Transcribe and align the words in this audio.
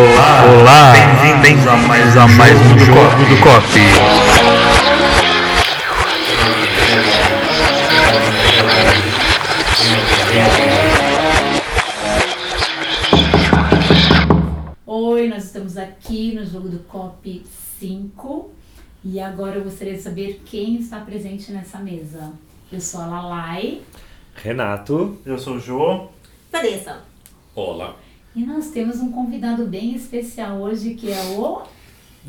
Olá, 0.00 0.44
olá, 0.44 0.92
bem-vindos 0.92 1.66
a 1.66 1.76
mais, 1.76 2.16
a 2.16 2.28
mais 2.28 2.56
um 2.56 2.78
jogo 2.78 3.24
do 3.28 3.42
Coffee. 3.42 3.82
Oi, 14.86 15.26
nós 15.26 15.46
estamos 15.46 15.76
aqui 15.76 16.32
no 16.32 16.46
jogo 16.46 16.68
do 16.68 16.78
COP 16.84 17.42
5 17.80 18.52
e 19.04 19.18
agora 19.18 19.56
eu 19.56 19.64
gostaria 19.64 19.94
de 19.94 20.00
saber 20.00 20.42
quem 20.44 20.76
está 20.76 21.00
presente 21.00 21.50
nessa 21.50 21.80
mesa. 21.80 22.32
Eu 22.70 22.80
sou 22.80 23.00
a 23.00 23.06
Lalai 23.06 23.82
Renato. 24.36 25.18
Eu 25.26 25.36
sou 25.40 25.56
o 25.56 25.60
Jô. 25.60 26.06
Vanessa. 26.52 27.02
Olá. 27.52 27.96
E 28.34 28.44
nós 28.44 28.68
temos 28.70 28.96
um 28.98 29.10
convidado 29.10 29.64
bem 29.64 29.94
especial 29.94 30.58
hoje 30.60 30.94
que 30.94 31.10
é 31.12 31.20
o. 31.36 31.62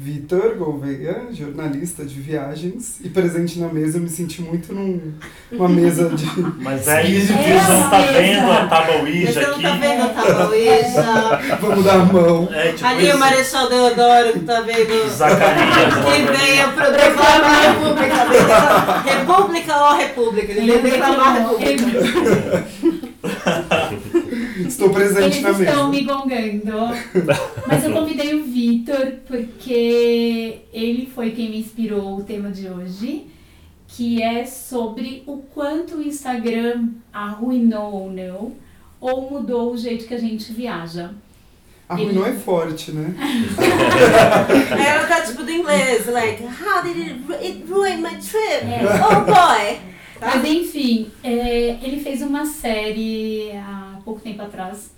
Vitor 0.02 0.55
Gouveia, 0.55 1.27
jornalista 1.31 2.05
de 2.05 2.22
viagens, 2.22 2.99
e 3.03 3.09
presente 3.09 3.59
na 3.59 3.67
mesa 3.67 3.98
eu 3.98 4.02
me 4.02 4.08
senti 4.08 4.41
muito 4.41 4.72
num, 4.73 5.12
numa 5.52 5.67
mesa 5.67 6.08
de. 6.09 6.25
Mas 6.63 6.88
é 6.88 7.05
isso 7.05 7.34
É 7.34 7.35
vocês 7.35 7.67
não 7.67 7.89
tá 7.89 7.98
mesmo. 7.99 8.13
vendo 8.13 8.52
a 8.52 8.67
tábua 8.67 8.94
Você 8.95 9.02
Ouija 9.02 9.41
não 9.41 9.49
aqui. 9.55 9.62
tá 9.63 9.75
vendo 9.75 10.02
a 10.03 10.08
tabuíja? 10.09 11.58
Vamos 11.59 11.84
dar 11.84 11.95
a 11.95 12.05
mão. 12.05 12.47
É 12.53 12.72
tipo 12.72 12.86
Ali 12.86 13.08
isso. 13.08 13.17
o 13.17 13.20
Marechal 13.20 13.67
Deodoro 13.70 14.34
que 14.34 14.39
tá 14.39 14.61
vendo. 14.61 15.09
Zacarias. 15.09 15.95
Que 15.95 16.22
veio 16.38 16.73
pro 16.73 16.91
declamar 16.91 17.44
a 17.44 17.72
República. 17.72 19.02
República 19.02 19.77
ou 19.77 19.97
República? 19.97 20.52
Ele 20.53 20.61
veio 20.66 20.81
declamar 20.84 21.27
a 21.27 21.39
República. 21.58 22.66
Estou 24.79 24.93
presente 24.93 25.39
Eles 25.39 25.41
na 25.41 25.51
estão 25.51 25.89
mesa. 25.89 25.89
me 25.89 26.01
gongando. 26.03 26.71
Mas 27.67 27.83
eu 27.83 27.91
convidei 27.91 28.33
o 28.35 28.45
Vitor 28.45 29.13
porque 29.27 30.61
ele 30.71 31.05
foi 31.13 31.31
quem 31.31 31.49
me 31.49 31.59
inspirou 31.59 32.17
o 32.17 32.23
tema 32.23 32.49
de 32.49 32.69
hoje, 32.69 33.25
que 33.89 34.21
é 34.23 34.45
sobre 34.45 35.21
o 35.27 35.38
quanto 35.53 35.97
o 35.97 36.02
Instagram 36.02 36.88
arruinou 37.11 37.91
ou 37.94 38.11
não, 38.11 38.53
ou 39.02 39.30
mudou 39.30 39.73
o 39.73 39.77
jeito 39.77 40.08
que 40.08 40.13
a 40.13 40.17
gente 40.19 40.53
viaja. 40.53 41.11
Arruinou 41.89 42.25
é 42.25 42.33
forte, 42.33 42.91
né? 42.91 43.14
Ela 44.88 45.08
tá 45.08 45.21
tipo 45.21 45.43
do 45.43 45.52
inglês, 45.52 46.05
like, 46.08 46.43
how 46.43 46.81
did 46.83 46.95
it, 46.97 47.21
ru- 47.27 47.33
it 47.36 47.64
ruin 47.69 47.97
my 47.97 48.16
trip? 48.16 48.64
É. 48.64 48.81
Oh 49.05 49.21
boy! 49.25 49.80
Mas 50.21 50.43
enfim, 50.45 51.09
é, 51.23 51.77
ele 51.81 51.99
fez 52.02 52.21
uma 52.21 52.45
série 52.45 53.52
há 53.53 53.89
pouco 54.09 54.21
tempo 54.21 54.41
atrás 54.41 54.91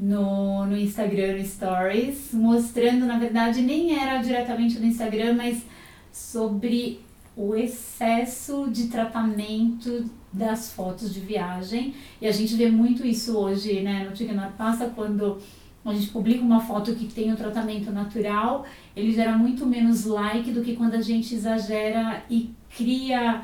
no, 0.00 0.64
no 0.66 0.76
Instagram, 0.76 1.36
no 1.36 1.44
Stories, 1.44 2.32
mostrando, 2.32 3.04
na 3.04 3.18
verdade, 3.18 3.60
nem 3.60 3.98
era 3.98 4.22
diretamente 4.22 4.78
no 4.78 4.86
Instagram, 4.86 5.34
mas 5.34 5.62
sobre 6.10 7.00
o 7.36 7.54
excesso 7.54 8.68
de 8.70 8.86
tratamento 8.86 10.10
das 10.32 10.72
fotos 10.72 11.12
de 11.12 11.20
viagem. 11.20 11.94
E 12.20 12.26
a 12.26 12.32
gente 12.32 12.54
vê 12.54 12.70
muito 12.70 13.06
isso 13.06 13.36
hoje, 13.36 13.82
né, 13.82 14.04
no 14.08 14.12
Tiganor 14.12 14.52
Passa, 14.52 14.86
quando 14.86 15.38
a 15.84 15.92
gente 15.92 16.08
publica 16.08 16.42
uma 16.42 16.60
foto 16.60 16.94
que 16.94 17.06
tem 17.06 17.30
o 17.32 17.36
tratamento 17.36 17.90
natural, 17.90 18.64
ele 18.96 19.12
gera 19.12 19.36
muito 19.36 19.66
menos 19.66 20.06
like 20.06 20.50
do 20.50 20.62
que 20.62 20.74
quando 20.74 20.94
a 20.94 21.02
gente 21.02 21.34
exagera 21.34 22.24
e 22.30 22.50
cria 22.74 23.42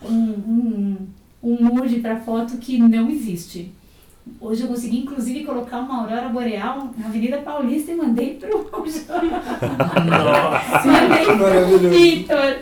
um, 0.00 0.14
um, 0.14 1.08
um 1.42 1.64
mood 1.64 1.98
para 2.00 2.20
foto 2.20 2.58
que 2.58 2.78
não 2.78 3.10
existe. 3.10 3.72
Hoje 4.40 4.62
eu 4.62 4.68
consegui, 4.68 4.98
inclusive, 4.98 5.44
colocar 5.44 5.80
uma 5.80 6.02
aurora 6.02 6.28
boreal 6.28 6.92
na 6.96 7.06
Avenida 7.06 7.38
Paulista 7.38 7.92
e 7.92 7.94
mandei 7.94 8.34
pro 8.34 8.70
Nossa. 10.06 10.86
mandei 10.86 11.26
Maravilhoso. 11.26 11.88
Vitor. 11.90 12.56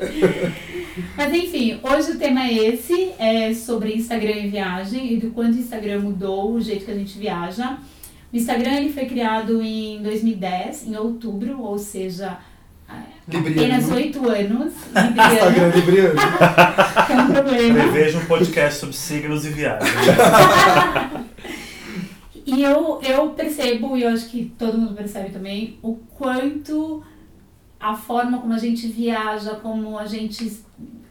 Mas 1.17 1.35
enfim, 1.35 1.79
hoje 1.83 2.13
o 2.13 2.19
tema 2.19 2.43
é 2.45 2.53
esse, 2.53 3.13
é 3.19 3.55
sobre 3.55 3.95
Instagram 3.95 4.37
e 4.37 4.49
viagem 4.49 5.13
e 5.13 5.17
do 5.17 5.31
quanto 5.31 5.57
o 5.57 5.61
Instagram 5.61 6.01
mudou 6.01 6.53
o 6.53 6.61
jeito 6.61 6.85
que 6.85 6.91
a 6.91 6.95
gente 6.95 7.19
viaja. 7.19 7.79
O 8.33 8.37
Instagram 8.37 8.75
ele 8.75 8.93
foi 8.93 9.07
criado 9.07 9.63
em 9.63 10.03
2010, 10.03 10.89
em 10.89 10.97
outubro, 10.97 11.63
ou 11.63 11.79
seja, 11.79 12.39
há 12.89 13.01
Libriano. 13.27 13.61
apenas 13.61 13.91
oito 13.93 14.29
anos. 14.29 14.75
Instagram 14.89 15.69
Libriano, 15.69 15.77
Libriano. 15.77 16.15
que 17.07 17.13
é 17.13 17.17
um 17.17 17.27
problema. 17.33 17.79
Reveja 17.85 18.19
um 18.19 18.25
podcast 18.27 18.81
sobre 18.81 18.97
signos 18.97 19.47
e 19.47 19.51
viagens. 19.51 19.89
E 22.49 22.63
eu, 22.63 22.99
eu 23.03 23.31
percebo, 23.33 23.95
e 23.95 24.05
eu 24.05 24.09
acho 24.09 24.31
que 24.31 24.51
todo 24.59 24.79
mundo 24.79 24.95
percebe 24.95 25.29
também, 25.29 25.79
o 25.83 25.97
quanto 26.17 27.05
a 27.79 27.95
forma 27.95 28.41
como 28.41 28.55
a 28.55 28.59
gente 28.59 28.89
viaja, 28.89 29.57
como 29.57 29.99
a 29.99 30.07
gente 30.07 30.59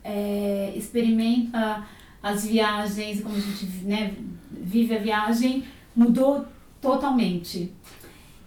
é, 0.03 0.73
experimenta 0.75 1.85
as 2.23 2.47
viagens, 2.47 3.21
como 3.21 3.35
a 3.35 3.39
gente 3.39 3.67
né, 3.85 4.15
vive 4.49 4.95
a 4.95 4.99
viagem, 4.99 5.63
mudou 5.95 6.43
totalmente. 6.81 7.71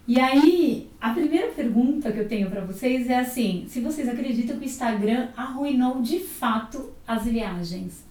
E 0.05 0.19
aí, 0.19 0.89
a 0.99 1.11
primeira 1.11 1.47
pergunta 1.47 2.11
que 2.11 2.19
eu 2.19 2.27
tenho 2.27 2.49
para 2.49 2.65
vocês 2.65 3.09
é 3.09 3.19
assim: 3.19 3.63
se 3.69 3.79
vocês 3.79 4.09
acreditam 4.09 4.57
que 4.57 4.63
o 4.63 4.65
Instagram 4.65 5.29
arruinou 5.37 6.01
de 6.01 6.19
fato 6.19 6.91
as 7.07 7.23
viagens? 7.23 8.10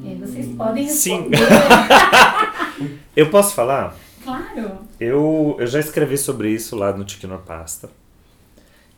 E 0.00 0.08
aí 0.08 0.14
vocês 0.16 0.54
podem 0.56 0.88
Sim. 0.88 1.28
responder. 1.28 1.48
Eu 3.16 3.28
posso 3.30 3.54
falar? 3.54 3.94
Claro. 4.24 4.78
Eu, 4.98 5.56
eu 5.58 5.66
já 5.66 5.80
escrevi 5.80 6.16
sobre 6.16 6.48
isso 6.50 6.76
lá 6.76 6.92
no 6.96 7.04
Tiquinor 7.04 7.40
Pasta. 7.40 7.90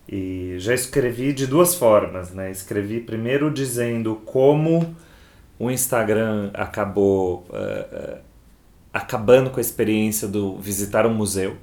E 0.08 0.56
já 0.58 0.74
escrevi 0.74 1.32
de 1.32 1.46
duas 1.46 1.74
formas, 1.74 2.30
né? 2.30 2.50
Escrevi 2.50 3.00
primeiro 3.00 3.50
dizendo 3.50 4.16
como 4.26 4.94
o 5.58 5.70
Instagram 5.70 6.50
acabou 6.52 7.46
eh, 7.52 8.18
acabando 8.92 9.50
com 9.50 9.58
a 9.58 9.62
experiência 9.62 10.28
do 10.28 10.58
visitar 10.58 11.06
um 11.06 11.14
museu. 11.14 11.56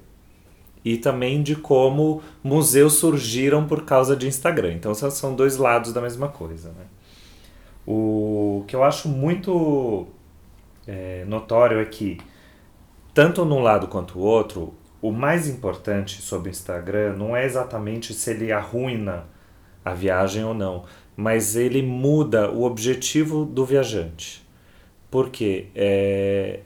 E 0.83 0.97
também 0.97 1.43
de 1.43 1.55
como 1.55 2.23
museus 2.43 2.93
surgiram 2.93 3.67
por 3.67 3.83
causa 3.85 4.15
de 4.15 4.27
Instagram. 4.27 4.73
Então 4.73 4.93
são- 4.95 5.11
são 5.11 5.35
dois 5.35 5.55
lados 5.57 5.93
da 5.93 6.01
mesma 6.01 6.27
coisa, 6.27 6.69
né? 6.69 6.85
O 7.93 8.63
que 8.67 8.73
eu 8.73 8.85
acho 8.85 9.09
muito 9.09 10.07
eh, 10.87 11.25
notório 11.27 11.77
é 11.77 11.83
que 11.83 12.17
tanto 13.13 13.43
num 13.43 13.59
lado 13.59 13.87
quanto 13.89 14.17
o 14.17 14.21
outro, 14.21 14.73
o 15.01 15.11
mais 15.11 15.49
importante 15.49 16.21
sobre 16.21 16.49
o 16.49 16.51
Instagram 16.51 17.17
não 17.17 17.35
é 17.35 17.43
exatamente 17.43 18.13
se 18.13 18.31
ele 18.31 18.49
arruina 18.49 19.25
a 19.83 19.93
viagem 19.93 20.41
ou 20.41 20.53
não, 20.53 20.85
mas 21.17 21.57
ele 21.57 21.81
muda 21.81 22.49
o 22.49 22.63
objetivo 22.63 23.43
do 23.43 23.65
viajante. 23.65 24.41
Porque 25.09 25.67
é, 25.75 26.61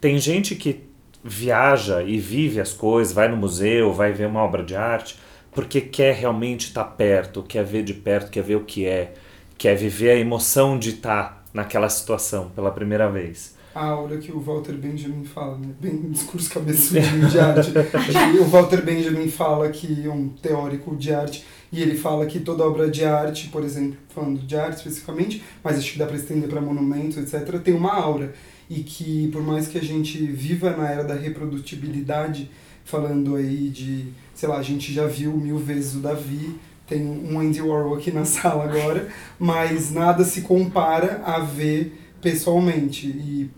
tem 0.00 0.18
gente 0.20 0.54
que 0.54 0.84
viaja 1.24 2.00
e 2.00 2.16
vive 2.16 2.60
as 2.60 2.72
coisas, 2.72 3.12
vai 3.12 3.26
no 3.26 3.36
museu, 3.36 3.92
vai 3.92 4.12
ver 4.12 4.28
uma 4.28 4.44
obra 4.44 4.62
de 4.62 4.76
arte, 4.76 5.18
porque 5.50 5.80
quer 5.80 6.14
realmente 6.14 6.66
estar 6.68 6.84
perto, 6.84 7.42
quer 7.42 7.64
ver 7.64 7.82
de 7.82 7.94
perto, 7.94 8.30
quer 8.30 8.44
ver 8.44 8.54
o 8.54 8.64
que 8.64 8.86
é, 8.86 9.14
quer 9.58 9.76
viver 9.76 10.10
a 10.10 10.16
emoção 10.16 10.78
de 10.78 10.90
estar 10.90 11.44
naquela 11.52 11.88
situação 11.88 12.48
pela 12.54 12.70
primeira 12.70 13.10
vez. 13.10 13.58
A 13.74 13.84
aura 13.84 14.16
que 14.16 14.32
o 14.32 14.40
Walter 14.40 14.72
Benjamin 14.72 15.24
fala, 15.24 15.58
né? 15.58 15.68
Bem 15.80 16.10
discurso 16.10 16.50
cabeçudinho 16.50 17.28
de 17.28 17.38
arte. 17.38 17.70
Que 17.72 18.38
o 18.38 18.44
Walter 18.44 18.82
Benjamin 18.82 19.28
fala 19.28 19.68
que 19.68 20.06
é 20.06 20.10
um 20.10 20.28
teórico 20.28 20.96
de 20.96 21.12
arte, 21.12 21.44
e 21.70 21.82
ele 21.82 21.96
fala 21.96 22.24
que 22.26 22.40
toda 22.40 22.64
obra 22.64 22.90
de 22.90 23.04
arte, 23.04 23.48
por 23.48 23.62
exemplo, 23.62 23.98
falando 24.08 24.40
de 24.40 24.56
arte 24.56 24.78
especificamente, 24.78 25.42
mas 25.62 25.78
acho 25.78 25.92
que 25.92 25.98
dá 25.98 26.06
para 26.06 26.16
estender 26.16 26.48
para 26.48 26.60
monumentos, 26.60 27.18
etc., 27.18 27.60
tem 27.60 27.74
uma 27.74 27.92
aura. 27.92 28.32
E 28.70 28.80
que 28.80 29.28
por 29.28 29.42
mais 29.42 29.68
que 29.68 29.78
a 29.78 29.82
gente 29.82 30.18
viva 30.26 30.76
na 30.76 30.90
era 30.90 31.04
da 31.04 31.14
reprodutibilidade, 31.14 32.50
falando 32.84 33.36
aí 33.36 33.68
de, 33.68 34.06
sei 34.34 34.48
lá, 34.48 34.56
a 34.56 34.62
gente 34.62 34.92
já 34.92 35.06
viu 35.06 35.36
mil 35.36 35.58
vezes 35.58 35.94
o 35.94 35.98
Davi, 35.98 36.56
tem 36.88 37.02
um 37.06 37.38
Andy 37.38 37.60
Warhol 37.60 37.94
aqui 37.94 38.10
na 38.10 38.24
sala 38.26 38.64
agora, 38.64 39.08
mas 39.38 39.92
nada 39.92 40.24
se 40.24 40.40
compara 40.40 41.22
a 41.24 41.40
ver 41.40 41.96
pessoalmente. 42.20 43.06
E 43.06 43.50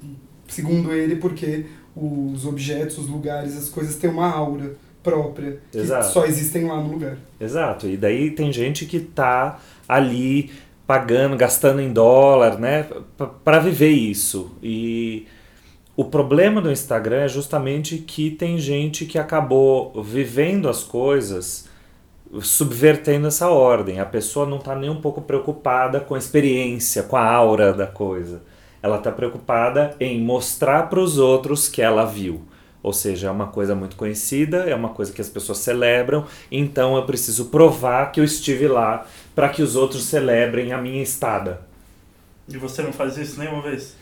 segundo 0.49 0.93
ele, 0.93 1.17
porque 1.17 1.67
os 1.95 2.45
objetos, 2.45 2.99
os 2.99 3.09
lugares, 3.09 3.57
as 3.57 3.69
coisas 3.69 3.97
têm 3.97 4.11
uma 4.11 4.29
aura 4.29 4.77
própria 5.03 5.61
que 5.71 5.79
Exato. 5.79 6.13
só 6.13 6.27
existem 6.27 6.67
lá 6.67 6.77
no 6.77 6.93
lugar. 6.93 7.17
Exato, 7.41 7.87
e 7.87 7.97
daí 7.97 8.33
tem 8.33 8.53
gente 8.53 8.85
que 8.85 9.01
tá 9.01 9.59
ali 9.89 10.51
pagando, 10.87 11.37
gastando 11.37 11.81
em 11.81 11.93
dólar, 11.93 12.59
né, 12.59 12.87
para 13.45 13.61
viver 13.61 13.91
isso. 13.91 14.51
E 14.63 15.27
o 15.97 16.05
problema 16.05 16.61
do 16.61 16.71
Instagram 16.71 17.23
é 17.23 17.29
justamente 17.29 17.99
que 17.99 18.31
tem 18.31 18.59
gente 18.59 19.07
que 19.07 19.19
acabou 19.19 20.03
vivendo 20.03 20.69
as 20.69 20.83
coisas 20.83 21.70
subvertendo 22.41 23.27
essa 23.27 23.49
ordem. 23.49 23.99
A 23.99 24.07
pessoa 24.07 24.47
não 24.47 24.59
está 24.59 24.75
nem 24.75 24.91
um 24.91 25.01
pouco 25.01 25.21
preocupada 25.21 26.01
com 26.01 26.15
a 26.15 26.19
experiência, 26.19 27.03
com 27.03 27.17
a 27.17 27.25
aura 27.25 27.73
da 27.73 27.87
coisa. 27.87 28.43
Ela 28.83 28.97
está 28.97 29.11
preocupada 29.11 29.95
em 29.99 30.21
mostrar 30.21 30.89
para 30.89 31.01
os 31.01 31.19
outros 31.19 31.69
que 31.69 31.83
ela 31.83 32.05
viu. 32.05 32.43
Ou 32.83 32.93
seja, 32.93 33.29
é 33.29 33.31
uma 33.31 33.49
coisa 33.49 33.75
muito 33.75 33.95
conhecida, 33.95 34.59
é 34.59 34.75
uma 34.75 34.89
coisa 34.91 35.13
que 35.13 35.21
as 35.21 35.29
pessoas 35.29 35.59
celebram, 35.59 36.25
então 36.51 36.97
eu 36.97 37.03
preciso 37.03 37.47
provar 37.47 38.11
que 38.11 38.21
eu 38.21 38.25
estive 38.25 38.69
lá 38.69 39.05
para 39.35 39.51
que 39.51 39.63
os 39.63 39.77
outros 39.77 40.05
celebrem 40.05 40.73
a 40.73 40.79
minha 40.79 41.03
estada. 41.03 41.61
E 42.49 42.57
você 42.57 42.81
não 42.83 42.93
faz 42.93 43.19
isso 43.19 43.39
nenhuma 43.39 43.61
vez? 43.61 43.95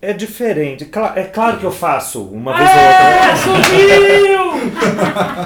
É 0.00 0.12
diferente. 0.12 0.90
É 1.14 1.24
claro 1.24 1.58
que 1.58 1.64
eu 1.64 1.70
faço 1.70 2.24
uma 2.24 2.56
vez 2.56 2.70
ou 2.70 4.16
outra. 4.16 4.33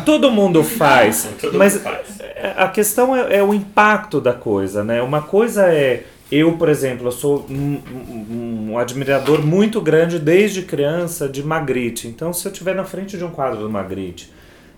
Todo 0.04 0.30
mundo 0.30 0.62
faz. 0.64 1.28
Todo 1.40 1.56
mas 1.58 1.74
mundo 1.74 1.82
faz. 1.84 2.20
é- 2.20 2.54
a 2.56 2.68
questão 2.68 3.14
é, 3.16 3.36
é 3.38 3.42
o 3.42 3.52
impacto 3.54 4.20
da 4.20 4.32
coisa, 4.32 4.82
né? 4.84 5.02
Uma 5.02 5.22
coisa 5.22 5.66
é. 5.72 6.04
Eu, 6.30 6.52
por 6.58 6.68
exemplo, 6.68 7.06
eu 7.06 7.12
sou 7.12 7.46
um, 7.48 7.80
um- 7.90 8.68
um 8.72 8.78
admirador 8.78 9.40
muito 9.44 9.80
grande 9.80 10.18
desde 10.18 10.60
criança 10.62 11.26
de 11.26 11.42
Magritte. 11.42 12.06
Então, 12.06 12.32
se 12.34 12.46
eu 12.46 12.52
estiver 12.52 12.74
na 12.74 12.84
frente 12.84 13.16
de 13.16 13.24
um 13.24 13.30
quadro 13.30 13.60
do 13.60 13.70
Magritte, 13.70 14.30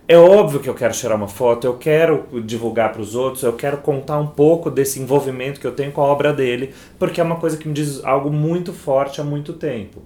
é 0.07 0.17
óbvio 0.17 0.61
que 0.61 0.69
eu 0.71 0.75
quero 0.75 0.93
tirar 0.95 1.17
uma 1.17 1.27
foto, 1.27 1.67
eu 1.67 1.75
quero 1.75 2.25
divulgar 2.45 2.93
para 2.93 3.03
os 3.03 3.17
outros, 3.17 3.43
eu 3.43 3.53
quero 3.53 3.79
contar 3.79 4.19
um 4.21 4.29
pouco 4.29 4.71
desse 4.71 5.01
envolvimento 5.01 5.59
que 5.59 5.67
eu 5.67 5.73
tenho 5.73 5.91
com 5.91 6.01
a 6.01 6.05
obra 6.05 6.33
dele, 6.33 6.73
porque 7.01 7.21
é 7.21 7.25
uma 7.25 7.37
coisa 7.37 7.57
que 7.57 7.67
me 7.67 7.75
diz 7.75 8.01
algo 8.05 8.31
muito 8.31 8.73
forte 8.73 9.21
há 9.21 9.25
muito 9.25 9.53
tempo. 9.53 10.03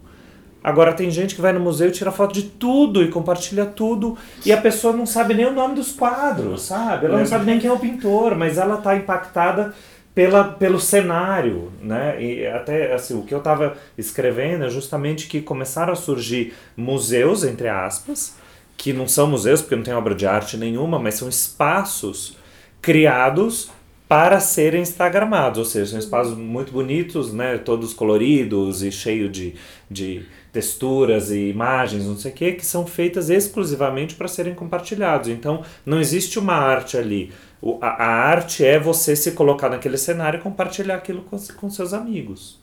Agora 0.65 0.95
tem 0.95 1.11
gente 1.11 1.35
que 1.35 1.43
vai 1.43 1.53
no 1.53 1.61
museu 1.61 1.89
e 1.89 1.93
tira 1.93 2.11
foto 2.11 2.33
de 2.33 2.45
tudo 2.45 3.03
e 3.03 3.11
compartilha 3.11 3.67
tudo 3.67 4.17
e 4.47 4.51
a 4.51 4.57
pessoa 4.57 4.97
não 4.97 5.05
sabe 5.05 5.35
nem 5.35 5.45
o 5.45 5.53
nome 5.53 5.75
dos 5.75 5.93
quadros, 5.93 6.63
sabe? 6.63 7.05
Ela 7.05 7.19
não 7.19 7.27
sabe 7.27 7.45
nem 7.45 7.61
quem 7.61 7.69
é 7.69 7.73
o 7.73 7.79
pintor, 7.79 8.35
mas 8.35 8.57
ela 8.57 8.77
está 8.77 8.97
impactada 8.97 9.75
pela, 10.15 10.45
pelo 10.45 10.81
cenário, 10.81 11.71
né? 11.83 12.17
E 12.23 12.47
até 12.47 12.95
assim, 12.95 13.19
o 13.19 13.25
que 13.25 13.35
eu 13.35 13.39
estava 13.39 13.77
escrevendo 13.99 14.65
é 14.65 14.71
justamente 14.71 15.27
que 15.27 15.43
começaram 15.43 15.93
a 15.93 15.97
surgir 15.97 16.55
museus, 16.75 17.45
entre 17.45 17.69
aspas, 17.69 18.35
que 18.75 18.95
não 18.95 19.07
são 19.07 19.27
museus 19.27 19.61
porque 19.61 19.77
não 19.77 19.83
tem 19.83 19.93
obra 19.93 20.15
de 20.15 20.27
arte 20.27 20.57
nenhuma, 20.57 20.99
mas 20.99 21.17
são 21.17 21.29
espaços 21.29 22.39
criados 22.81 23.71
para 24.09 24.41
serem 24.41 24.81
instagramados, 24.81 25.59
ou 25.59 25.65
seja, 25.65 25.91
são 25.91 25.99
espaços 25.99 26.37
muito 26.37 26.73
bonitos, 26.73 27.33
né, 27.33 27.59
todos 27.59 27.93
coloridos 27.93 28.83
e 28.83 28.93
cheio 28.93 29.29
de, 29.29 29.55
de 29.91 30.25
texturas 30.55 31.31
e 31.31 31.51
imagens, 31.51 32.07
não 32.07 32.17
sei 32.17 32.33
o 32.33 32.35
que, 32.35 32.53
que 32.53 32.65
são 32.65 32.87
feitas 32.87 33.29
exclusivamente 33.29 34.15
para 34.15 34.29
serem 34.29 34.55
compartilhados. 34.55 35.29
Então, 35.29 35.63
não 35.85 36.01
existe 36.01 36.39
uma 36.39 36.55
arte 36.55 36.97
ali. 36.97 37.31
O- 37.61 37.79
a, 37.83 37.89
a 37.89 38.07
arte 38.07 38.65
é 38.65 38.79
você 38.81 39.15
se 39.17 39.33
colocar 39.33 39.69
naquele 39.69 39.99
cenário 39.99 40.39
e 40.39 40.43
compartilhar 40.43 40.95
aquilo 40.97 41.23
com, 41.25 41.37
com 41.57 41.69
seus 41.71 41.93
amigos. 41.93 42.59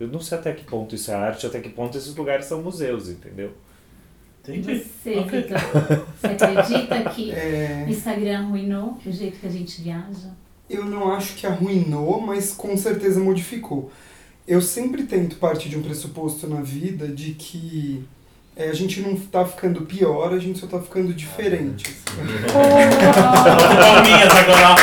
Eu 0.00 0.08
não 0.08 0.20
sei 0.20 0.38
até 0.38 0.52
que 0.52 0.64
ponto 0.64 0.94
isso 0.94 1.10
é 1.10 1.14
arte, 1.14 1.46
até 1.46 1.60
que 1.60 1.68
ponto 1.68 1.96
esses 1.96 2.14
lugares 2.16 2.46
são 2.46 2.62
museus, 2.62 3.08
entendeu? 3.08 3.52
Entendi. 4.42 4.78
Você, 5.02 5.18
Ok. 5.18 5.42
Vitor, 5.42 6.06
você 6.20 6.26
acredita 6.28 7.10
que 7.10 7.32
É, 7.34 7.84
o 7.86 7.90
Instagram 7.90 8.38
arruinou 8.40 8.98
o 9.04 9.12
jeito 9.12 9.38
que 9.38 9.46
a 9.46 9.50
gente 9.50 9.82
viaja? 9.82 10.30
eu 10.68 10.84
não 10.84 11.12
acho 11.12 11.34
que 11.36 11.46
arruinou, 11.46 12.20
mas 12.20 12.52
com 12.52 12.76
certeza 12.76 13.20
modificou. 13.20 13.90
Eu 14.46 14.60
sempre 14.60 15.02
tento 15.02 15.36
partir 15.36 15.68
de 15.68 15.76
um 15.76 15.82
pressuposto 15.82 16.46
na 16.46 16.60
vida 16.60 17.08
de 17.08 17.32
que 17.32 18.04
é, 18.54 18.68
a 18.68 18.72
gente 18.72 19.00
não 19.00 19.16
tá 19.16 19.44
ficando 19.44 19.82
pior, 19.82 20.32
a 20.32 20.38
gente 20.38 20.60
só 20.60 20.68
tá 20.68 20.80
ficando 20.80 21.12
diferente. 21.12 21.96
Palminhas 23.80 24.32
agora. 24.32 24.76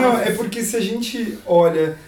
Não, 0.00 0.16
é 0.20 0.30
porque 0.30 0.62
se 0.62 0.76
a 0.76 0.80
gente 0.80 1.36
olha 1.44 1.98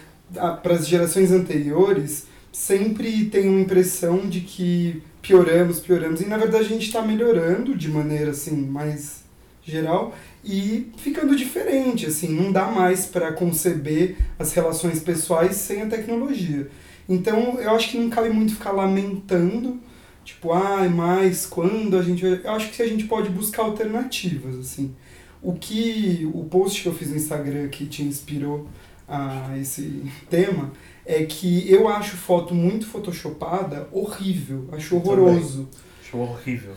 para 0.62 0.74
as 0.74 0.86
gerações 0.86 1.32
anteriores, 1.32 2.26
sempre 2.52 3.24
tem 3.24 3.48
uma 3.48 3.60
impressão 3.60 4.28
de 4.28 4.42
que 4.42 5.02
pioramos, 5.20 5.80
pioramos, 5.80 6.20
e 6.20 6.26
na 6.26 6.36
verdade 6.36 6.66
a 6.66 6.68
gente 6.68 6.86
está 6.86 7.02
melhorando 7.02 7.76
de 7.76 7.88
maneira 7.88 8.30
assim 8.30 8.56
mais 8.56 9.24
geral 9.62 10.14
e 10.44 10.90
ficando 10.96 11.36
diferente, 11.36 12.06
assim, 12.06 12.28
não 12.28 12.50
dá 12.50 12.66
mais 12.66 13.04
para 13.04 13.32
conceber 13.32 14.16
as 14.38 14.52
relações 14.52 15.00
pessoais 15.00 15.56
sem 15.56 15.82
a 15.82 15.86
tecnologia. 15.86 16.68
Então, 17.08 17.58
eu 17.60 17.70
acho 17.72 17.90
que 17.90 17.98
não 17.98 18.08
cabe 18.08 18.30
muito 18.30 18.54
ficar 18.54 18.72
lamentando, 18.72 19.80
tipo, 20.24 20.52
ai, 20.52 20.88
mas 20.88 21.44
quando 21.44 21.98
a 21.98 22.02
gente. 22.02 22.24
Eu 22.24 22.50
acho 22.52 22.70
que 22.70 22.82
a 22.82 22.86
gente 22.86 23.04
pode 23.04 23.28
buscar 23.28 23.64
alternativas, 23.64 24.56
assim. 24.56 24.94
O 25.42 25.54
que 25.54 26.30
o 26.32 26.44
post 26.44 26.82
que 26.82 26.88
eu 26.88 26.94
fiz 26.94 27.10
no 27.10 27.16
Instagram 27.16 27.68
que 27.68 27.86
te 27.86 28.02
inspirou 28.02 28.68
a 29.08 29.56
esse 29.58 30.04
tema 30.30 30.72
é 31.04 31.24
que 31.24 31.70
eu 31.70 31.88
acho 31.88 32.16
foto 32.16 32.54
muito 32.54 32.86
photoshopada 32.86 33.88
horrível, 33.92 34.68
acho 34.72 34.96
horroroso. 34.96 35.68
Show 36.10 36.20
horrível. 36.22 36.74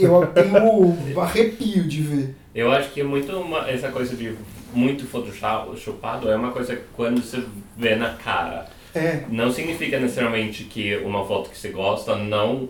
Eu 0.00 0.26
tenho 0.28 1.20
arrepio 1.20 1.86
de 1.88 2.00
ver. 2.02 2.36
Eu 2.54 2.70
acho 2.72 2.90
que 2.90 3.00
é 3.00 3.04
muito 3.04 3.32
uma, 3.36 3.68
essa 3.68 3.88
coisa 3.90 4.14
de 4.16 4.34
muito 4.74 5.06
photoshopado 5.06 6.30
é 6.30 6.36
uma 6.36 6.50
coisa 6.52 6.76
que 6.76 6.82
quando 6.94 7.20
você 7.22 7.42
vê 7.76 7.96
na 7.96 8.10
cara. 8.14 8.66
É, 8.94 9.22
Não 9.28 9.50
significa 9.52 9.98
necessariamente 10.00 10.64
que 10.64 10.96
uma 10.98 11.24
foto 11.26 11.50
que 11.50 11.58
você 11.58 11.68
gosta 11.70 12.16
não 12.16 12.68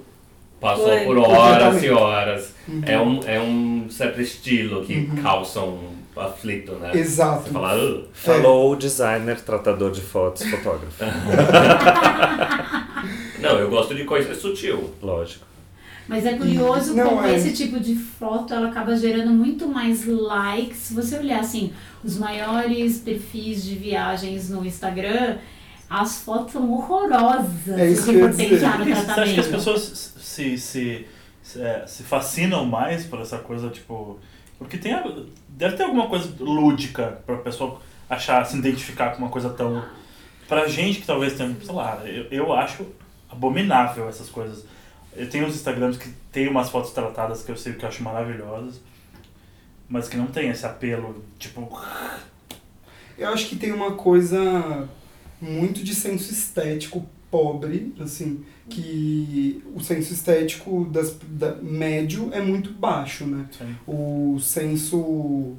passou 0.60 0.88
Foi. 0.88 1.04
por 1.04 1.18
horas 1.18 1.82
e 1.82 1.90
horas. 1.90 2.54
Uhum. 2.68 2.82
É, 2.84 2.98
um, 3.00 3.20
é 3.24 3.40
um 3.40 3.86
certo 3.90 4.20
estilo 4.20 4.84
que 4.84 4.94
Uhum. 4.94 5.22
causa 5.22 5.60
um 5.60 5.96
aflito, 6.16 6.72
né? 6.72 6.90
exato. 6.94 7.44
Você 7.44 7.50
fala, 7.50 7.76
"Ugh". 7.76 8.04
Falou 8.12 8.72
o 8.72 8.76
designer, 8.76 9.40
tratador 9.40 9.92
de 9.92 10.00
fotos, 10.00 10.42
fotógrafo. 10.50 10.96
não, 13.40 13.58
eu 13.58 13.70
gosto 13.70 13.94
de 13.94 14.04
coisa 14.04 14.34
sutil. 14.34 14.92
Lógico. 15.00 15.46
Mas 16.08 16.24
é 16.24 16.32
curioso 16.38 16.94
Não, 16.94 17.06
como 17.10 17.26
é. 17.26 17.36
esse 17.36 17.52
tipo 17.52 17.78
de 17.78 17.94
foto 17.94 18.54
ela 18.54 18.68
acaba 18.68 18.96
gerando 18.96 19.30
muito 19.30 19.68
mais 19.68 20.06
likes. 20.06 20.78
Se 20.78 20.94
você 20.94 21.18
olhar 21.18 21.40
assim, 21.40 21.72
os 22.02 22.16
maiores 22.16 22.98
perfis 22.98 23.62
de 23.62 23.74
viagens 23.74 24.48
no 24.48 24.64
Instagram, 24.64 25.36
as 25.88 26.22
fotos 26.22 26.52
são 26.52 26.70
horrorosas 26.72 27.68
É 27.68 27.90
isso 27.90 28.04
que 28.10 28.14
eu 28.16 28.34
pensar 28.34 28.78
no 28.78 28.84
Você 28.84 28.84
acha 28.84 28.84
que 28.84 28.92
as 28.92 29.04
tratamento. 29.04 29.50
pessoas 29.50 30.14
se, 30.18 30.58
se, 30.58 31.06
se, 31.42 31.60
é, 31.60 31.84
se 31.86 32.02
fascinam 32.04 32.64
mais 32.64 33.04
por 33.04 33.20
essa 33.20 33.38
coisa, 33.38 33.68
tipo. 33.68 34.18
Porque 34.58 34.78
tem. 34.78 34.94
Deve 35.48 35.76
ter 35.76 35.82
alguma 35.84 36.08
coisa 36.08 36.32
lúdica 36.40 37.20
pra 37.26 37.36
pessoa 37.36 37.80
achar, 38.08 38.44
se 38.46 38.56
identificar 38.56 39.10
com 39.10 39.18
uma 39.18 39.30
coisa 39.30 39.50
tão. 39.50 39.84
Pra 40.48 40.66
gente 40.66 41.00
que 41.00 41.06
talvez 41.06 41.34
tenha, 41.34 41.54
sei 41.62 41.74
lá, 41.74 42.00
eu, 42.06 42.24
eu 42.30 42.52
acho 42.54 42.86
abominável 43.30 44.08
essas 44.08 44.30
coisas. 44.30 44.64
Eu 45.18 45.28
tenho 45.28 45.46
uns 45.46 45.56
Instagrams 45.56 45.98
que 45.98 46.08
tem 46.30 46.48
umas 46.48 46.70
fotos 46.70 46.92
tratadas 46.92 47.42
que 47.42 47.50
eu 47.50 47.56
sei 47.56 47.72
que 47.72 47.84
eu 47.84 47.88
acho 47.88 48.02
maravilhosas, 48.02 48.80
mas 49.88 50.08
que 50.08 50.16
não 50.16 50.28
tem 50.28 50.48
esse 50.48 50.64
apelo, 50.64 51.24
tipo. 51.38 51.68
Eu 53.18 53.28
acho 53.30 53.48
que 53.48 53.56
tem 53.56 53.72
uma 53.72 53.92
coisa 53.92 54.88
muito 55.40 55.82
de 55.82 55.92
senso 55.94 56.32
estético 56.32 57.04
pobre, 57.30 57.92
assim, 58.00 58.44
que 58.70 59.62
o 59.74 59.80
senso 59.80 60.12
estético 60.12 60.84
das, 60.84 61.16
da, 61.28 61.56
médio 61.56 62.30
é 62.32 62.40
muito 62.40 62.72
baixo, 62.72 63.26
né? 63.26 63.46
Sim. 63.50 63.76
O 63.86 64.38
senso 64.40 65.56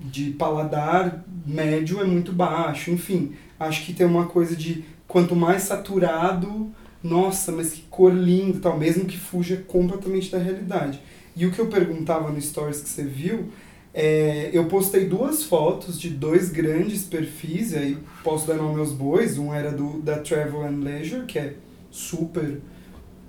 de 0.00 0.30
paladar 0.30 1.24
médio 1.44 2.00
é 2.00 2.04
muito 2.04 2.32
baixo, 2.32 2.90
enfim. 2.90 3.34
Acho 3.58 3.84
que 3.84 3.92
tem 3.92 4.06
uma 4.06 4.26
coisa 4.26 4.54
de 4.54 4.84
quanto 5.08 5.34
mais 5.34 5.62
saturado, 5.62 6.70
nossa, 7.06 7.52
mas 7.52 7.72
que 7.72 7.82
cor 7.90 8.12
linda 8.12 8.58
tal, 8.60 8.78
mesmo 8.78 9.04
que 9.04 9.16
fuja 9.18 9.56
completamente 9.66 10.30
da 10.30 10.38
realidade. 10.38 11.00
E 11.36 11.46
o 11.46 11.50
que 11.50 11.58
eu 11.58 11.66
perguntava 11.66 12.30
no 12.30 12.40
stories 12.40 12.80
que 12.80 12.88
você 12.88 13.04
viu, 13.04 13.48
é, 13.92 14.50
eu 14.52 14.66
postei 14.66 15.06
duas 15.06 15.42
fotos 15.44 15.98
de 16.00 16.10
dois 16.10 16.50
grandes 16.50 17.02
perfis, 17.04 17.72
e 17.72 17.76
aí 17.76 17.98
posso 18.22 18.46
dar 18.46 18.54
nome 18.56 18.80
aos 18.80 18.92
bois, 18.92 19.38
um 19.38 19.52
era 19.54 19.70
do 19.70 20.00
da 20.00 20.18
Travel 20.18 20.64
and 20.66 20.80
Leisure, 20.82 21.24
que 21.26 21.38
é 21.38 21.54
super 21.90 22.60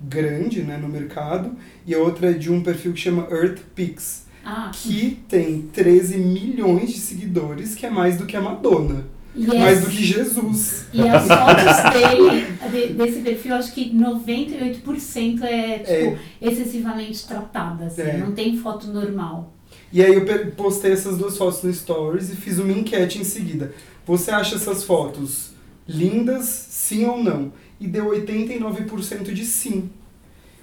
grande 0.02 0.62
né, 0.62 0.76
no 0.76 0.88
mercado, 0.88 1.56
e 1.86 1.94
a 1.94 1.98
outra 1.98 2.30
é 2.30 2.32
de 2.34 2.52
um 2.52 2.62
perfil 2.62 2.92
que 2.92 3.00
chama 3.00 3.26
Earth 3.30 3.60
Pix, 3.74 4.26
Ah, 4.44 4.70
que 4.72 5.22
tem 5.28 5.62
13 5.72 6.18
milhões 6.18 6.92
de 6.92 6.98
seguidores, 6.98 7.74
que 7.74 7.84
é 7.84 7.90
mais 7.90 8.16
do 8.16 8.26
que 8.26 8.36
a 8.36 8.40
Madonna, 8.40 9.04
mais 9.46 9.80
do 9.82 9.86
que 9.88 10.04
Jesus. 10.04 10.86
e 10.92 11.00
as 11.08 11.26
fotos 11.26 11.92
dele, 11.92 12.46
de- 12.70 12.92
desse 12.94 13.20
perfil, 13.20 13.54
acho 13.54 13.72
que 13.72 13.90
98% 13.94 15.42
é, 15.44 15.78
tipo, 15.78 16.18
excessivamente 16.40 17.26
tratada, 17.26 17.86
assim, 17.86 18.02
É. 18.02 18.16
não 18.18 18.32
tem 18.32 18.56
foto 18.56 18.86
normal. 18.88 19.52
E 19.92 20.02
aí 20.02 20.14
eu 20.14 20.24
postei 20.52 20.92
essas 20.92 21.16
duas 21.18 21.36
fotos 21.36 21.62
no 21.62 21.72
Stories 21.72 22.30
e 22.30 22.36
fiz 22.36 22.58
uma 22.58 22.72
enquete 22.72 23.18
em 23.18 23.24
seguida. 23.24 23.72
Você 24.06 24.30
acha 24.30 24.56
essas 24.56 24.84
fotos 24.84 25.50
lindas, 25.86 26.44
sim 26.46 27.04
ou 27.06 27.22
não? 27.22 27.52
E 27.80 27.86
deu 27.86 28.06
89% 28.10 29.32
de 29.32 29.44
sim. 29.44 29.88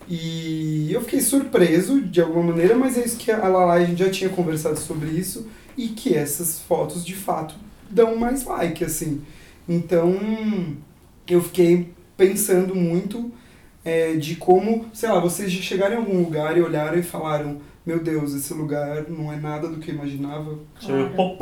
E 0.07 0.89
eu 0.93 1.01
fiquei 1.01 1.19
surpreso 1.21 1.99
de 2.01 2.21
alguma 2.21 2.43
maneira, 2.51 2.75
mas 2.75 2.97
é 2.97 3.03
isso 3.05 3.17
que 3.17 3.31
a 3.31 3.47
Lala, 3.47 3.73
a 3.73 3.83
gente 3.85 3.97
já 4.03 4.09
tinha 4.11 4.29
conversado 4.29 4.77
sobre 4.79 5.09
isso, 5.09 5.47
e 5.75 5.87
que 5.89 6.13
essas 6.13 6.59
fotos 6.59 7.03
de 7.03 7.15
fato 7.15 7.55
dão 7.89 8.15
mais 8.15 8.43
like, 8.45 8.83
assim. 8.83 9.21
Então 9.67 10.17
eu 11.27 11.41
fiquei 11.41 11.89
pensando 12.15 12.75
muito 12.75 13.31
é, 13.83 14.13
de 14.13 14.35
como, 14.35 14.85
sei 14.93 15.09
lá, 15.09 15.19
vocês 15.19 15.51
já 15.51 15.61
chegaram 15.61 15.95
em 15.95 15.97
algum 15.97 16.19
lugar 16.19 16.57
e 16.57 16.61
olharam 16.61 16.97
e 16.97 17.03
falaram, 17.03 17.61
meu 17.85 17.99
Deus, 17.99 18.33
esse 18.33 18.51
lugar 18.51 19.05
não 19.07 19.31
é 19.31 19.35
nada 19.35 19.67
do 19.67 19.77
que 19.79 19.91
eu 19.91 19.95
imaginava. 19.95 20.57
Tipo, 20.79 21.37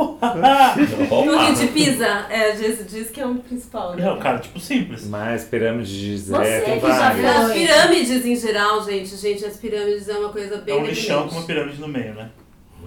Torre 1.08 1.54
de 1.54 1.68
Pisa, 1.68 2.06
é, 2.30 2.52
diz, 2.52 2.86
diz 2.86 3.10
que 3.10 3.22
é 3.22 3.26
o 3.26 3.36
principal, 3.36 3.96
né? 3.96 4.06
É, 4.06 4.12
o 4.12 4.20
cara, 4.20 4.40
tipo, 4.40 4.60
simples. 4.60 5.08
Mas 5.08 5.46
pirâmide 5.46 5.90
de 5.90 6.18
Gizé 6.18 6.36
Você 6.36 6.66
tem 6.66 6.82
que 6.82 6.88
já 6.88 7.14
várias. 7.14 7.26
As 7.26 7.54
pirâmides 7.54 8.26
em 8.26 8.36
geral, 8.36 8.84
gente, 8.84 9.16
gente, 9.16 9.46
as 9.46 9.56
pirâmides 9.56 10.10
é 10.10 10.18
uma 10.18 10.30
coisa 10.30 10.56
É 10.56 10.62
bem 10.62 10.82
um 10.82 10.86
lixão 10.86 11.30
com 11.30 11.36
uma 11.36 11.46
pirâmide 11.46 11.80
no 11.80 11.88
meio, 11.88 12.14
né? 12.14 12.30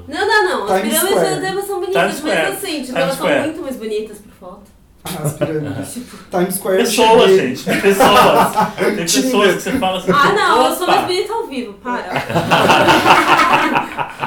Não, 0.09 0.27
não, 0.27 0.45
não. 0.45 0.65
As 0.75 0.81
Times 0.81 0.95
pirâmides 0.99 1.21
Square. 1.21 1.35
até 1.35 1.47
são 1.47 1.61
Times 1.61 1.69
bonitas, 1.69 2.15
Square. 2.17 2.43
mas 2.43 2.57
assim, 2.57 2.73
tipo, 2.73 2.85
Times 2.87 2.97
elas 3.03 3.15
Square. 3.15 3.35
são 3.35 3.43
muito 3.45 3.63
mais 3.63 3.77
bonitas 3.77 4.19
por 4.19 4.33
foto. 4.33 4.63
Ah, 5.05 5.23
as 5.25 5.33
pirâmides. 5.35 5.95
Times 6.31 6.55
Square 6.55 6.79
eu 6.79 6.85
Pessoas, 6.85 7.31
cheguei- 7.31 7.55
gente. 7.57 7.81
Pessoas. 7.81 8.57
Tem 8.77 8.97
pessoas 8.97 9.55
que 9.55 9.61
você 9.61 9.73
fala 9.73 9.99
assim. 9.99 10.11
Ah, 10.13 10.33
não, 10.33 10.67
eu 10.67 10.75
sou 10.77 10.87
mais 10.87 11.01
bonita 11.07 11.33
ao 11.33 11.47
vivo, 11.47 11.73
para. 11.75 12.07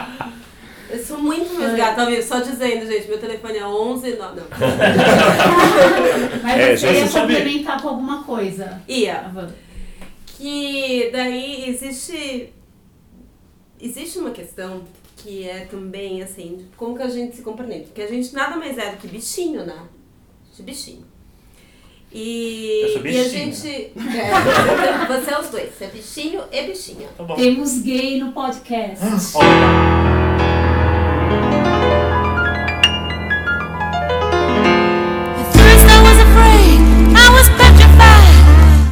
eu 0.89 1.03
sou 1.03 1.19
muito 1.19 1.53
mais 1.59 1.75
gata 1.75 2.01
ao 2.01 2.07
vivo, 2.07 2.23
só 2.23 2.39
dizendo, 2.39 2.85
gente, 2.87 3.07
meu 3.07 3.19
telefone 3.19 3.57
é 3.57 3.65
11, 3.65 4.11
não, 4.15 4.35
não. 4.35 4.43
Mas 6.43 6.59
É, 6.59 6.75
você 6.75 6.87
já 6.87 6.91
ia 6.93 7.07
sabe. 7.07 7.35
complementar 7.35 7.81
com 7.81 7.89
alguma 7.89 8.23
coisa. 8.23 8.81
Ia. 8.87 9.29
Van. 9.33 9.47
Que 10.37 11.09
daí 11.11 11.69
existe. 11.69 12.53
Existe 13.81 14.19
uma 14.19 14.31
questão 14.31 14.83
que 15.23 15.47
é 15.47 15.65
também 15.65 16.21
assim, 16.21 16.65
como 16.77 16.95
que 16.95 17.03
a 17.03 17.09
gente 17.09 17.35
se 17.35 17.41
compreende. 17.41 17.85
Porque 17.85 18.01
a 18.01 18.07
gente 18.07 18.33
nada 18.33 18.55
mais 18.55 18.77
é 18.77 18.91
do 18.91 18.97
que 18.97 19.07
bichinho, 19.07 19.65
né? 19.65 19.83
De 20.55 20.63
bichinho. 20.63 21.05
E, 22.11 22.81
Eu 22.83 22.89
sou 22.93 22.97
e 23.05 23.19
a 23.19 23.23
bichinho. 23.23 23.29
gente. 23.53 23.91
É, 23.99 25.05
você, 25.07 25.31
é 25.31 25.39
os 25.39 25.49
dois, 25.49 25.69
você 25.73 25.85
é 25.85 25.87
bichinho 25.87 26.41
e 26.51 26.63
bichinha. 26.63 27.07
Tá 27.15 27.23
bom. 27.23 27.35
Temos 27.35 27.81
gay 27.81 28.19
no 28.19 28.31
podcast. 28.31 29.05
Opa. 29.35 30.18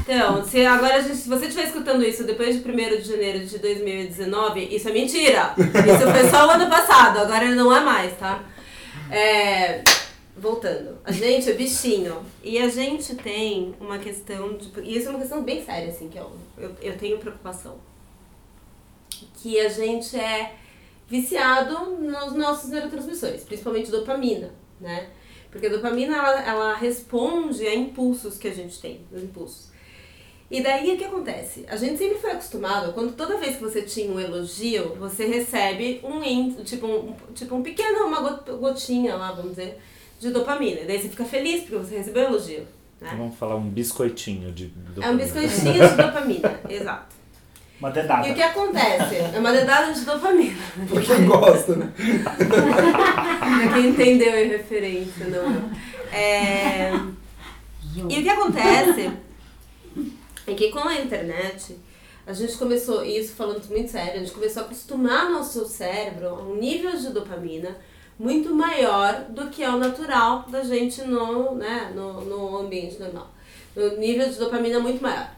Então, 0.08 0.42
se 0.42 0.66
agora 0.66 1.02
gente, 1.02 1.18
se 1.18 1.28
você 1.28 1.48
estiver 1.48 1.66
escutando 1.66 2.02
isso 2.02 2.24
depois 2.24 2.56
de 2.56 2.62
1 2.62 2.74
de 3.02 3.02
janeiro 3.02 3.46
de 3.46 3.60
2019, 3.60 4.74
isso 4.74 4.88
é 4.88 4.94
mentira. 4.94 5.54
Isso 5.58 6.10
foi 6.10 6.30
só 6.30 6.48
o 6.48 6.52
ano 6.52 6.70
passado, 6.70 7.20
agora 7.20 7.54
não 7.54 7.76
é 7.76 7.82
mais, 7.82 8.18
tá? 8.18 8.42
É, 9.12 9.84
voltando, 10.38 10.98
a 11.04 11.12
gente 11.12 11.50
é 11.50 11.54
bichinho 11.54 12.26
e 12.42 12.58
a 12.58 12.70
gente 12.70 13.16
tem 13.16 13.76
uma 13.82 14.00
questão 14.00 14.56
de. 14.56 14.72
E 14.82 14.98
isso 14.98 15.08
é 15.08 15.10
uma 15.10 15.20
questão 15.20 15.44
bem 15.44 15.62
séria, 15.66 15.90
assim, 15.90 16.08
que 16.08 16.18
eu, 16.18 16.32
eu, 16.58 16.72
eu 16.82 16.98
tenho 16.98 17.18
preocupação. 17.18 17.76
Que 19.42 19.60
a 19.60 19.68
gente 19.68 20.18
é 20.18 20.56
viciado 21.10 21.98
nos 21.98 22.32
nossos 22.32 22.70
neurotransmissores, 22.70 23.44
principalmente 23.44 23.92
dopamina, 23.92 24.52
né? 24.80 25.10
Porque 25.52 25.68
a 25.68 25.70
dopamina 25.70 26.16
ela, 26.16 26.42
ela 26.48 26.76
responde 26.76 27.68
a 27.68 27.76
impulsos 27.76 28.38
que 28.38 28.48
a 28.48 28.54
gente 28.54 28.80
tem, 28.80 29.02
os 29.12 29.22
impulsos. 29.22 29.76
E 30.50 30.62
daí 30.64 30.94
o 30.94 30.98
que 30.98 31.04
acontece? 31.04 31.66
A 31.68 31.76
gente 31.76 31.98
sempre 31.98 32.18
foi 32.20 32.32
acostumado, 32.32 32.94
quando 32.94 33.12
toda 33.14 33.38
vez 33.38 33.58
que 33.58 33.62
você 33.64 33.82
tinha 33.82 34.10
um 34.10 34.18
elogio, 34.20 34.96
você 34.98 35.26
recebe 35.26 36.00
um 36.04 36.22
tipo 36.64 36.88
um, 36.88 37.14
tipo 37.36 37.54
um 37.56 37.62
pequeno, 37.62 38.06
uma 38.08 38.22
got- 38.22 38.50
gotinha 38.58 39.16
lá, 39.16 39.34
vamos 39.34 39.52
dizer, 39.52 39.78
de 40.22 40.30
dopamina. 40.32 40.82
E 40.82 40.86
daí 40.86 41.02
você 41.02 41.10
fica 41.10 41.26
feliz 41.26 41.62
porque 41.64 41.76
você 41.76 41.98
recebeu 41.98 42.24
o 42.24 42.28
elogio. 42.28 42.66
Né? 43.02 43.14
Vamos 43.18 43.36
falar 43.38 43.56
um 43.56 43.70
biscoitinho 43.70 44.52
de 44.54 44.72
É 45.02 45.10
um 45.10 45.18
biscoitinho 45.18 45.74
de 45.74 45.96
dopamina, 45.96 46.60
exato. 46.70 47.18
Uma 47.80 47.90
E 47.90 47.92
o 47.92 47.94
dedada. 47.94 48.34
que 48.34 48.42
acontece? 48.42 49.16
É 49.18 49.38
uma 49.40 49.52
dedada 49.52 49.92
de 49.94 50.00
dopamina. 50.06 50.58
Pra 50.90 51.02
quem 51.02 51.26
gosta, 51.28 51.76
né? 51.76 51.92
pra 51.96 53.68
quem 53.76 53.90
entendeu 53.90 54.32
a 54.32 54.36
referência, 54.48 55.28
não. 55.28 55.70
É... 56.12 56.92
E 57.96 58.02
o 58.02 58.08
que 58.24 58.30
acontece 58.30 59.12
é 60.48 60.54
que 60.54 60.72
com 60.72 60.80
a 60.80 60.96
internet, 60.96 61.78
a 62.26 62.34
gente 62.34 62.58
começou, 62.58 63.04
isso 63.04 63.34
falando 63.34 63.64
muito 63.70 63.92
sério, 63.92 64.14
a 64.14 64.18
gente 64.20 64.32
começou 64.32 64.64
a 64.64 64.66
acostumar 64.66 65.30
nosso 65.30 65.66
cérebro 65.66 66.28
a 66.28 66.34
um 66.42 66.56
nível 66.56 66.96
de 66.96 67.10
dopamina 67.10 67.78
muito 68.18 68.54
maior 68.56 69.26
do 69.30 69.50
que 69.50 69.64
é 69.64 69.70
o 69.70 69.78
natural 69.78 70.46
da 70.50 70.64
gente 70.64 71.04
no, 71.04 71.54
né, 71.56 71.92
no, 71.94 72.22
no 72.22 72.58
ambiente 72.58 72.98
normal. 73.00 73.32
O 73.76 73.98
nível 73.98 74.28
de 74.28 74.40
dopamina 74.40 74.80
muito 74.80 75.04
maior. 75.04 75.30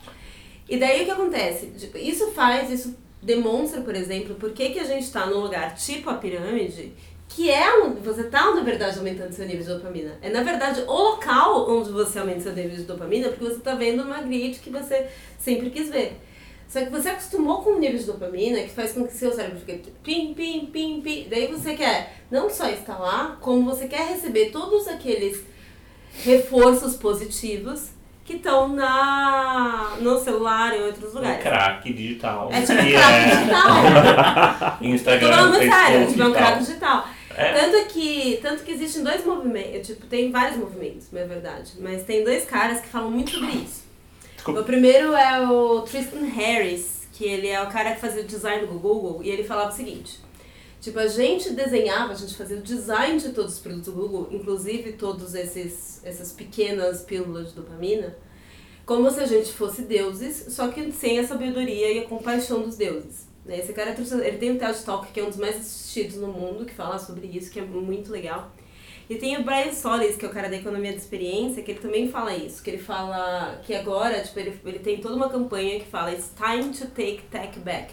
E 0.70 0.78
daí 0.78 1.02
o 1.02 1.06
que 1.06 1.12
acontece? 1.12 1.74
Isso 1.96 2.32
faz, 2.32 2.70
isso 2.70 2.96
demonstra, 3.22 3.82
por 3.82 3.96
exemplo, 3.96 4.36
por 4.36 4.52
que, 4.54 4.70
que 4.70 4.80
a 4.80 4.84
gente 4.86 5.04
está 5.04 5.26
num 5.26 5.40
lugar 5.40 5.76
tipo 5.76 6.10
a 6.10 6.14
pirâmide, 6.14 6.94
que 7.30 7.50
é 7.50 7.80
onde 7.84 8.02
você 8.02 8.22
está, 8.22 8.54
na 8.54 8.62
verdade, 8.62 8.98
aumentando 8.98 9.32
seu 9.32 9.46
nível 9.46 9.62
de 9.64 9.74
dopamina. 9.74 10.18
É, 10.22 10.30
na 10.30 10.42
verdade, 10.44 10.82
o 10.82 10.92
local 10.92 11.70
onde 11.70 11.92
você 11.92 12.20
aumenta 12.20 12.42
seu 12.42 12.54
nível 12.54 12.76
de 12.76 12.84
dopamina, 12.84 13.30
porque 13.30 13.46
você 13.46 13.58
está 13.58 13.76
vendo 13.76 14.02
uma 14.04 14.20
grid 14.22 14.60
que 14.60 14.70
você 14.72 15.08
sempre 15.38 15.70
quis 15.70 15.90
ver. 15.90 16.20
Só 16.68 16.82
que 16.82 16.90
você 16.90 17.10
acostumou 17.10 17.64
com 17.64 17.72
um 17.72 17.80
nível 17.80 17.98
de 17.98 18.06
dopamina 18.06 18.60
que 18.62 18.70
faz 18.70 18.94
com 18.94 19.08
que 19.08 19.14
seu 19.14 19.32
cérebro 19.32 19.60
fique 19.60 19.92
pim, 20.04 20.34
pim, 20.34 20.66
pim, 20.72 21.02
pim. 21.02 21.28
Daí 21.30 21.48
você 21.48 21.76
quer 21.76 22.16
não 22.30 22.50
só 22.50 22.66
lá, 22.90 23.38
como 23.40 23.64
você 23.64 23.88
quer 23.88 24.08
receber 24.08 24.52
todos 24.52 24.88
aqueles 24.88 25.44
reforços 26.24 26.96
positivos 26.96 27.90
que 28.24 28.34
estão 28.36 28.68
na 28.68 29.98
no 30.00 30.20
celular 30.20 30.76
e 30.76 30.80
em 30.80 30.84
outros 30.84 31.12
Um 31.14 31.18
lugares. 31.18 31.42
crack 31.42 31.92
digital. 31.94 32.50
É 32.52 32.62
tipo 32.62 32.74
um 32.74 32.86
que 32.86 32.92
crack 32.92 33.14
é 33.18 33.36
digital. 33.36 34.78
Instagram, 34.82 35.54
sério, 35.58 36.08
tipo, 36.08 36.22
é 36.22 36.28
um 36.28 36.34
crack 36.34 36.60
digital. 36.60 37.08
É. 37.40 37.54
Tanto 37.54 37.88
que, 37.94 38.38
tanto 38.42 38.64
que 38.66 38.72
existem 38.74 39.02
dois 39.02 39.26
movimentos, 39.26 39.88
tipo, 39.88 40.06
tem 40.08 40.30
vários 40.30 40.58
movimentos, 40.58 41.10
na 41.10 41.24
verdade, 41.24 41.72
mas 41.80 42.04
tem 42.04 42.22
dois 42.22 42.44
caras 42.44 42.82
que 42.82 42.90
falam 42.90 43.10
muito 43.10 43.32
sobre 43.32 43.52
isso. 43.52 43.86
Desculpa. 44.36 44.60
O 44.60 44.64
primeiro 44.66 45.16
é 45.16 45.48
o 45.48 45.80
Tristan 45.84 46.26
Harris, 46.26 47.08
que 47.14 47.24
ele 47.24 47.48
é 47.48 47.64
o 47.64 47.70
cara 47.70 47.94
que 47.94 48.02
fazia 48.02 48.24
o 48.24 48.26
design 48.26 48.68
do 48.68 48.78
Google, 48.78 49.24
e 49.24 49.30
ele 49.30 49.46
falava 49.46 49.72
o 49.72 49.74
seguinte, 49.74 50.20
tipo, 50.82 51.00
a 51.00 51.08
gente 51.08 51.52
desenhava, 51.52 52.12
a 52.12 52.16
gente 52.16 52.36
fazia 52.36 52.58
o 52.58 52.62
design 52.62 53.18
de 53.18 53.30
todos 53.30 53.54
os 53.54 53.60
produtos 53.60 53.86
do 53.86 53.94
Google, 53.94 54.28
inclusive 54.32 54.92
todos 54.92 55.34
esses 55.34 56.02
essas 56.04 56.34
pequenas 56.34 57.04
pílulas 57.04 57.50
de 57.50 57.56
dopamina, 57.56 58.18
como 58.86 59.10
se 59.10 59.22
a 59.22 59.26
gente 59.26 59.54
fosse 59.54 59.84
deuses, 59.84 60.48
só 60.50 60.68
que 60.68 60.92
sem 60.92 61.20
a 61.20 61.26
sabedoria 61.26 61.94
e 61.94 62.00
a 62.00 62.06
compaixão 62.06 62.64
dos 62.64 62.76
deuses. 62.76 63.29
Né? 63.50 63.60
Esse 63.60 63.74
cara, 63.74 63.96
ele 64.24 64.38
tem 64.38 64.52
o 64.52 64.60
TED 64.60 64.84
Talk, 64.86 65.12
que 65.12 65.20
é 65.20 65.24
um 65.24 65.30
dos 65.30 65.38
mais 65.38 65.56
assistidos 65.58 66.18
no 66.18 66.28
mundo, 66.28 66.66
que 66.66 66.74
fala 66.74 67.00
sobre 67.00 67.28
isso, 67.28 67.52
que 67.52 67.60
é 67.60 67.64
muito 67.64 68.12
legal. 68.12 68.52
E 69.10 69.16
tem 69.16 69.36
o 69.38 69.44
Brian 69.44 69.74
Solis, 69.74 70.16
que 70.16 70.24
é 70.24 70.28
o 70.28 70.32
cara 70.32 70.48
da 70.48 70.56
economia 70.56 70.92
da 70.92 70.98
experiência, 70.98 71.64
que 71.64 71.72
ele 71.72 71.80
também 71.80 72.12
fala 72.12 72.36
isso, 72.36 72.62
que 72.62 72.70
ele 72.70 72.78
fala 72.78 73.60
que 73.64 73.74
agora, 73.74 74.22
tipo, 74.22 74.40
ele, 74.40 74.62
ele 74.64 74.80
tem 74.80 75.02
toda 75.02 75.16
uma 75.16 75.30
campanha 75.30 75.80
que 75.80 75.88
fala 75.88 76.12
It's 76.12 76.32
time 76.38 76.72
to 76.72 76.86
take 76.94 77.24
tech 77.32 77.60
back. 77.60 77.92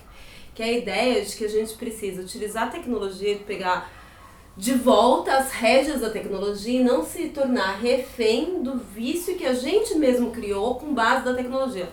Que 0.55 0.63
é 0.63 0.67
a 0.67 0.73
ideia 0.73 1.25
de 1.25 1.35
que 1.35 1.45
a 1.47 1.49
gente 1.49 1.75
precisa 1.75 2.21
utilizar 2.21 2.65
a 2.65 2.71
tecnologia, 2.71 3.35
de 3.35 3.45
pegar 3.45 3.91
de 4.59 4.75
volta 4.75 5.37
as 5.37 5.53
rédeas 5.53 6.03
da 6.03 6.11
tecnologia 6.11 6.81
e 6.81 6.85
não 6.85 7.05
se 7.05 7.29
tornar 7.29 7.79
refém 7.79 8.63
do 8.63 8.79
vício 8.79 9.37
que 9.37 9.45
a 9.45 9.55
gente 9.55 9.95
mesmo 9.95 10.31
criou 10.31 10.77
com 10.77 10.95
base 10.95 11.25
da 11.25 11.35
tecnologia. 11.35 11.89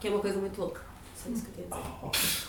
Que 0.00 0.08
é 0.08 0.10
uma 0.10 0.20
coisa 0.20 0.38
muito 0.38 0.58
louca. 0.58 0.80
Só 1.14 1.28
isso 1.30 1.44
que 1.44 1.60
eu 1.60 1.66
tenho 1.68 2.10
dizer. 2.10 2.47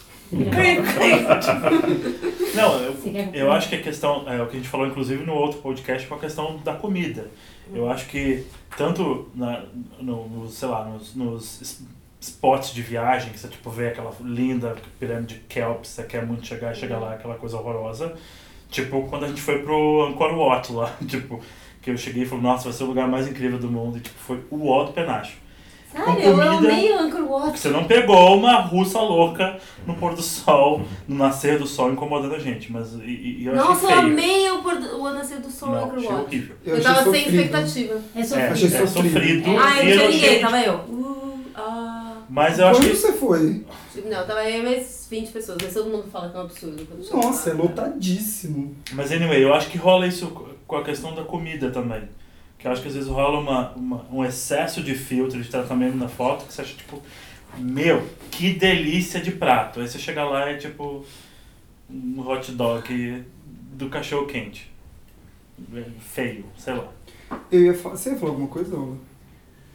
Não, 2.55 2.79
eu, 2.81 2.93
quer 2.93 3.29
eu 3.33 3.51
acho 3.51 3.69
que 3.69 3.75
a 3.75 3.81
questão, 3.81 4.29
é 4.29 4.41
o 4.41 4.47
que 4.47 4.57
a 4.57 4.59
gente 4.59 4.69
falou 4.69 4.87
inclusive 4.87 5.23
no 5.23 5.33
outro 5.33 5.59
podcast, 5.61 6.07
com 6.07 6.15
a 6.15 6.19
questão 6.19 6.57
da 6.57 6.73
comida. 6.73 7.27
Eu 7.73 7.89
acho 7.89 8.07
que 8.07 8.45
tanto 8.77 9.29
na, 9.35 9.63
no, 9.99 10.27
no, 10.27 10.47
sei 10.49 10.67
lá, 10.67 10.85
nos, 10.85 11.15
nos 11.15 11.83
spots 12.19 12.73
de 12.73 12.81
viagem, 12.81 13.31
que 13.31 13.39
você 13.39 13.47
tipo, 13.47 13.69
vê 13.69 13.89
aquela 13.89 14.11
linda 14.21 14.75
pirâmide 14.99 15.35
de 15.35 15.41
Kelp, 15.41 15.85
você 15.85 16.03
quer 16.03 16.25
muito 16.25 16.45
chegar 16.45 16.73
e 16.73 16.75
chegar 16.75 16.99
lá, 16.99 17.13
aquela 17.13 17.35
coisa 17.35 17.57
horrorosa. 17.57 18.13
Tipo, 18.69 19.07
quando 19.07 19.25
a 19.25 19.27
gente 19.27 19.41
foi 19.41 19.59
pro 19.59 20.05
Angkor 20.07 20.37
Wat 20.37 20.71
lá, 20.71 20.95
tipo, 21.07 21.39
que 21.81 21.91
eu 21.91 21.97
cheguei 21.97 22.23
e 22.23 22.25
falei, 22.25 22.43
nossa, 22.43 22.65
vai 22.65 22.73
ser 22.73 22.83
o 22.83 22.87
lugar 22.87 23.07
mais 23.07 23.27
incrível 23.27 23.57
do 23.57 23.69
mundo, 23.69 23.97
e 23.97 24.01
tipo, 24.01 24.17
foi 24.19 24.43
o 24.49 24.71
alto 24.71 24.93
penacho. 24.93 25.37
Sério, 25.91 26.21
eu 26.21 26.33
comida- 26.35 26.51
amei 26.57 26.91
o 26.91 26.99
Anchor 26.99 27.21
Watch. 27.31 27.59
Você 27.59 27.69
não 27.69 27.83
pegou 27.85 28.37
uma 28.37 28.61
russa 28.61 28.99
louca 28.99 29.57
no 29.87 29.95
pôr 29.95 30.13
do 30.13 30.21
sol, 30.21 30.81
no 31.07 31.15
nascer 31.17 31.57
do 31.57 31.65
sol, 31.65 31.91
incomodando 31.91 32.35
a 32.35 32.39
gente. 32.39 32.71
Mas 32.71 32.93
e, 32.93 33.39
e- 33.41 33.45
eu 33.45 33.55
Nossa, 33.55 33.87
achei 33.87 33.97
eu 33.97 34.01
feio. 34.01 34.11
amei 34.13 34.51
o, 34.51 34.59
pôr 34.61 34.75
do- 34.77 35.01
o 35.01 35.09
nascer 35.13 35.39
do 35.39 35.49
sol 35.49 35.69
no 35.69 35.77
achei 35.77 36.07
Watch. 36.07 36.25
horrível. 36.25 36.55
Eu, 36.65 36.73
achei 36.73 36.83
tava 36.85 37.03
sem 37.03 37.05
sofrível. 37.23 37.41
expectativa. 37.41 38.01
É 38.15 38.19
É, 38.19 38.23
sofrido. 38.23 38.51
Achei 38.51 38.67
é 38.67 38.69
sofrido. 38.87 39.13
sofrido. 39.13 39.49
Ah, 39.49 39.53
e 39.53 39.55
não 39.55 39.81
tinha 39.81 39.95
eu 39.95 40.09
ninguém, 40.11 40.29
achei- 40.29 40.39
tava 40.39 40.59
eu. 40.61 40.73
Uh, 40.75 41.39
ah. 41.55 42.15
Mas 42.29 42.59
eu 42.59 42.67
acho 42.67 42.81
que. 42.81 42.95
você 42.95 43.13
foi? 43.13 43.65
Não, 44.05 44.25
tava 44.27 44.47
eu 44.47 44.59
e 44.59 44.63
mais 44.63 45.07
20 45.09 45.29
pessoas, 45.31 45.57
mas 45.61 45.73
todo 45.73 45.89
mundo 45.89 46.05
fala 46.11 46.29
que 46.29 46.37
é 46.37 46.39
um 46.39 46.43
absurdo. 46.43 46.87
Nossa, 47.11 47.49
é 47.49 47.53
lotadíssimo. 47.53 48.75
Mas 48.93 49.11
anyway, 49.11 49.43
eu 49.43 49.53
acho 49.53 49.67
que 49.69 49.77
rola 49.77 50.05
isso 50.05 50.27
com 50.67 50.75
a 50.77 50.83
questão 50.83 51.15
da 51.15 51.23
comida 51.23 51.71
também. 51.71 52.03
Que 52.59 52.67
eu 52.67 52.71
acho 52.71 52.81
que 52.81 52.89
às 52.89 52.93
vezes 52.93 53.09
rola 53.09 53.39
uma, 53.39 53.71
uma- 53.71 54.05
um 54.11 54.23
excesso 54.23 54.83
de 54.83 54.93
filtro, 54.93 55.41
de 55.41 55.49
tratamento 55.49 55.95
na 55.95 56.07
foto, 56.09 56.45
que 56.45 56.53
você 56.53 56.61
acha, 56.61 56.75
tipo, 56.75 57.01
meu, 57.57 58.05
que 58.29 58.53
delícia 58.53 59.19
de 59.21 59.31
prato. 59.31 59.79
Aí 59.79 59.87
você 59.87 59.97
chega 59.97 60.23
lá 60.25 60.51
e 60.51 60.55
é 60.55 60.57
tipo 60.57 61.03
um 61.89 62.19
hot 62.19 62.51
dog 62.51 63.23
do 63.73 63.87
cachorro 63.89 64.27
quente. 64.27 64.69
Feio, 65.99 66.45
sei 66.57 66.73
lá. 66.73 66.87
Eu 67.51 67.61
ia 67.65 67.73
falar. 67.73 67.95
Você 67.97 68.11
ia 68.11 68.15
falar 68.17 68.31
alguma 68.31 68.47
coisa, 68.47 68.75
Ola? 68.75 68.97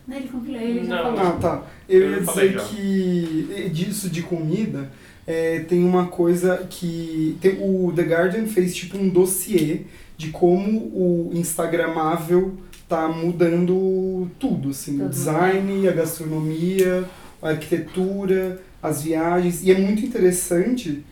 Não, 0.07 0.17
ele 0.17 0.29
concluiu, 0.29 0.61
ele 0.61 0.85
já 0.85 0.97
Não. 1.03 1.17
falou. 1.17 1.33
Ah, 1.35 1.39
tá. 1.41 1.67
Eu 1.89 2.03
Eu 2.03 2.11
ia 2.13 2.21
dizer 2.21 2.53
já. 2.53 2.61
que 2.65 3.71
disso 3.73 4.09
de 4.11 4.23
comida, 4.23 4.91
é, 5.27 5.61
tem 5.61 5.83
uma 5.85 6.07
coisa 6.07 6.67
que. 6.71 7.37
Tem, 7.41 7.57
o 7.61 7.93
The 7.95 8.03
Guardian 8.03 8.47
fez 8.47 8.75
tipo 8.75 8.97
um 8.99 9.09
dossiê 9.09 9.83
de 10.17 10.31
como 10.31 10.79
o 10.79 11.31
Instagramável 11.35 12.57
tá 12.95 13.09
mudando 13.09 14.31
tudo, 14.39 14.71
assim, 14.71 15.05
o 15.05 15.09
design, 15.09 15.89
a 15.89 15.93
gastronomia, 15.93 17.05
a 17.43 17.51
arquitetura, 17.51 18.61
as 18.81 19.03
viagens. 19.03 19.65
E 19.65 19.73
é 19.73 19.79
muito 19.79 20.05
interessante 20.05 21.05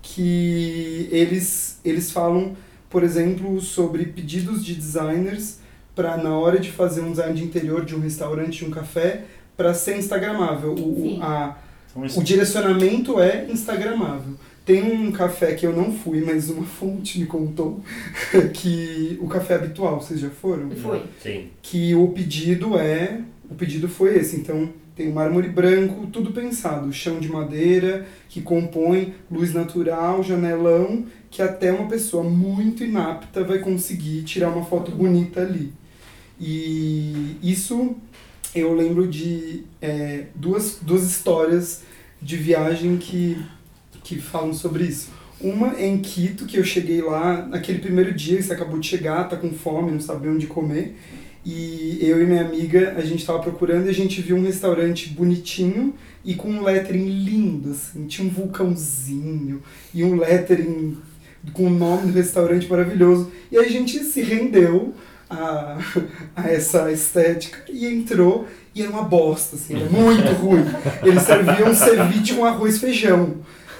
que 0.00 1.08
eles, 1.10 1.80
eles 1.84 2.12
falam, 2.12 2.56
por 2.88 3.02
exemplo, 3.02 3.60
sobre 3.60 4.04
pedidos 4.04 4.64
de 4.64 4.74
designers 4.74 5.58
para 5.94 6.16
na 6.16 6.38
hora 6.38 6.60
de 6.60 6.70
fazer 6.70 7.00
um 7.00 7.10
design 7.10 7.34
de 7.34 7.42
interior 7.42 7.84
de 7.84 7.96
um 7.96 8.00
restaurante, 8.00 8.58
de 8.58 8.64
um 8.64 8.70
café, 8.70 9.24
para 9.56 9.74
ser 9.74 9.96
instagramável. 9.98 10.72
O, 10.72 11.16
o, 11.16 11.22
a, 11.22 11.56
o 12.16 12.22
direcionamento 12.22 13.18
é 13.20 13.46
instagramável. 13.50 14.34
Tem 14.64 14.82
um 14.82 15.12
café 15.12 15.54
que 15.54 15.66
eu 15.66 15.74
não 15.74 15.92
fui, 15.92 16.22
mas 16.24 16.48
uma 16.48 16.64
fonte 16.66 17.18
me 17.18 17.26
contou 17.26 17.80
que 18.54 19.18
o 19.20 19.28
café 19.28 19.54
habitual, 19.56 20.00
vocês 20.00 20.20
já 20.20 20.30
foram? 20.30 20.70
Foi. 20.70 21.02
Sim. 21.22 21.48
que 21.62 21.94
o 21.94 22.08
pedido 22.08 22.78
é. 22.78 23.20
O 23.50 23.54
pedido 23.54 23.88
foi 23.88 24.16
esse. 24.16 24.36
Então 24.36 24.70
tem 24.96 25.08
o 25.08 25.12
mármore 25.12 25.48
branco, 25.48 26.06
tudo 26.06 26.32
pensado. 26.32 26.92
Chão 26.92 27.18
de 27.18 27.28
madeira, 27.28 28.06
que 28.28 28.40
compõe 28.40 29.14
luz 29.30 29.52
natural, 29.52 30.22
janelão, 30.22 31.04
que 31.30 31.42
até 31.42 31.72
uma 31.72 31.88
pessoa 31.88 32.22
muito 32.22 32.84
inapta 32.84 33.42
vai 33.42 33.58
conseguir 33.58 34.22
tirar 34.22 34.50
uma 34.50 34.64
foto 34.64 34.90
bonita 34.92 35.40
ali. 35.40 35.72
E 36.40 37.36
isso 37.42 37.96
eu 38.54 38.72
lembro 38.72 39.06
de 39.08 39.64
é, 39.82 40.26
duas, 40.34 40.78
duas 40.80 41.02
histórias 41.02 41.82
de 42.22 42.36
viagem 42.36 42.96
que, 42.96 43.36
que 44.04 44.20
falam 44.20 44.54
sobre 44.54 44.84
isso. 44.84 45.08
Uma 45.40 45.74
é 45.76 45.86
em 45.86 45.98
Quito, 45.98 46.46
que 46.46 46.56
eu 46.56 46.64
cheguei 46.64 47.02
lá 47.02 47.44
naquele 47.44 47.80
primeiro 47.80 48.14
dia 48.14 48.40
você 48.40 48.52
acabou 48.52 48.78
de 48.78 48.86
chegar, 48.86 49.28
tá 49.28 49.36
com 49.36 49.50
fome, 49.50 49.90
não 49.90 50.00
sabe 50.00 50.28
onde 50.28 50.46
comer. 50.46 50.96
E 51.44 51.98
eu 52.00 52.22
e 52.22 52.26
minha 52.26 52.42
amiga, 52.42 52.94
a 52.96 53.02
gente 53.02 53.26
tava 53.26 53.40
procurando 53.40 53.86
e 53.86 53.90
a 53.90 53.94
gente 53.94 54.22
viu 54.22 54.36
um 54.36 54.42
restaurante 54.42 55.10
bonitinho 55.10 55.94
e 56.24 56.34
com 56.34 56.48
um 56.48 56.62
lettering 56.62 57.06
lindo, 57.06 57.72
assim. 57.72 58.06
Tinha 58.06 58.26
um 58.26 58.30
vulcãozinho 58.30 59.62
e 59.92 60.04
um 60.04 60.16
lettering 60.16 60.96
com 61.52 61.66
o 61.66 61.70
nome 61.70 62.12
do 62.12 62.12
restaurante 62.12 62.66
maravilhoso. 62.68 63.30
E 63.52 63.58
a 63.58 63.64
gente 63.64 64.02
se 64.04 64.22
rendeu 64.22 64.94
a, 65.28 65.78
a 66.34 66.48
essa 66.48 66.90
estética 66.90 67.64
e 67.68 67.86
entrou 67.86 68.46
e 68.74 68.82
era 68.82 68.90
uma 68.90 69.02
bosta, 69.02 69.56
assim, 69.56 69.76
era 69.76 69.88
muito 69.88 70.32
ruim. 70.32 70.64
Eles 71.02 71.22
serviam 71.22 71.70
um 71.70 71.74
ceviche 71.74 72.34
com 72.34 72.44
arroz 72.44 72.76
e 72.76 72.80
feijão. 72.80 73.34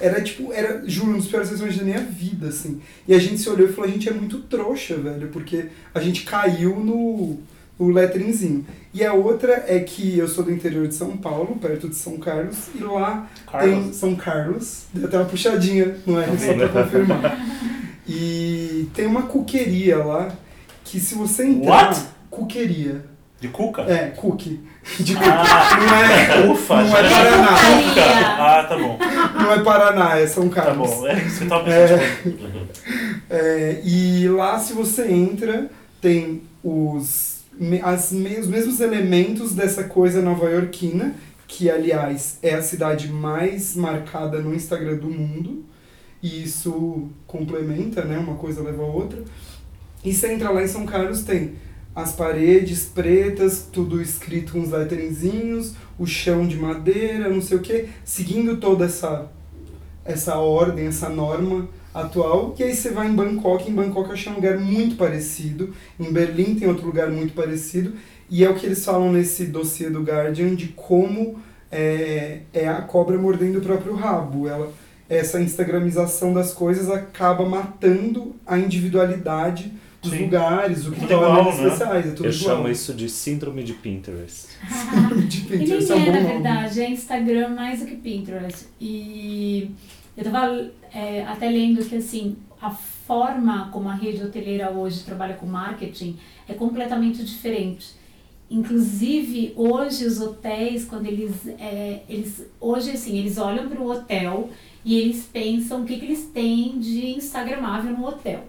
Era 0.05 0.21
tipo, 0.21 0.53
era, 0.53 0.83
juro, 0.87 1.13
um 1.13 1.17
dos 1.17 1.29
piores 1.29 1.49
restaurantes 1.49 1.81
da 1.81 1.87
minha 1.87 2.01
vida, 2.01 2.49
assim. 2.49 2.79
E 3.09 3.15
a 3.15 3.19
gente 3.19 3.39
se 3.39 3.49
olhou 3.49 3.67
e 3.67 3.73
falou, 3.73 3.89
a 3.89 3.93
gente 3.93 4.07
é 4.07 4.13
muito 4.13 4.39
trouxa, 4.41 4.99
velho, 4.99 5.29
porque 5.29 5.69
a 5.95 5.99
gente 5.99 6.25
caiu 6.25 6.79
no, 6.79 7.39
no 7.79 7.89
letteringzinho. 7.89 8.67
E 8.93 9.03
a 9.03 9.15
outra 9.15 9.65
é 9.67 9.81
que 9.81 10.19
eu 10.19 10.29
sou 10.29 10.45
do 10.45 10.53
interior 10.53 10.87
de 10.87 10.95
São 10.95 11.17
Paulo, 11.17 11.57
perto 11.57 11.89
de 11.89 11.95
São 11.95 12.19
Carlos, 12.19 12.69
e 12.75 12.83
lá 12.83 13.31
tem 13.61 13.71
Carlos. 13.71 13.97
São 13.97 14.15
Carlos, 14.15 14.85
deu 14.93 15.07
até 15.07 15.17
uma 15.17 15.25
puxadinha, 15.25 15.97
não 16.07 16.21
é? 16.21 16.27
Só 16.37 16.53
pra 16.53 16.69
confirmar. 16.69 17.39
E 18.07 18.87
tem 18.93 19.07
uma 19.07 19.23
cuqueria 19.23 20.05
lá, 20.05 20.37
que 20.85 21.01
se 21.01 21.15
você 21.15 21.47
entrar... 21.47 21.89
What? 21.89 22.03
Cuqueria. 22.29 23.14
De 23.41 23.49
cuca? 23.49 23.83
É, 23.83 24.09
cookie. 24.17 24.61
De 25.01 25.15
cookie. 25.15 25.29
Ah, 25.29 25.77
Não 25.77 25.95
é, 26.47 26.51
ufa, 26.53 26.83
não 26.83 26.97
é 26.97 27.03
Paraná. 27.11 27.49
Ah, 28.39 28.65
tá 28.69 28.79
bom. 28.79 28.99
Não 29.43 29.53
é 29.53 29.63
Paraná, 29.63 30.19
é 30.19 30.27
São 30.27 30.49
Tá 30.49 30.63
Carlos. 30.63 30.91
bom. 30.91 31.07
É 31.07 31.19
isso 31.19 31.39
que 31.39 31.45
eu 31.45 31.49
tava 31.49 31.71
É. 31.71 31.87
pensando. 31.89 32.69
É, 33.29 33.81
e 33.85 34.29
lá, 34.29 34.59
se 34.59 34.73
você 34.73 35.09
entra, 35.11 35.69
tem 36.01 36.43
os, 36.63 37.43
as, 37.83 38.13
me- 38.13 38.39
os 38.39 38.47
mesmos 38.47 38.81
elementos 38.81 39.55
dessa 39.55 39.85
coisa 39.85 40.23
nova-iorquina, 40.23 41.15
que, 41.47 41.71
aliás, 41.71 42.39
é 42.43 42.55
a 42.55 42.63
cidade 42.63 43.09
mais 43.09 43.77
marcada 43.77 44.39
no 44.41 44.55
Instagram 44.55 44.97
do 44.97 45.09
mundo. 45.11 45.65
E 46.23 46.43
isso 46.45 47.11
complementa, 47.27 48.03
né? 48.05 48.17
Uma 48.19 48.37
coisa 48.37 48.63
leva 48.63 48.83
a 48.83 48.87
outra. 48.87 49.23
E 50.03 50.13
você 50.15 50.33
entra 50.33 50.51
lá 50.51 50.63
em 50.63 50.69
São 50.69 50.87
Carlos, 50.87 51.23
tem 51.23 51.53
as 51.95 52.13
paredes 52.13 52.85
pretas, 52.85 53.69
tudo 53.71 54.03
escrito 54.03 54.53
com 54.53 54.61
uns 54.61 54.71
letteringzinhos, 54.71 55.75
o 55.99 56.07
chão 56.07 56.47
de 56.47 56.57
madeira, 56.57 57.29
não 57.29 57.41
sei 57.41 57.57
o 57.57 57.61
que, 57.61 57.89
seguindo 58.05 58.57
toda 58.57 58.87
essa, 58.87 59.31
essa 60.05 60.37
ordem, 60.37 60.87
essa 60.87 61.09
norma 61.09 61.69
atual. 61.95 62.55
E 62.59 62.65
aí 62.65 62.75
você 62.75 62.91
vai 62.91 63.09
em 63.09 63.15
Bangkok, 63.15 63.71
em 63.71 63.75
Bangkok 63.75 64.09
eu 64.09 64.15
achei 64.15 64.33
um 64.33 64.37
lugar 64.37 64.59
muito 64.59 64.97
parecido, 64.97 65.73
em 65.99 66.13
Berlim 66.13 66.57
tem 66.57 66.67
outro 66.67 66.87
lugar 66.87 67.11
muito 67.11 67.33
parecido, 67.33 67.95
e 68.29 68.43
é 68.43 68.51
o 68.51 68.55
que 68.55 68.67
eles 68.67 68.85
falam 68.85 69.13
nesse 69.13 69.47
dossiê 69.47 69.89
do 69.89 70.03
Guardian 70.03 70.57
de 70.57 70.69
como 70.69 71.39
é, 71.71 72.41
é 72.53 72.67
a 72.67 72.83
cobra 72.83 73.17
mordendo 73.17 73.59
o 73.59 73.63
próprio 73.63 73.95
rabo. 73.95 74.49
Ela, 74.49 74.73
essa 75.09 75.41
instagramização 75.41 76.33
das 76.33 76.53
coisas 76.53 76.91
acaba 76.91 77.49
matando 77.49 78.35
a 78.47 78.59
individualidade 78.59 79.73
dos 80.05 80.13
Sim. 80.13 80.25
lugares, 80.25 80.87
o 80.87 80.93
que 80.93 81.05
igual, 81.05 81.41
eles 81.47 81.59
né? 81.59 81.67
especiais. 81.67 82.07
É 82.07 82.11
tudo 82.11 82.29
Eu 82.29 82.33
igual. 82.33 82.57
chamo 82.57 82.69
isso 82.69 82.95
de 82.95 83.09
síndrome 83.09 83.65
de 83.65 83.73
Pinterest. 83.73 84.49
de 85.29 85.39
E 85.39 85.41
Pinterest, 85.43 85.93
nem 85.93 86.03
é 86.05 86.09
é, 86.09 86.13
na 86.13 86.29
verdade, 86.29 86.81
é 86.81 86.91
Instagram 86.91 87.49
mais 87.49 87.81
do 87.81 87.87
que 87.87 87.97
Pinterest. 87.97 88.67
E 88.81 89.71
eu 90.17 90.25
tava 90.25 90.71
é, 90.95 91.25
até 91.25 91.49
lendo 91.49 91.85
que 91.85 91.97
assim, 91.97 92.37
a 92.61 92.71
forma 92.71 93.69
como 93.73 93.89
a 93.89 93.95
rede 93.95 94.23
hoteleira 94.23 94.71
hoje 94.71 95.03
trabalha 95.03 95.35
com 95.35 95.47
marketing 95.47 96.17
é 96.49 96.55
completamente 96.55 97.25
diferente. 97.25 97.89
Inclusive, 98.51 99.53
hoje 99.57 100.05
os 100.05 100.21
hotéis, 100.21 100.85
quando 100.85 101.07
eles, 101.07 101.47
é, 101.59 102.01
eles 102.09 102.47
hoje 102.61 102.91
assim, 102.91 103.19
eles 103.19 103.39
olham 103.39 103.69
para 103.69 103.81
o 103.81 103.91
hotel 103.91 104.51
e 104.85 104.99
eles 105.01 105.25
pensam 105.33 105.83
o 105.83 105.85
que, 105.85 105.97
que 105.99 106.05
eles 106.05 106.27
têm 106.33 106.79
de 106.79 107.07
instagramável 107.17 107.93
no 107.97 108.07
hotel. 108.07 108.45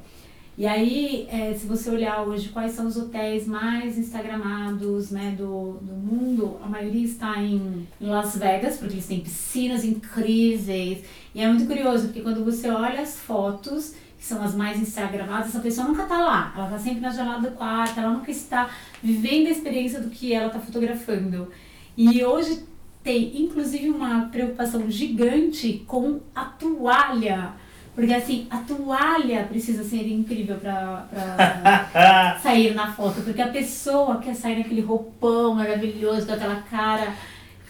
E 0.58 0.66
aí, 0.66 1.28
é, 1.30 1.54
se 1.54 1.68
você 1.68 1.90
olhar 1.90 2.22
hoje 2.22 2.48
quais 2.48 2.72
são 2.72 2.88
os 2.88 2.96
hotéis 2.96 3.46
mais 3.46 3.98
instagramados 3.98 5.12
né, 5.12 5.36
do, 5.38 5.74
do 5.82 5.94
mundo, 5.94 6.58
a 6.64 6.68
maioria 6.68 7.04
está 7.04 7.42
em 7.42 7.86
Las 8.00 8.38
Vegas, 8.38 8.78
porque 8.78 8.94
eles 8.94 9.08
têm 9.08 9.20
piscinas 9.20 9.84
incríveis. 9.84 11.04
E 11.34 11.42
é 11.42 11.48
muito 11.48 11.66
curioso, 11.66 12.06
porque 12.06 12.22
quando 12.22 12.46
você 12.46 12.70
olha 12.70 13.02
as 13.02 13.20
fotos, 13.20 13.96
que 14.18 14.24
são 14.24 14.42
as 14.42 14.56
mais 14.56 14.80
instagramadas, 14.80 15.50
essa 15.50 15.60
pessoa 15.60 15.90
nunca 15.90 16.04
está 16.04 16.22
lá. 16.22 16.54
Ela 16.56 16.66
está 16.68 16.80
sempre 16.80 17.02
na 17.02 17.10
janela 17.10 17.42
do 17.42 17.52
quarto, 17.52 18.00
ela 18.00 18.14
nunca 18.14 18.32
está 18.32 18.70
vivendo 19.04 19.48
a 19.48 19.52
experiência 19.52 20.00
do 20.00 20.10
que 20.10 20.34
ela 20.34 20.48
está 20.48 20.60
fotografando. 20.60 21.52
E 21.98 22.24
hoje 22.24 22.64
tem, 23.04 23.42
inclusive, 23.42 23.90
uma 23.90 24.30
preocupação 24.30 24.90
gigante 24.90 25.84
com 25.86 26.22
a 26.34 26.46
toalha. 26.46 27.54
Porque 27.96 28.14
assim, 28.14 28.46
a 28.50 28.58
toalha 28.58 29.44
precisa 29.44 29.82
ser 29.84 30.06
incrível 30.06 30.58
pra, 30.58 31.08
pra 31.10 32.38
sair 32.44 32.76
na 32.76 32.92
foto. 32.92 33.22
Porque 33.22 33.42
a 33.42 33.48
pessoa 33.48 34.18
quer 34.18 34.36
sair 34.36 34.58
naquele 34.58 34.82
roupão 34.82 35.56
maravilhoso, 35.56 36.28
com 36.28 36.34
aquela 36.34 36.62
cara 36.70 37.14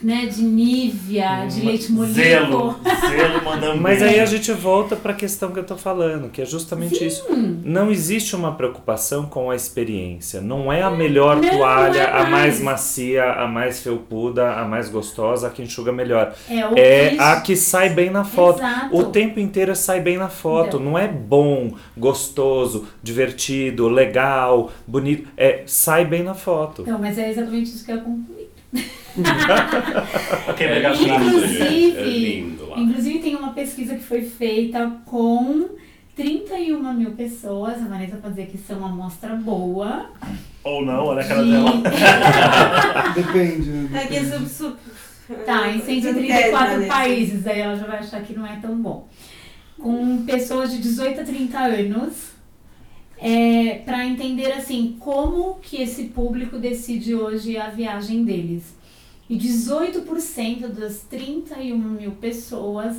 né, 0.06 0.28
de 0.28 0.44
Nívia, 0.44 1.48
de 1.48 1.65
leite 1.65 1.91
molinho. 1.91 2.13
Zelo. 2.13 2.80
Zelo 3.10 3.44
mandando 3.44 3.82
Mas 3.82 4.04
aí 4.04 4.20
a 4.20 4.26
gente 4.28 4.52
volta 4.52 4.96
para 4.96 5.13
a 5.13 5.15
questão 5.15 5.52
que 5.52 5.58
eu 5.58 5.63
tô 5.63 5.76
falando, 5.76 6.30
que 6.30 6.44
é 6.44 6.46
justamente 6.46 7.04
isso. 7.04 7.26
Não 7.63 7.89
existe 7.89 8.36
uma 8.36 8.54
preocupação 8.54 9.26
com 9.26 9.50
a 9.50 9.56
experiência. 9.56 10.41
Não 10.41 10.72
é 10.72 10.84
a 10.84 10.91
melhor 10.91 11.38
não 11.38 11.50
toalha, 11.50 12.02
é 12.02 12.22
a 12.22 12.30
mais 12.30 12.62
macia, 12.62 13.32
a 13.32 13.48
mais 13.48 13.82
felpuda, 13.82 14.54
a 14.54 14.63
mais 14.63 14.89
gostosa, 14.89 15.48
a 15.48 15.50
que 15.50 15.63
enxuga 15.63 15.91
melhor. 15.91 16.36
É, 16.48 16.80
É 16.80 17.20
a 17.20 17.41
que 17.41 17.56
sai 17.56 17.89
bem 17.89 18.12
na 18.12 18.24
foto. 18.24 18.60
Exato. 18.60 18.96
O 18.96 19.06
tempo 19.06 19.39
inteiro 19.39 19.76
sai 19.76 20.02
bem 20.02 20.18
na 20.18 20.30
foto. 20.30 20.78
Então. 20.78 20.82
Não 20.82 21.00
é 21.00 21.08
bom, 21.08 21.74
gostoso, 21.98 22.88
divertido, 23.02 23.89
legal, 23.89 24.70
bonito. 24.86 25.28
É 25.36 25.63
sai 25.65 26.06
bem 26.06 26.22
na 26.22 26.36
foto. 26.36 26.84
Não, 26.86 27.00
mas 27.00 27.18
é 27.18 27.32
exatamente 27.32 27.72
isso 27.72 27.84
que 27.84 27.91
eu 27.91 28.02
concluí. 28.02 28.46
Fernando. 30.58 31.01
Inclusive, 31.01 31.97
É 31.97 32.04
lindo 32.04 32.69
lá. 32.69 32.80
inclusive 32.80 33.19
tem 33.19 33.36
uma 33.36 33.54
pesquisa 33.54 33.95
que 33.95 34.04
foi 34.04 34.21
feita 34.23 34.91
com 35.06 35.69
31 36.15 36.93
mil 36.93 37.12
pessoas, 37.12 37.82
a 37.82 37.86
Vanessa 37.88 38.17
pode 38.17 38.36
dizer 38.36 38.47
que 38.47 38.56
isso 38.56 38.71
é 38.71 38.75
uma 38.75 38.89
amostra 38.89 39.36
boa, 39.36 40.10
Ou 40.63 40.86
não, 40.86 41.06
olha 41.06 41.21
a 41.21 41.28
cara 41.28 41.43
de- 41.43 41.51
dela. 41.51 41.71
Depende. 43.15 43.69
né? 43.69 44.04
É 44.04 44.08
que 44.08 44.15
é 44.15 44.23
sub, 44.23 44.47
sub... 44.49 44.75
Tá, 45.45 45.67
em 45.69 45.80
Você 45.80 45.95
não 46.12 46.21
quer 46.21 46.51
134 46.51 46.51
entrar 46.54 46.78
nesse. 46.78 46.88
países, 46.89 47.47
aí 47.47 47.60
ela 47.60 47.75
já 47.75 47.88
vai 47.88 47.97
achar 47.99 48.21
que 48.21 48.34
não 48.34 48.45
é 48.45 48.58
tão 48.62 48.75
bom. 48.78 49.08
Com 49.80 50.23
pessoas 50.23 50.71
de 50.71 50.78
18 50.78 51.21
a 51.21 51.23
30 51.23 51.58
anos, 51.60 52.13
é, 53.17 53.82
para 53.84 54.06
entender 54.06 54.51
assim 54.51 54.95
como 54.99 55.56
que 55.62 55.82
esse 55.82 56.06
público 56.06 56.60
decide 56.60 57.15
hoje 57.15 57.58
a 57.58 57.69
viagem 57.69 58.23
deles. 58.23 58.74
E 59.29 59.38
18% 59.38 60.67
das 60.67 61.01
31 61.01 61.77
mil 61.77 62.11
pessoas, 62.11 62.97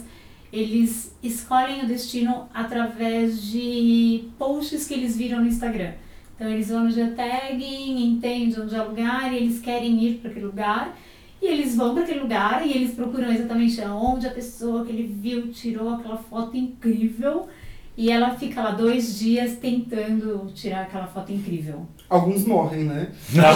eles 0.52 1.14
escolhem 1.22 1.84
o 1.84 1.86
destino 1.86 2.48
através 2.52 3.42
de 3.42 4.24
posts 4.38 4.86
que 4.86 4.94
eles 4.94 5.16
viram 5.16 5.40
no 5.40 5.46
Instagram. 5.46 5.92
Então 6.34 6.50
eles 6.50 6.68
vão 6.68 6.84
no 6.84 6.90
geotagging, 6.90 8.04
entendem 8.04 8.60
onde 8.60 8.74
é 8.74 8.82
o 8.82 8.88
lugar 8.88 9.32
e 9.32 9.36
eles 9.36 9.60
querem 9.60 10.02
ir 10.04 10.18
para 10.18 10.30
aquele 10.30 10.46
lugar. 10.46 10.98
E 11.40 11.46
eles 11.46 11.76
vão 11.76 11.94
para 11.94 12.02
aquele 12.02 12.20
lugar 12.20 12.66
e 12.66 12.72
eles 12.72 12.94
procuram 12.94 13.30
exatamente 13.30 13.80
onde 13.82 14.26
a 14.26 14.30
pessoa 14.30 14.84
que 14.84 14.90
ele 14.90 15.04
viu 15.04 15.52
tirou 15.52 15.90
aquela 15.90 16.16
foto 16.16 16.56
incrível. 16.56 17.48
E 17.96 18.12
ela 18.12 18.30
fica 18.30 18.62
lá 18.62 18.72
dois 18.72 19.18
dias 19.18 19.52
tentando 19.56 20.50
tirar 20.54 20.82
aquela 20.82 21.06
foto 21.06 21.32
incrível. 21.32 21.86
Alguns 22.10 22.44
morrem, 22.44 22.84
né? 22.84 23.08
Tá, 23.34 23.52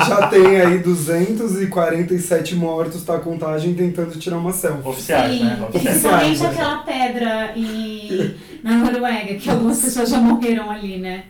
Já 0.08 0.28
tem 0.28 0.60
aí 0.60 0.78
247 0.78 2.54
mortos, 2.56 3.04
tá 3.04 3.16
a 3.16 3.18
contagem, 3.18 3.74
tentando 3.74 4.18
tirar 4.18 4.38
uma 4.38 4.52
selfie. 4.52 4.88
Oficiais, 4.88 5.32
Sim, 5.32 5.44
né? 5.44 5.58
Oficiais. 5.68 5.98
principalmente 5.98 6.46
aquela 6.46 6.76
pedra 6.78 7.52
em, 7.54 8.34
na 8.62 8.76
Noruega, 8.76 9.34
que 9.36 9.48
algumas 9.50 9.80
pessoas 9.82 10.10
já 10.10 10.18
morreram 10.18 10.70
ali, 10.70 10.98
né? 10.98 11.26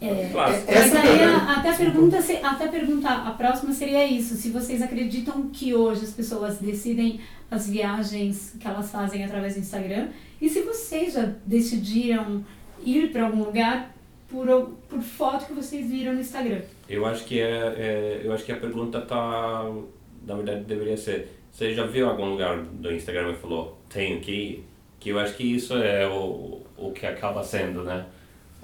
É. 0.00 0.30
Mas 0.32 0.68
Essa 0.68 0.98
aí 1.00 1.18
pedra- 1.18 1.36
a- 1.36 1.56
até 1.58 1.72
pergunta, 1.74 2.22
se- 2.22 2.36
até 2.42 2.68
perguntar, 2.68 3.26
a 3.26 3.30
próxima 3.32 3.72
seria 3.72 4.06
isso, 4.06 4.34
se 4.36 4.50
vocês 4.50 4.80
acreditam 4.82 5.48
que 5.52 5.74
hoje 5.74 6.04
as 6.04 6.12
pessoas 6.12 6.58
decidem 6.58 7.20
as 7.50 7.68
viagens 7.68 8.56
que 8.60 8.66
elas 8.66 8.90
fazem 8.90 9.24
através 9.24 9.54
do 9.54 9.60
Instagram 9.60 10.08
e 10.40 10.48
se 10.48 10.62
vocês 10.62 11.14
já 11.14 11.28
decidiram 11.44 12.44
ir 12.84 13.10
para 13.12 13.24
algum 13.24 13.42
lugar 13.44 13.94
por, 14.28 14.46
por 14.88 15.00
foto 15.02 15.46
que 15.46 15.52
vocês 15.52 15.90
viram 15.90 16.14
no 16.14 16.20
Instagram. 16.20 16.60
Eu 16.88 17.04
acho 17.04 17.24
que 17.24 17.40
é, 17.40 17.44
é- 17.76 18.20
eu 18.24 18.32
acho 18.32 18.44
que 18.44 18.52
a 18.52 18.56
pergunta 18.56 19.00
tá, 19.00 19.64
na 20.26 20.34
verdade 20.36 20.64
deveria 20.64 20.96
ser, 20.96 21.28
você 21.52 21.74
já 21.74 21.84
viu 21.84 22.08
algum 22.08 22.26
lugar 22.26 22.58
do 22.58 22.92
Instagram 22.92 23.32
e 23.32 23.34
falou 23.36 23.78
tenho 23.88 24.20
que 24.20 24.30
ir? 24.32 24.64
Que 25.00 25.08
eu 25.10 25.18
acho 25.18 25.34
que 25.34 25.42
isso 25.56 25.74
é 25.76 26.06
o, 26.06 26.60
o 26.76 26.92
que 26.92 27.06
acaba 27.06 27.42
sendo, 27.42 27.82
né? 27.82 28.04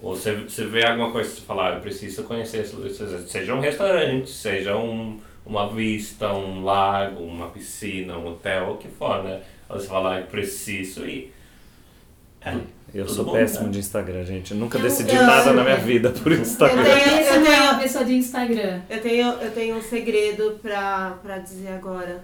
Ou 0.02 0.14
você, 0.14 0.32
você 0.34 0.66
vê 0.66 0.84
alguma 0.84 1.10
coisa 1.10 1.30
e 1.30 1.40
fala, 1.40 1.70
"Ah, 1.70 1.74
eu 1.76 1.80
preciso 1.80 2.22
conhecer, 2.24 2.64
seja 3.26 3.54
um 3.54 3.60
restaurante, 3.60 4.28
seja 4.30 4.76
um, 4.76 5.18
uma 5.46 5.68
vista, 5.70 6.30
um 6.34 6.62
lago, 6.62 7.22
uma 7.24 7.48
piscina, 7.48 8.18
um 8.18 8.26
hotel, 8.28 8.72
o 8.72 8.76
que 8.76 8.88
for, 8.88 9.24
né? 9.24 9.40
Ou 9.68 9.80
você 9.80 9.88
fala, 9.88 10.16
"Ah, 10.16 10.20
eu 10.20 10.26
preciso 10.26 11.06
ir. 11.06 11.32
Eu 12.94 13.04
Tudo 13.04 13.14
sou 13.16 13.24
bom, 13.24 13.32
péssimo 13.32 13.64
né? 13.66 13.72
de 13.72 13.78
Instagram, 13.80 14.24
gente. 14.24 14.52
Eu 14.52 14.56
nunca 14.58 14.78
Eu- 14.78 14.82
decidi 14.82 15.16
eu- 15.16 15.22
nada 15.24 15.52
na 15.52 15.64
minha 15.64 15.76
vida 15.78 16.10
por 16.10 16.30
Instagram. 16.32 16.80
Eu 16.82 16.84
tenho- 17.04 17.18
Essa 17.18 17.34
eu 17.34 17.40
não 17.40 17.46
é 17.46 17.56
tenho- 17.56 17.70
uma 17.70 17.78
pessoa 17.80 18.04
de 18.04 18.12
Instagram. 18.14 18.80
Eu 18.88 19.00
tenho, 19.00 19.26
eu 19.32 19.50
tenho 19.50 19.76
um 19.76 19.82
segredo 19.82 20.58
pra, 20.62 21.18
pra 21.22 21.38
dizer 21.38 21.68
agora. 21.68 22.22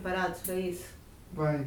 Preparados 0.00 0.38
pra 0.40 0.54
isso? 0.54 0.84
Vai. 1.32 1.60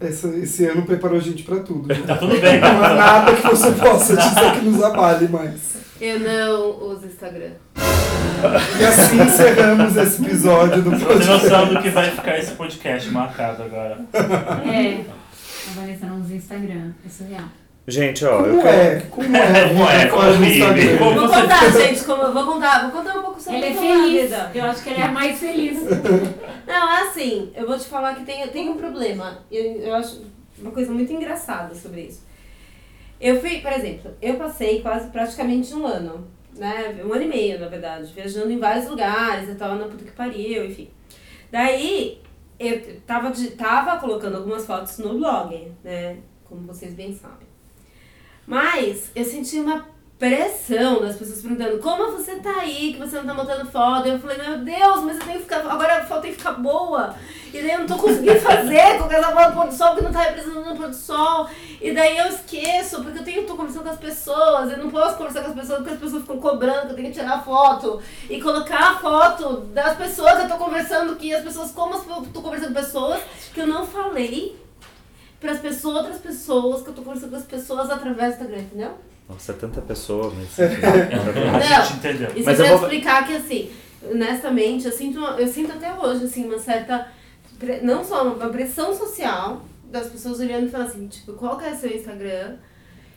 Essa- 0.00 0.28
esse 0.36 0.64
ano 0.66 0.82
preparou 0.82 1.18
a 1.18 1.20
gente 1.20 1.42
pra 1.42 1.60
tudo. 1.60 1.88
Tá 2.06 2.16
tudo 2.16 2.40
bem. 2.40 2.60
Não 2.60 2.84
há 2.84 2.94
nada 2.94 3.34
que 3.34 3.42
você 3.42 3.72
possa 3.72 4.16
dizer 4.16 4.52
que 4.58 4.64
nos 4.64 4.82
abale 4.82 5.28
mais. 5.28 5.78
Eu 6.00 6.20
não 6.20 6.90
uso 6.90 7.06
Instagram. 7.06 7.50
E 8.80 8.84
assim 8.84 9.20
encerramos 9.20 9.96
esse 9.96 10.22
episódio 10.24 10.82
do 10.82 10.90
Você 10.90 11.04
tem 11.06 11.16
noção 11.26 11.38
podcast. 11.38 11.74
do 11.74 11.82
que 11.82 11.90
vai 11.90 12.10
ficar 12.10 12.38
esse 12.38 12.52
podcast 12.52 13.10
marcado 13.10 13.62
agora. 13.64 13.98
É. 14.12 15.00
A 15.70 15.80
Vanessa 15.80 16.06
não 16.06 16.20
usa 16.20 16.34
Instagram, 16.34 16.92
é 17.04 17.08
surreal. 17.08 17.44
Gente, 17.88 18.24
ó, 18.24 18.40
eu 18.42 18.50
Como 18.50 18.62
quero. 18.62 18.76
é? 18.76 19.00
Como 19.10 19.36
é? 19.36 19.68
Como 19.68 19.84
é? 19.88 20.08
Fora 20.08 20.26
do 20.28 20.34
Como 20.34 20.44
vive? 20.44 20.58
Instagram. 20.60 20.98
Como- 20.98 21.14
Vou 21.14 21.28
você- 21.28 21.40
contar, 21.40 21.70
gente, 21.72 22.04
como 22.04 22.22
eu 22.22 22.32
vou 22.32 22.44
contar, 22.46 22.82
vou 22.82 22.90
contar 22.92 23.10
um 23.10 23.14
pouco 23.14 23.16
sobre 23.16 23.16
Ele 23.16 23.16
é 23.16 23.17
como 23.17 23.17
a 23.38 23.52
feliz. 23.52 24.22
vida. 24.22 24.50
Eu 24.54 24.64
acho 24.64 24.82
que 24.82 24.90
ele 24.90 25.00
é 25.02 25.08
mais 25.08 25.38
feliz. 25.38 25.78
Não, 26.66 26.92
é 26.92 27.02
assim, 27.08 27.50
eu 27.54 27.66
vou 27.66 27.78
te 27.78 27.86
falar 27.86 28.14
que 28.14 28.24
tem, 28.24 28.46
tem 28.48 28.68
um 28.68 28.76
problema. 28.76 29.38
Eu, 29.50 29.62
eu 29.82 29.94
acho 29.94 30.22
uma 30.58 30.70
coisa 30.70 30.92
muito 30.92 31.12
engraçada 31.12 31.74
sobre 31.74 32.02
isso. 32.02 32.26
Eu 33.20 33.40
fui, 33.40 33.58
por 33.60 33.72
exemplo, 33.72 34.14
eu 34.22 34.34
passei 34.36 34.80
quase 34.80 35.10
praticamente 35.10 35.74
um 35.74 35.86
ano, 35.86 36.26
né? 36.56 37.00
Um 37.04 37.12
ano 37.12 37.22
e 37.24 37.28
meio, 37.28 37.58
na 37.60 37.66
verdade, 37.68 38.12
viajando 38.12 38.50
em 38.50 38.58
vários 38.58 38.88
lugares, 38.88 39.48
eu 39.48 39.56
tava 39.56 39.74
na 39.76 39.86
puta 39.86 40.04
que 40.04 40.12
pariu, 40.12 40.64
enfim. 40.66 40.88
Daí, 41.50 42.20
eu 42.60 43.00
tava, 43.06 43.30
de- 43.30 43.50
tava 43.52 43.98
colocando 43.98 44.36
algumas 44.36 44.64
fotos 44.66 44.98
no 44.98 45.18
blog, 45.18 45.72
né? 45.82 46.18
Como 46.44 46.66
vocês 46.66 46.94
bem 46.94 47.12
sabem. 47.14 47.46
Mas 48.46 49.10
eu 49.14 49.24
senti 49.24 49.58
uma 49.60 49.86
pressão 50.18 51.00
das 51.00 51.16
pessoas 51.16 51.40
perguntando 51.40 51.78
como 51.78 52.10
você 52.10 52.34
tá 52.36 52.60
aí, 52.60 52.92
que 52.92 52.98
você 52.98 53.16
não 53.18 53.26
tá 53.26 53.34
botando 53.34 53.70
foto. 53.70 54.08
Eu 54.08 54.18
falei, 54.18 54.36
meu 54.38 54.58
Deus, 54.58 55.04
mas 55.04 55.16
eu 55.16 55.24
tenho 55.24 55.36
que 55.36 55.44
ficar. 55.44 55.60
Agora 55.60 55.98
a 55.98 56.04
foto 56.04 56.22
tem 56.22 56.32
que 56.32 56.38
ficar 56.38 56.54
boa. 56.54 57.14
E 57.46 57.52
daí 57.52 57.70
eu 57.70 57.78
não 57.78 57.86
tô 57.86 57.96
conseguindo 57.96 58.38
fazer 58.40 58.98
com 58.98 59.10
essa 59.10 59.30
foto 59.30 59.50
do 59.50 59.54
pôr 59.54 59.66
do 59.68 59.74
sol, 59.74 59.88
porque 59.90 60.04
não 60.04 60.12
tá 60.12 60.22
representando 60.22 60.72
o 60.72 60.76
pôr 60.76 60.88
do 60.88 60.96
sol. 60.96 61.48
E 61.80 61.92
daí 61.92 62.18
eu 62.18 62.26
esqueço, 62.26 63.02
porque 63.02 63.20
eu 63.20 63.24
tenho, 63.24 63.46
tô 63.46 63.54
conversando 63.54 63.84
com 63.84 63.90
as 63.90 63.98
pessoas, 63.98 64.72
eu 64.72 64.78
não 64.78 64.90
posso 64.90 65.16
conversar 65.16 65.42
com 65.42 65.50
as 65.50 65.54
pessoas 65.54 65.78
porque 65.78 65.94
as 65.94 66.00
pessoas 66.00 66.22
ficam 66.22 66.40
cobrando 66.40 66.86
que 66.86 66.92
eu 66.92 66.96
tenho 66.96 67.08
que 67.08 67.20
tirar 67.20 67.44
foto 67.44 68.02
e 68.28 68.42
colocar 68.42 68.90
a 68.90 68.98
foto 68.98 69.60
das 69.72 69.96
pessoas 69.96 70.32
que 70.34 70.42
eu 70.42 70.48
tô 70.48 70.56
conversando, 70.56 71.16
que 71.16 71.32
as 71.32 71.44
pessoas, 71.44 71.70
como 71.70 71.94
eu 71.94 72.26
tô 72.32 72.42
conversando 72.42 72.74
com 72.74 72.80
pessoas, 72.80 73.20
que 73.54 73.60
eu 73.60 73.68
não 73.68 73.86
falei 73.86 74.58
para 75.40 75.52
as 75.52 75.60
pessoas, 75.60 75.96
outras 75.98 76.18
pessoas, 76.18 76.82
que 76.82 76.88
eu 76.88 76.94
tô 76.94 77.02
conversando 77.02 77.30
com 77.30 77.36
as 77.36 77.44
pessoas 77.44 77.88
através 77.88 78.36
do 78.36 78.42
Instagram, 78.42 78.62
entendeu? 78.62 79.07
Nossa, 79.28 79.52
é 79.52 79.54
tanta 79.54 79.80
pessoa, 79.82 80.32
mas. 80.34 80.58
A 80.58 81.78
Não. 81.78 81.84
gente 81.84 81.96
entendeu. 81.98 82.30
E 82.34 82.42
Mas 82.42 82.58
eu 82.58 82.66
vou- 82.66 82.76
explicar 82.82 83.26
que 83.26 83.34
assim, 83.34 83.70
honestamente, 84.10 84.86
eu 84.86 84.92
sinto, 84.92 85.18
uma- 85.18 85.38
eu 85.38 85.46
sinto 85.46 85.72
até 85.72 85.92
hoje, 85.92 86.24
assim, 86.24 86.44
uma 86.46 86.58
certa. 86.58 87.08
Não 87.82 88.04
só 88.04 88.22
uma 88.32 88.48
pressão 88.48 88.94
social 88.96 89.62
das 89.84 90.06
pessoas 90.08 90.38
olhando 90.40 90.66
e 90.66 90.70
falando 90.70 90.88
assim, 90.88 91.08
tipo, 91.08 91.32
qual 91.34 91.58
que 91.58 91.64
é 91.66 91.74
seu 91.74 91.90
Instagram? 91.90 92.56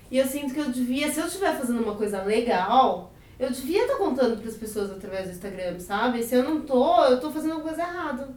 E 0.10 0.18
eu 0.18 0.26
sinto 0.26 0.54
que 0.54 0.60
eu 0.60 0.70
devia, 0.70 1.10
se 1.12 1.20
eu 1.20 1.28
estiver 1.28 1.56
fazendo 1.56 1.82
uma 1.82 1.96
coisa 1.96 2.22
legal, 2.24 3.14
eu 3.40 3.50
devia 3.50 3.84
estar 3.84 3.96
contando 3.96 4.38
para 4.38 4.50
as 4.50 4.56
pessoas 4.58 4.92
através 4.92 5.26
do 5.28 5.32
Instagram, 5.32 5.80
sabe? 5.80 6.24
Se 6.24 6.36
eu 6.36 6.44
não 6.44 6.62
tô, 6.62 7.06
eu 7.06 7.20
tô 7.20 7.32
fazendo 7.32 7.54
uma 7.54 7.62
coisa 7.62 7.82
errada. 7.84 8.30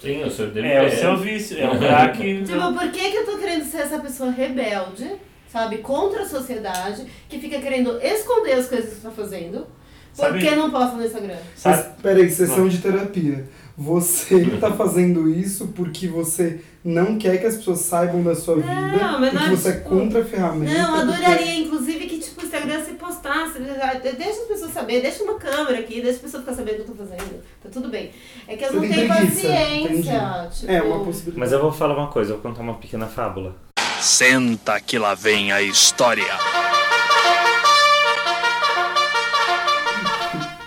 Sim, 0.00 0.22
o 0.24 0.30
seu 0.30 0.46
É 0.56 0.86
o 0.86 0.90
seu 0.90 1.16
vício, 1.16 1.58
é 1.58 1.68
o 1.70 1.78
crack. 1.78 2.18
Tipo, 2.44 2.72
por 2.72 2.90
que, 2.90 3.10
que 3.10 3.16
eu 3.16 3.24
tô 3.26 3.38
querendo 3.38 3.64
ser 3.64 3.78
essa 3.78 3.98
pessoa 4.00 4.30
rebelde, 4.30 5.10
sabe? 5.52 5.78
Contra 5.78 6.22
a 6.22 6.28
sociedade, 6.28 7.06
que 7.28 7.38
fica 7.38 7.60
querendo 7.60 7.98
esconder 8.02 8.52
as 8.52 8.66
coisas 8.68 8.94
que 8.94 9.00
tá 9.00 9.10
fazendo, 9.10 9.66
Sabe- 10.14 10.38
porque 10.40 10.54
não 10.56 10.70
posta 10.70 10.96
no 10.96 11.04
Instagram. 11.04 11.36
Mas 11.64 11.86
peraí, 12.02 12.30
sessão 12.30 12.68
de 12.68 12.78
terapia. 12.78 13.48
Você 13.76 14.44
tá 14.60 14.70
fazendo 14.72 15.28
isso 15.30 15.68
porque 15.68 16.06
você 16.06 16.60
não 16.84 17.16
quer 17.18 17.38
que 17.40 17.46
as 17.46 17.56
pessoas 17.56 17.78
saibam 17.80 18.22
da 18.22 18.34
sua 18.34 18.56
Não, 18.56 18.62
vida, 18.62 19.18
mas 19.18 19.30
porque 19.30 19.34
não 19.36 19.52
é 19.52 19.56
você 19.56 19.68
é 19.68 19.72
tipo- 19.72 19.88
contra 19.88 20.20
a 20.20 20.24
ferramenta. 20.24 20.72
Não, 20.74 20.94
adoraria, 20.96 21.54
inclusive, 21.56 22.06
que 22.06 22.18
tipo, 22.18 22.42
o 22.42 22.44
Instagram 22.44 22.84
se 22.84 22.92
postasse. 22.92 23.58
Deixa 23.60 24.42
as 24.42 24.46
pessoas 24.48 24.72
saberem, 24.72 25.00
deixa 25.00 25.24
uma 25.24 25.34
câmera 25.36 25.78
aqui, 25.78 25.94
deixa 26.02 26.10
as 26.10 26.18
pessoas 26.18 26.42
ficar 26.42 26.54
sabendo 26.54 26.82
o 26.82 26.84
que 26.84 26.90
eu 26.90 26.94
tô 26.96 27.04
fazendo. 27.06 27.42
Tá 27.62 27.68
tudo 27.72 27.88
bem. 27.88 28.10
É 28.46 28.56
que 28.56 28.64
eu 28.64 28.68
Você 28.68 28.74
não 28.74 28.82
tem 28.82 28.92
tenho 28.92 29.08
preguiça, 29.08 29.48
paciência. 29.48 30.48
Tipo, 30.52 30.72
É 30.72 30.82
uma 30.82 30.98
possibilidade. 31.04 31.38
Mas 31.40 31.52
eu 31.52 31.60
vou 31.62 31.72
falar 31.72 31.96
uma 31.96 32.08
coisa, 32.08 32.32
eu 32.32 32.36
vou 32.38 32.50
contar 32.50 32.62
uma 32.62 32.74
pequena 32.74 33.06
fábula. 33.06 33.56
Senta 34.02 34.80
que 34.80 34.98
lá 34.98 35.14
vem 35.14 35.52
a 35.52 35.62
história. 35.62 36.26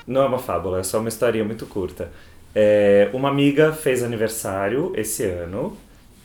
Não 0.08 0.22
é 0.22 0.26
uma 0.26 0.40
fábula, 0.40 0.80
é 0.80 0.84
só 0.84 1.00
uma 1.00 1.10
historinha 1.10 1.44
muito 1.44 1.66
curta. 1.66 2.10
É, 2.56 3.10
uma 3.12 3.28
amiga 3.28 3.74
fez 3.74 4.02
aniversário 4.04 4.94
esse 4.96 5.26
ano 5.26 5.76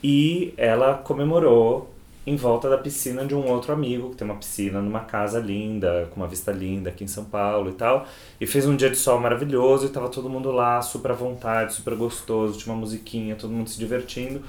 e 0.01 0.53
ela 0.55 0.93
comemorou 0.93 1.93
em 2.25 2.37
volta 2.37 2.69
da 2.69 2.77
piscina 2.77 3.25
de 3.25 3.35
um 3.35 3.45
outro 3.45 3.73
amigo 3.73 4.11
que 4.11 4.15
tem 4.15 4.25
uma 4.25 4.37
piscina 4.37 4.81
numa 4.81 5.01
casa 5.01 5.37
linda, 5.37 6.07
com 6.11 6.21
uma 6.21 6.27
vista 6.27 6.53
linda 6.53 6.91
aqui 6.91 7.03
em 7.03 7.07
São 7.07 7.25
Paulo 7.25 7.71
e 7.71 7.73
tal. 7.73 8.07
E 8.39 8.47
fez 8.47 8.65
um 8.65 8.75
dia 8.75 8.89
de 8.89 8.95
sol 8.95 9.19
maravilhoso 9.19 9.85
e 9.85 9.89
tava 9.89 10.07
todo 10.07 10.29
mundo 10.29 10.49
lá, 10.49 10.81
super 10.81 11.11
à 11.11 11.13
vontade, 11.13 11.73
super 11.73 11.93
gostoso, 11.93 12.57
tinha 12.57 12.73
uma 12.73 12.79
musiquinha, 12.79 13.35
todo 13.35 13.51
mundo 13.51 13.69
se 13.69 13.77
divertindo. 13.77 14.41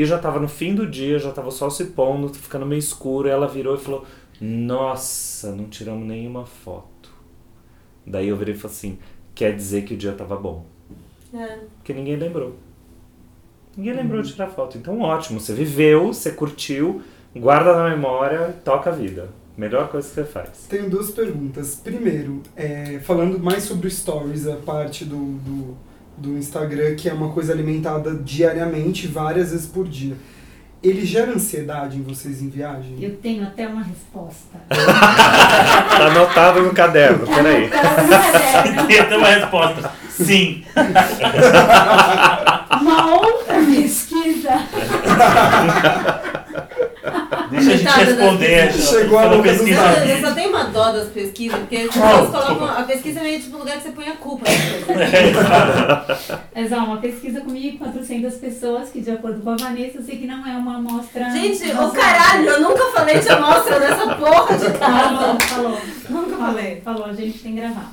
E 0.00 0.06
já 0.06 0.18
tava 0.18 0.40
no 0.40 0.48
fim 0.48 0.74
do 0.74 0.86
dia, 0.86 1.18
já 1.18 1.30
tava 1.30 1.48
o 1.48 1.52
sol 1.52 1.70
se 1.70 1.84
pondo, 1.84 2.32
ficando 2.32 2.64
meio 2.64 2.78
escuro. 2.78 3.28
E 3.28 3.30
ela 3.30 3.46
virou 3.46 3.74
e 3.74 3.78
falou: 3.78 4.06
Nossa, 4.40 5.54
não 5.54 5.68
tiramos 5.68 6.08
nenhuma 6.08 6.46
foto. 6.46 7.10
Daí 8.06 8.28
eu 8.28 8.36
virei 8.38 8.54
e 8.54 8.56
falei 8.56 8.74
assim: 8.74 8.98
Quer 9.34 9.54
dizer 9.54 9.84
que 9.84 9.92
o 9.92 9.98
dia 9.98 10.12
tava 10.12 10.36
bom? 10.36 10.64
É. 11.34 11.58
Porque 11.76 11.92
ninguém 11.92 12.16
lembrou. 12.16 12.54
Ninguém 13.76 13.92
lembrou 13.92 14.22
de 14.22 14.32
tirar 14.32 14.46
foto. 14.46 14.78
Então, 14.78 14.98
ótimo. 15.02 15.38
Você 15.38 15.52
viveu, 15.52 16.06
você 16.06 16.32
curtiu, 16.32 17.02
guarda 17.36 17.76
na 17.76 17.90
memória, 17.90 18.58
toca 18.64 18.88
a 18.88 18.94
vida. 18.94 19.28
Melhor 19.54 19.90
coisa 19.90 20.08
que 20.08 20.14
você 20.14 20.24
faz. 20.24 20.66
Tenho 20.66 20.88
duas 20.88 21.10
perguntas. 21.10 21.74
Primeiro, 21.74 22.42
é, 22.56 23.00
falando 23.00 23.38
mais 23.38 23.64
sobre 23.64 23.90
Stories, 23.90 24.48
a 24.48 24.56
parte 24.56 25.04
do, 25.04 25.18
do, 25.40 25.76
do 26.20 26.36
Instagram, 26.36 26.94
que 26.94 27.08
é 27.08 27.12
uma 27.12 27.30
coisa 27.30 27.52
alimentada 27.52 28.14
diariamente, 28.14 29.06
várias 29.06 29.50
vezes 29.50 29.66
por 29.66 29.88
dia. 29.88 30.14
Ele 30.82 31.04
gera 31.04 31.32
ansiedade 31.32 31.98
em 31.98 32.02
vocês 32.02 32.40
em 32.40 32.48
viagem? 32.48 32.96
Eu 33.00 33.16
tenho 33.16 33.42
até 33.42 33.66
uma 33.66 33.82
resposta. 33.82 34.58
Tá 35.90 36.06
anotado 36.06 36.62
no 36.62 36.72
caderno, 36.72 37.26
peraí. 37.26 37.68
Tem 38.88 39.00
até 39.00 39.16
uma 39.16 39.26
resposta. 39.26 39.92
Sim. 40.08 40.64
Uma 42.80 43.14
outra 43.16 43.54
pesquisa. 43.66 44.50
Deixa 47.50 47.70
a 47.72 47.76
gente 47.76 48.04
responder. 48.04 48.72
Chegou 48.72 49.18
a 49.18 49.28
do 49.28 49.42
pesquisa. 49.42 49.80
Zap. 49.80 50.08
Eu 50.08 50.20
só 50.20 50.34
tenho 50.34 50.48
uma 50.50 50.64
dó 50.64 50.92
das 50.92 51.08
pesquisas, 51.08 51.58
porque 51.58 51.76
as 51.76 51.82
pessoas 51.88 52.30
colocam. 52.30 52.68
A 52.68 52.82
pesquisa 52.82 53.20
é 53.20 53.22
meio 53.22 53.40
tipo 53.40 53.56
um 53.56 53.60
lugar 53.60 53.76
que 53.76 53.82
você 53.82 53.90
põe 53.90 54.08
a 54.08 54.16
culpa 54.16 54.40
coisas. 54.40 55.10
É, 55.12 55.28
exato. 55.30 56.40
Mas 56.54 56.72
ó, 56.72 56.76
uma 56.84 56.96
pesquisa 56.98 57.40
com 57.40 57.50
1.400 57.50 58.40
pessoas, 58.40 58.90
que 58.90 59.00
de 59.00 59.10
acordo 59.10 59.40
com 59.40 59.50
a 59.50 59.56
Vanessa, 59.56 59.98
eu 59.98 60.02
sei 60.02 60.18
que 60.18 60.26
não 60.26 60.46
é 60.46 60.56
uma 60.56 60.76
amostra. 60.76 61.30
Gente, 61.30 61.62
ô 61.64 61.74
razoável. 61.74 62.00
caralho, 62.00 62.48
eu 62.48 62.60
nunca 62.60 62.84
falei 62.92 63.18
de 63.18 63.28
amostra 63.28 63.78
nessa 63.80 64.14
porra 64.14 64.56
de 64.56 64.78
casa. 64.78 64.78
Falou, 64.78 65.40
falou. 65.40 65.80
Nunca 66.08 66.36
falei. 66.36 66.80
Falou, 66.82 67.04
a 67.06 67.12
gente 67.12 67.38
tem 67.38 67.54
que 67.54 67.60
gravar. 67.60 67.92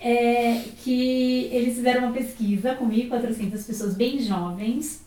É, 0.00 0.60
que 0.82 1.48
eles 1.52 1.76
fizeram 1.76 2.04
uma 2.04 2.12
pesquisa 2.12 2.74
com 2.74 2.88
1.400 2.88 3.66
pessoas 3.66 3.94
bem 3.94 4.20
jovens 4.20 5.05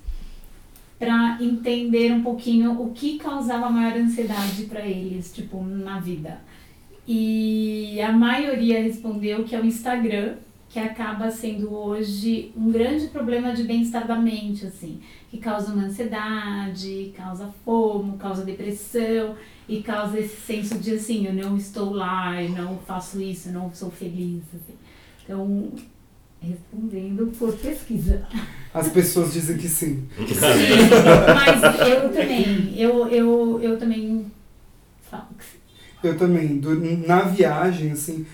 para 1.00 1.38
entender 1.42 2.12
um 2.12 2.22
pouquinho 2.22 2.82
o 2.82 2.92
que 2.92 3.18
causava 3.18 3.70
maior 3.70 3.98
ansiedade 3.98 4.64
para 4.66 4.86
eles, 4.86 5.34
tipo, 5.34 5.64
na 5.64 5.98
vida. 5.98 6.42
E 7.08 8.00
a 8.02 8.12
maioria 8.12 8.84
respondeu 8.84 9.46
que 9.46 9.56
é 9.56 9.60
o 9.60 9.66
Instagram, 9.66 10.36
que 10.70 10.78
acaba 10.78 11.32
sendo 11.32 11.74
hoje 11.74 12.52
um 12.56 12.70
grande 12.70 13.08
problema 13.08 13.54
de 13.54 13.64
bem-estar 13.64 14.06
da 14.06 14.16
mente, 14.16 14.68
assim, 14.68 15.02
que 15.32 15.38
causa 15.38 15.74
uma 15.74 15.86
ansiedade, 15.86 17.12
causa 17.16 17.52
fomo, 17.66 18.18
causa 18.18 18.46
depressão 18.46 19.36
e 19.68 19.82
causa 19.82 20.20
esse 20.20 20.36
senso 20.42 20.78
de 20.78 20.94
assim, 20.94 21.26
eu 21.26 21.34
não 21.34 21.58
estou 21.58 21.92
lá, 21.92 22.44
eu 22.44 22.50
não 22.50 22.78
faço 22.78 23.20
isso, 23.20 23.50
eu 23.50 23.54
não 23.54 23.74
sou 23.74 23.90
feliz. 23.90 24.44
assim. 24.54 24.76
Então, 25.24 25.72
respondendo 26.41 27.32
por 27.38 27.54
pesquisa. 27.54 28.25
As 28.73 28.88
pessoas 28.89 29.34
dizem 29.34 29.58
que 29.58 29.67
sim. 29.67 30.04
Sim, 30.17 30.34
mas 31.34 31.89
eu 31.89 32.10
também, 32.13 32.73
eu, 32.80 33.08
eu, 33.08 33.60
eu 33.62 33.78
também 33.78 34.25
falo 35.10 35.28
que 35.38 35.43
sim. 35.43 35.58
Eu 36.04 36.17
também. 36.17 36.58
Do- 36.58 36.80
na 37.08 37.21
viagem, 37.21 37.91
assim, 37.91 38.25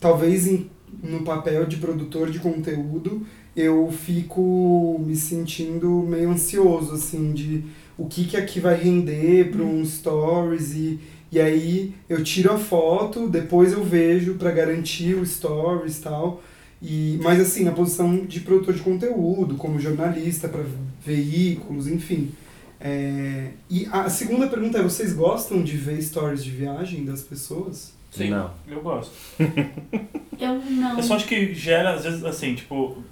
talvez 0.00 0.46
em- 0.46 0.68
no 1.02 1.22
papel 1.22 1.64
de 1.66 1.76
produtor 1.76 2.30
de 2.30 2.38
conteúdo, 2.38 3.26
eu 3.56 3.90
fico 3.90 5.00
me 5.04 5.16
sentindo 5.16 5.88
meio 6.08 6.30
ansioso, 6.30 6.94
assim, 6.94 7.32
de 7.32 7.64
o 7.96 8.06
que 8.06 8.24
que 8.26 8.36
aqui 8.36 8.60
vai 8.60 8.74
render 8.76 9.50
para 9.50 9.62
um 9.62 9.84
stories 9.84 10.74
e, 10.74 11.00
e 11.32 11.40
aí 11.40 11.94
eu 12.08 12.22
tiro 12.22 12.52
a 12.52 12.58
foto, 12.58 13.28
depois 13.28 13.72
eu 13.72 13.82
vejo 13.82 14.34
para 14.34 14.50
garantir 14.52 15.14
o 15.14 15.24
stories 15.26 15.98
e 15.98 16.02
tal. 16.02 16.42
E, 16.80 17.18
mas 17.22 17.40
assim, 17.40 17.64
na 17.64 17.72
posição 17.72 18.24
de 18.24 18.40
produtor 18.40 18.74
de 18.74 18.82
conteúdo, 18.82 19.56
como 19.56 19.80
jornalista 19.80 20.48
para 20.48 20.64
veículos, 21.04 21.86
enfim. 21.88 22.32
É, 22.80 23.50
e 23.68 23.86
a 23.90 24.08
segunda 24.08 24.46
pergunta 24.46 24.78
é, 24.78 24.82
vocês 24.82 25.12
gostam 25.12 25.62
de 25.62 25.76
ver 25.76 26.00
stories 26.00 26.44
de 26.44 26.50
viagem 26.50 27.04
das 27.04 27.22
pessoas? 27.22 27.92
Sim, 28.10 28.30
Não. 28.30 28.50
eu 28.66 28.80
gosto. 28.80 29.12
Eu 30.38 30.54
não. 30.54 30.96
Eu 30.96 31.02
só 31.02 31.16
acho 31.16 31.26
que 31.26 31.52
gera, 31.52 31.94
às 31.94 32.04
vezes, 32.04 32.24
assim, 32.24 32.54
tipo. 32.54 33.02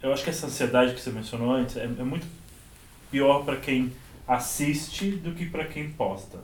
Eu 0.00 0.12
acho 0.12 0.22
que 0.22 0.30
essa 0.30 0.46
ansiedade 0.46 0.94
que 0.94 1.00
você 1.00 1.10
mencionou 1.10 1.50
antes 1.50 1.76
é, 1.76 1.82
é 1.82 2.04
muito 2.04 2.24
pior 3.10 3.44
pra 3.44 3.56
quem 3.56 3.92
assiste 4.26 5.10
do 5.10 5.32
que 5.32 5.46
pra 5.46 5.64
quem 5.64 5.90
posta. 5.90 6.38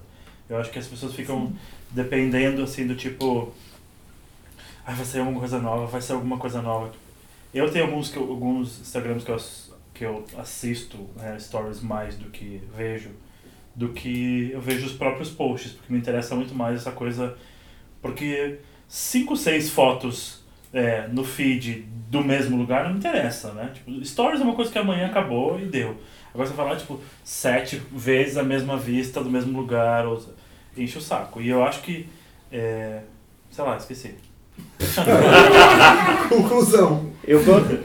Eu 0.50 0.58
acho 0.58 0.70
que 0.72 0.78
as 0.80 0.86
pessoas 0.88 1.14
ficam 1.14 1.52
dependendo, 1.92 2.60
assim, 2.62 2.88
do 2.88 2.96
tipo. 2.96 3.52
Ah, 4.86 4.92
vai 4.92 5.04
sair 5.04 5.20
alguma 5.20 5.40
coisa 5.40 5.58
nova, 5.58 5.86
vai 5.86 6.02
sair 6.02 6.16
alguma 6.16 6.36
coisa 6.36 6.60
nova. 6.60 6.92
Eu 7.52 7.70
tenho 7.70 7.86
alguns, 7.86 8.10
que 8.10 8.18
alguns 8.18 8.80
Instagrams 8.80 9.24
que 9.24 9.30
eu, 9.30 9.38
que 9.94 10.04
eu 10.04 10.24
assisto, 10.38 11.08
né, 11.16 11.38
stories 11.38 11.80
mais 11.80 12.16
do 12.16 12.28
que 12.30 12.60
vejo, 12.76 13.10
do 13.74 13.90
que 13.90 14.50
eu 14.52 14.60
vejo 14.60 14.86
os 14.86 14.92
próprios 14.92 15.30
posts, 15.30 15.72
porque 15.72 15.92
me 15.92 15.98
interessa 15.98 16.34
muito 16.36 16.54
mais 16.54 16.80
essa 16.80 16.92
coisa. 16.92 17.36
Porque 18.02 18.58
cinco, 18.86 19.36
seis 19.36 19.70
fotos 19.70 20.44
é, 20.72 21.08
no 21.08 21.24
feed 21.24 21.86
do 22.10 22.22
mesmo 22.22 22.56
lugar 22.56 22.84
não 22.84 22.92
me 22.92 22.98
interessa, 22.98 23.52
né? 23.52 23.70
Tipo, 23.72 24.04
stories 24.04 24.40
é 24.40 24.44
uma 24.44 24.54
coisa 24.54 24.70
que 24.70 24.78
amanhã 24.78 25.06
acabou 25.06 25.58
e 25.58 25.64
deu. 25.64 25.96
Agora 26.32 26.48
você 26.48 26.54
falar, 26.54 26.76
tipo, 26.76 27.00
sete 27.24 27.80
vezes 27.90 28.36
a 28.36 28.42
mesma 28.42 28.76
vista 28.76 29.22
do 29.22 29.30
mesmo 29.30 29.58
lugar, 29.58 30.06
ou, 30.06 30.22
enche 30.76 30.98
o 30.98 31.00
saco. 31.00 31.40
E 31.40 31.48
eu 31.48 31.64
acho 31.64 31.80
que, 31.80 32.08
é, 32.50 33.02
sei 33.50 33.64
lá, 33.64 33.76
esqueci. 33.76 34.14
Conclusão. 36.28 37.12
Eu 37.26 37.40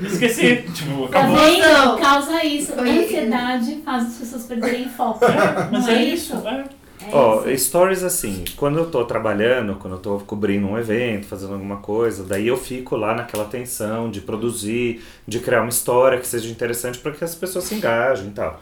Esqueci, 0.05 0.63
tipo, 0.73 1.07
Tá 1.07 1.19
acabou. 1.19 1.37
vendo? 1.37 1.59
Não. 1.61 1.97
Causa 1.97 2.43
isso. 2.43 2.73
Foi- 2.73 2.89
Ansiedade 3.05 3.81
faz 3.85 4.07
as 4.07 4.15
pessoas 4.17 4.43
perderem 4.43 4.87
foco. 4.89 5.19
Mas 5.71 5.85
Não 5.85 5.93
é 5.93 6.03
isso, 6.03 6.33
é. 6.45 6.65
É 7.01 7.15
Ó, 7.15 7.45
isso. 7.47 7.67
stories 7.69 8.03
assim, 8.03 8.43
quando 8.57 8.77
eu 8.77 8.87
tô 8.91 9.05
trabalhando, 9.05 9.75
quando 9.75 9.93
eu 9.93 9.99
tô 10.01 10.19
cobrindo 10.19 10.67
um 10.67 10.77
evento, 10.77 11.27
fazendo 11.27 11.53
alguma 11.53 11.77
coisa, 11.77 12.25
daí 12.25 12.45
eu 12.49 12.57
fico 12.57 12.97
lá 12.97 13.15
naquela 13.15 13.45
tensão 13.45 14.11
de 14.11 14.19
produzir, 14.19 15.01
de 15.25 15.39
criar 15.39 15.61
uma 15.61 15.69
história 15.69 16.19
que 16.19 16.27
seja 16.27 16.49
interessante 16.49 16.97
para 16.99 17.13
que 17.13 17.23
as 17.23 17.33
pessoas 17.33 17.63
se 17.63 17.75
engajem 17.75 18.27
e 18.27 18.31
tal. 18.31 18.61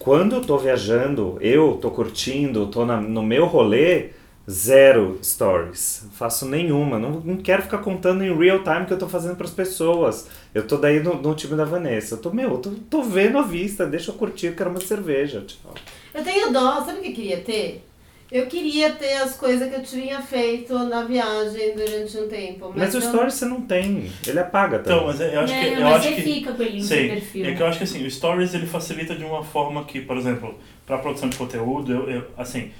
Quando 0.00 0.34
eu 0.34 0.40
tô 0.40 0.58
viajando, 0.58 1.38
eu 1.40 1.78
tô 1.80 1.92
curtindo, 1.92 2.66
tô 2.66 2.84
na- 2.84 3.00
no 3.00 3.22
meu 3.22 3.46
rolê, 3.46 4.06
zero 4.50 5.18
stories. 5.22 6.02
Não 6.04 6.10
faço 6.12 6.46
nenhuma. 6.46 6.98
Não, 6.98 7.20
não 7.20 7.36
quero 7.36 7.62
ficar 7.62 7.78
contando 7.78 8.22
em 8.22 8.36
real 8.36 8.62
time 8.62 8.82
o 8.82 8.86
que 8.86 8.92
eu 8.92 8.98
tô 8.98 9.08
fazendo 9.08 9.36
pras 9.36 9.50
pessoas. 9.50 10.28
Eu 10.54 10.66
tô 10.66 10.76
daí 10.76 11.00
no, 11.00 11.14
no 11.20 11.34
time 11.34 11.56
da 11.56 11.64
Vanessa. 11.64 12.14
Eu 12.14 12.18
tô, 12.18 12.30
meu, 12.30 12.50
eu 12.52 12.58
tô, 12.58 12.70
tô 12.90 13.02
vendo 13.02 13.38
a 13.38 13.42
vista, 13.42 13.86
deixa 13.86 14.10
eu 14.10 14.14
curtir, 14.14 14.46
eu 14.48 14.54
quero 14.54 14.70
uma 14.70 14.80
cerveja. 14.80 15.42
Tchau. 15.46 15.74
Eu 16.12 16.22
tenho 16.22 16.52
dó, 16.52 16.80
sabe 16.84 16.98
o 16.98 17.02
que 17.02 17.08
eu 17.08 17.14
queria 17.14 17.40
ter? 17.40 17.84
Eu 18.32 18.46
queria 18.46 18.90
ter 18.92 19.12
as 19.18 19.36
coisas 19.36 19.68
que 19.68 19.76
eu 19.76 19.82
tinha 19.82 20.20
feito 20.20 20.76
na 20.88 21.04
viagem 21.04 21.74
durante 21.76 22.16
um 22.18 22.26
tempo. 22.26 22.66
Mas, 22.74 22.76
Mas 22.76 22.94
o 22.94 22.98
eu- 22.98 23.02
Stories 23.02 23.34
você 23.34 23.44
não 23.44 23.60
tem, 23.60 24.10
ele 24.26 24.38
apaga 24.40 24.78
também. 24.78 24.96
Então, 24.98 25.06
mas 25.06 25.20
eu 25.20 25.40
acho 25.40 25.52
que. 25.52 25.60
É, 25.66 25.74
Eu 25.76 25.80
mas 25.82 25.94
acho 25.94 26.08
você 26.08 26.14
que 26.14 26.22
fica 26.22 26.52
com 26.52 26.62
ele 26.62 26.76
no 26.78 26.82
seu 26.82 26.96
perfil. 27.08 27.46
é 27.46 27.54
que 27.54 27.62
eu 27.62 27.66
acho 27.66 27.78
que 27.78 27.84
assim, 27.84 28.04
o 28.06 28.10
Stories 28.10 28.54
ele 28.54 28.66
facilita 28.66 29.14
de 29.14 29.24
uma 29.24 29.44
forma 29.44 29.84
que, 29.84 30.00
por 30.00 30.16
exemplo, 30.16 30.54
para 30.86 30.98
produção 30.98 31.28
de 31.28 31.36
conteúdo, 31.36 31.92
eu, 31.92 32.10
eu 32.10 32.24
assim, 32.36 32.70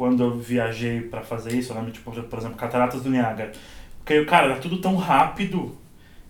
quando 0.00 0.22
eu 0.22 0.38
viajei 0.38 1.02
para 1.02 1.20
fazer 1.20 1.54
isso, 1.54 1.72
eu 1.72 1.76
lembro, 1.76 1.90
tipo, 1.92 2.10
por 2.10 2.38
exemplo, 2.38 2.56
Cataratas 2.56 3.02
do 3.02 3.10
Niágara. 3.10 3.52
Porque, 3.98 4.24
cara, 4.24 4.46
era 4.46 4.56
tudo 4.58 4.78
tão 4.78 4.96
rápido 4.96 5.76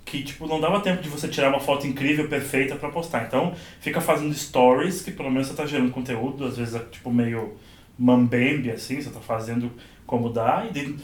que, 0.05 0.25
tipo, 0.25 0.45
não 0.49 0.61
dava 0.61 0.81
tempo 0.81 1.01
de 1.01 1.09
você 1.09 1.29
tirar 1.29 1.51
uma 1.51 1.61
foto 1.61 1.87
incrível, 1.87 2.29
perfeita 2.29 2.75
para 2.75 2.89
postar. 2.89 3.27
Então, 3.29 3.55
fica 3.81 4.01
fazendo 4.01 4.35
stories 4.35 5.03
que 5.03 5.13
pelo 5.13 5.31
menos 5.31 5.47
você 5.47 5.55
tá 5.55 5.65
gerando 5.67 5.93
conteúdo, 5.93 6.47
às 6.47 6.57
vezes 6.57 6.75
é, 6.75 6.81
tipo, 6.81 7.13
meio 7.13 7.53
mambembe, 7.97 8.73
assim, 8.73 9.01
você 9.01 9.09
tá 9.09 9.21
fazendo 9.21 9.71
como 10.05 10.31
dá, 10.31 10.67
e 10.69 10.73
de- 10.73 10.97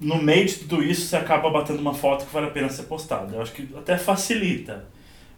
no 0.00 0.20
meio 0.20 0.46
de 0.46 0.56
tudo 0.56 0.82
isso 0.82 1.06
você 1.06 1.16
acaba 1.16 1.48
batendo 1.48 1.78
uma 1.78 1.94
foto 1.94 2.26
que 2.26 2.34
vale 2.34 2.48
a 2.48 2.50
pena 2.50 2.68
ser 2.70 2.84
postada. 2.84 3.36
Eu 3.36 3.40
acho 3.40 3.52
que 3.52 3.68
até 3.76 3.96
facilita. 3.96 4.84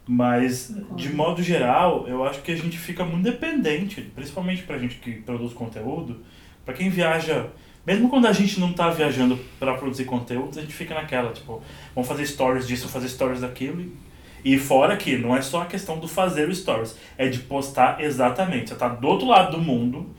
Mas, 0.07 0.73
de 0.95 1.09
modo 1.13 1.43
geral, 1.43 2.07
eu 2.07 2.23
acho 2.23 2.41
que 2.41 2.51
a 2.51 2.55
gente 2.55 2.79
fica 2.79 3.05
muito 3.05 3.25
dependente, 3.25 4.01
principalmente 4.15 4.63
pra 4.63 4.79
gente 4.79 4.95
que 4.95 5.11
produz 5.21 5.53
conteúdo, 5.53 6.25
pra 6.67 6.73
quem 6.75 6.89
viaja, 6.89 7.47
mesmo 7.85 8.09
quando 8.09 8.27
a 8.27 8.33
gente 8.33 8.59
não 8.59 8.73
tá 8.73 8.89
viajando 8.89 9.39
pra 9.57 9.75
produzir 9.75 10.03
conteúdo, 10.03 10.59
a 10.59 10.61
gente 10.61 10.73
fica 10.73 10.93
naquela, 10.93 11.31
tipo, 11.31 11.61
vamos 11.95 12.07
fazer 12.07 12.25
stories 12.25 12.67
disso, 12.67 12.89
fazer 12.89 13.07
stories 13.07 13.39
daquilo. 13.39 13.81
e- 14.45 14.57
fora 14.59 14.95
que 14.97 15.17
não 15.17 15.35
é 15.35 15.41
só 15.41 15.61
a 15.61 15.65
questão 15.65 15.97
do 15.99 16.07
fazer 16.07 16.47
o 16.49 16.53
stories, 16.53 16.95
é 17.17 17.27
de 17.27 17.39
postar 17.39 18.01
exatamente. 18.01 18.69
Você 18.69 18.75
tá 18.75 18.87
do 18.89 19.07
outro 19.07 19.27
lado 19.27 19.57
do 19.57 19.61
mundo, 19.63 20.09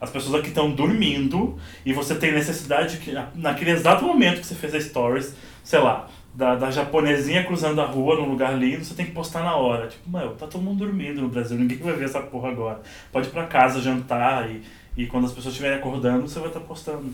as 0.00 0.10
pessoas 0.10 0.34
aqui 0.40 0.48
estão 0.48 0.70
dormindo 0.70 1.56
e 1.84 1.92
você 1.92 2.14
tem 2.14 2.32
necessidade 2.32 2.96
que 2.98 3.12
na- 3.12 3.28
naquele 3.34 3.70
exato 3.72 4.04
momento 4.04 4.40
que 4.40 4.46
você 4.46 4.54
fez 4.54 4.74
a 4.74 4.80
stories, 4.80 5.34
sei 5.64 5.78
lá, 5.80 6.08
da, 6.34 6.54
da 6.54 6.70
japonesinha 6.70 7.44
cruzando 7.44 7.80
a 7.80 7.84
rua 7.86 8.16
num 8.16 8.28
lugar 8.28 8.58
lindo, 8.58 8.84
você 8.84 8.94
tem 8.94 9.06
que 9.06 9.12
postar 9.12 9.42
na 9.42 9.54
hora. 9.56 9.86
Tipo, 9.88 10.10
meu, 10.10 10.30
tá 10.34 10.46
todo 10.46 10.62
mundo 10.62 10.78
dormindo 10.84 11.20
no 11.22 11.28
Brasil, 11.28 11.56
ninguém 11.56 11.78
vai 11.78 11.94
ver 11.94 12.04
essa 12.06 12.20
porra 12.20 12.50
agora. 12.50 12.80
Pode 13.12 13.28
ir 13.28 13.30
pra 13.30 13.44
casa 13.46 13.80
jantar 13.80 14.50
e, 14.50 14.62
e 14.96 15.06
quando 15.06 15.24
as 15.26 15.32
pessoas 15.32 15.52
estiverem 15.54 15.78
acordando, 15.78 16.28
você 16.28 16.38
vai 16.38 16.48
estar 16.48 16.60
postando. 16.60 17.06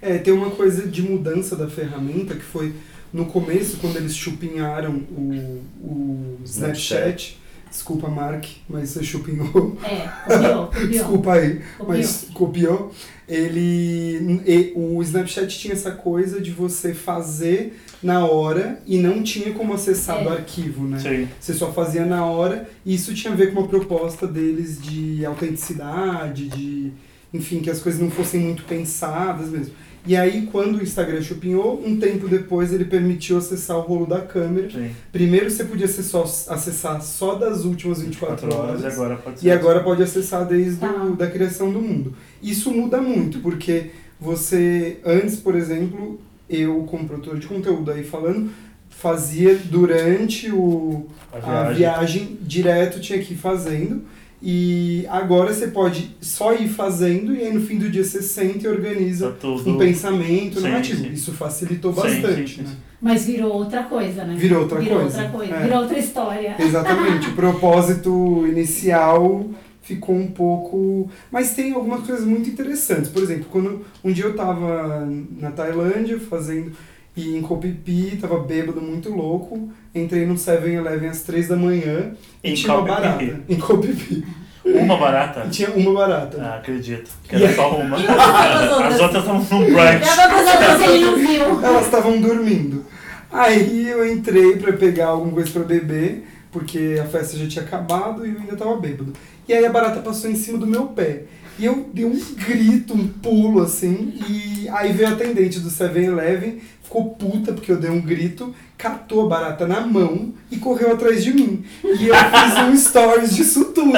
É, 0.00 0.18
tem 0.18 0.32
uma 0.32 0.50
coisa 0.50 0.86
de 0.86 1.02
mudança 1.02 1.54
da 1.56 1.68
ferramenta 1.68 2.34
que 2.34 2.42
foi 2.44 2.72
no 3.12 3.26
começo, 3.26 3.76
quando 3.78 3.96
eles 3.96 4.14
chupinharam 4.16 4.94
o, 5.10 5.62
o 5.80 6.38
Snapchat, 6.44 7.38
Desculpa, 7.68 8.08
Mark, 8.08 8.44
mas 8.68 8.90
você 8.90 9.02
chupinhou. 9.02 9.76
É, 9.82 10.08
copiou, 10.24 10.66
copiou. 10.70 10.88
Desculpa 10.88 11.32
aí, 11.34 11.54
Copiou. 11.76 11.88
mas 11.88 12.28
copiou. 12.32 12.92
Ele. 13.28 14.40
e- 14.46 14.72
o 14.74 15.02
Snapchat 15.02 15.58
tinha 15.58 15.74
essa 15.74 15.90
coisa 15.90 16.40
de 16.40 16.50
você 16.52 16.94
fazer 16.94 17.78
na 18.02 18.24
hora 18.24 18.80
e 18.86 18.98
não 18.98 19.22
tinha 19.22 19.52
como 19.52 19.74
acessar 19.74 20.20
É. 20.20 20.22
do 20.22 20.28
arquivo, 20.30 20.86
né? 20.86 20.98
Sim. 21.00 21.28
Você 21.40 21.52
só 21.54 21.72
fazia 21.72 22.06
na 22.06 22.24
hora 22.24 22.68
e 22.84 22.94
isso 22.94 23.12
tinha 23.14 23.32
a 23.32 23.36
ver 23.36 23.52
com 23.52 23.60
uma 23.60 23.68
proposta 23.68 24.26
deles 24.26 24.80
de 24.80 25.26
autenticidade, 25.26 26.48
de. 26.48 26.92
Enfim, 27.36 27.60
que 27.60 27.70
as 27.70 27.80
coisas 27.80 28.00
não 28.00 28.10
fossem 28.10 28.40
muito 28.40 28.64
pensadas 28.64 29.48
mesmo. 29.48 29.74
E 30.08 30.14
aí, 30.16 30.48
quando 30.52 30.76
o 30.78 30.82
Instagram 30.82 31.20
chupinhou, 31.20 31.82
um 31.84 31.98
tempo 31.98 32.28
depois 32.28 32.72
ele 32.72 32.84
permitiu 32.84 33.38
acessar 33.38 33.76
o 33.76 33.80
rolo 33.80 34.06
da 34.06 34.20
câmera. 34.20 34.70
Sim. 34.70 34.90
Primeiro 35.10 35.50
você 35.50 35.64
podia 35.64 35.88
ser 35.88 36.04
só- 36.04 36.22
acessar 36.48 37.02
só 37.02 37.34
das 37.34 37.64
últimas 37.64 38.00
24 38.00 38.54
horas. 38.54 38.82
E 38.82 38.86
agora 38.86 39.16
pode. 39.16 39.46
E 39.46 39.50
agora 39.50 39.80
pode 39.82 40.02
acessar 40.04 40.46
desde 40.46 40.84
o, 40.86 41.16
da 41.16 41.28
criação 41.28 41.72
do 41.72 41.80
mundo. 41.80 42.14
Isso 42.40 42.70
muda 42.70 43.00
muito, 43.02 43.40
porque 43.40 43.90
você, 44.20 44.98
antes, 45.04 45.36
por 45.36 45.56
exemplo, 45.56 46.20
eu 46.48 46.84
como 46.84 47.06
produtor 47.08 47.38
de 47.40 47.46
conteúdo 47.48 47.90
aí 47.90 48.04
falando, 48.04 48.50
fazia 48.88 49.56
durante 49.56 50.50
o, 50.52 51.06
a 51.32 51.36
a 51.36 51.40
viagem. 51.40 51.74
viagem 51.76 52.38
direto, 52.42 53.00
tinha 53.00 53.18
que 53.18 53.34
ir 53.34 53.36
fazendo. 53.36 54.02
E 54.42 55.06
agora 55.08 55.52
você 55.52 55.68
pode 55.68 56.14
só 56.20 56.52
ir 56.54 56.68
fazendo 56.68 57.34
e 57.34 57.40
aí 57.40 57.52
no 57.52 57.60
fim 57.62 57.78
do 57.78 57.88
dia 57.88 58.04
você 58.04 58.20
sente 58.22 58.64
e 58.66 58.68
organiza 58.68 59.30
Tá 59.30 59.36
tudo. 59.40 59.70
um 59.70 59.78
pensamento 59.78 60.56
Sim, 60.60 60.68
narrativo. 60.68 61.04
sim. 61.04 61.12
Isso 61.12 61.32
facilitou 61.32 61.92
Sim, 61.94 62.00
bastante, 62.02 62.48
sim, 62.56 62.56
sim. 62.56 62.62
né? 62.62 62.76
Mas 63.00 63.24
virou 63.26 63.52
outra 63.52 63.82
coisa, 63.84 64.24
né? 64.24 64.34
Virou 64.36 64.62
outra 64.62 64.78
virou 64.78 65.00
coisa. 65.00 65.16
Outra 65.22 65.32
coisa. 65.32 65.54
É. 65.54 65.62
Virou 65.62 65.80
outra 65.82 65.98
história. 65.98 66.56
Exatamente. 66.60 67.28
O 67.28 67.32
propósito 67.34 68.46
inicial 68.46 69.46
ficou 69.82 70.14
um 70.16 70.26
pouco. 70.28 71.10
Mas 71.30 71.54
tem 71.54 71.72
algumas 71.72 72.06
coisas 72.06 72.24
muito 72.26 72.48
interessantes. 72.50 73.08
Por 73.10 73.22
exemplo, 73.22 73.46
quando 73.50 73.84
um 74.04 74.12
dia 74.12 74.24
eu 74.24 74.34
tava 74.36 75.06
na 75.40 75.50
Tailândia 75.50 76.18
fazendo. 76.18 76.72
E 77.16 77.36
em 77.36 77.42
Phi, 77.84 78.18
tava 78.20 78.38
bêbado, 78.40 78.80
muito 78.80 79.10
louco. 79.10 79.70
Entrei 79.94 80.26
no 80.26 80.34
7-Eleven 80.34 81.08
às 81.08 81.22
3 81.22 81.48
da 81.48 81.56
manhã 81.56 82.12
e 82.44 82.50
Em 82.50 82.54
tinha 82.54 82.74
uma 82.74 82.82
Koh 82.82 82.86
Phi 82.94 83.02
barata. 83.02 83.42
Em 83.48 83.92
Phi. 83.94 84.24
Uma 84.66 84.96
barata? 84.98 85.44
E 85.46 85.50
tinha 85.50 85.70
uma 85.70 85.92
barata. 85.94 86.38
Ah, 86.42 86.56
acredito. 86.56 87.08
Que 87.28 87.36
E 87.36 87.38
era 87.38 87.48
aí- 87.48 87.54
só 87.56 87.70
uma. 87.76 87.96
As 87.96 88.94
As 88.94 89.00
outras 89.00 89.22
estavam 89.22 89.38
num 89.38 89.64
brunch. 89.66 89.74
Mas 89.74 90.18
outras 90.48 90.80
ele 90.90 91.04
não 91.04 91.16
viu. 91.16 91.64
Elas 91.64 91.84
estavam 91.86 92.20
dormindo. 92.20 92.84
Aí 93.32 93.88
eu 93.88 94.06
entrei 94.12 94.56
pra 94.56 94.72
pegar 94.72 95.06
alguma 95.06 95.32
coisa 95.32 95.50
pra 95.50 95.62
beber, 95.62 96.26
porque 96.50 96.98
a 97.02 97.06
festa 97.06 97.36
já 97.36 97.46
tinha 97.46 97.64
acabado 97.64 98.26
e 98.26 98.30
eu 98.34 98.40
ainda 98.40 98.56
tava 98.56 98.76
bêbado. 98.76 99.12
E 99.48 99.54
aí 99.54 99.64
a 99.64 99.70
barata 99.70 100.00
passou 100.00 100.30
em 100.30 100.34
cima 100.36 100.58
do 100.58 100.66
meu 100.66 100.86
pé. 100.88 101.22
E 101.58 101.64
eu 101.64 101.88
dei 101.94 102.04
um 102.04 102.18
grito, 102.34 102.92
um 102.92 103.08
pulo 103.08 103.62
assim, 103.62 104.12
e 104.28 104.68
aí 104.68 104.92
veio 104.92 105.08
a 105.08 105.12
atendente 105.12 105.58
do 105.60 105.70
7-Eleven, 105.70 106.58
ficou 106.86 107.10
puta 107.10 107.52
porque 107.52 107.70
eu 107.72 107.76
dei 107.76 107.90
um 107.90 108.00
grito, 108.00 108.54
catou 108.78 109.26
a 109.26 109.28
barata 109.28 109.66
na 109.66 109.80
mão 109.80 110.32
e 110.50 110.56
correu 110.56 110.92
atrás 110.92 111.22
de 111.22 111.32
mim. 111.34 111.64
E 111.84 112.06
eu 112.08 112.14
fiz 112.14 112.58
um 112.62 112.76
stories 112.76 113.34
disso 113.36 113.66
tudo. 113.66 113.92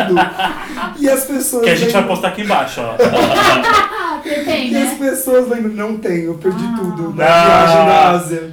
E 0.98 1.08
as 1.08 1.24
pessoas. 1.24 1.64
Que 1.64 1.70
a 1.70 1.74
gente 1.76 1.92
vai 1.92 2.00
lembram- 2.00 2.14
postar 2.16 2.28
aqui 2.28 2.42
embaixo, 2.42 2.80
ó. 2.80 2.96
Tem, 4.44 4.72
E 4.72 4.76
as 4.76 4.98
né? 4.98 5.10
pessoas 5.10 5.48
lembram, 5.48 5.72
não 5.72 5.96
tem, 5.96 6.22
eu 6.24 6.34
perdi 6.34 6.64
Ah. 6.64 6.76
tudo 6.76 7.14
Ah. 7.22 7.64
viagem 7.64 7.86
da 7.86 8.10
Ásia. 8.10 8.50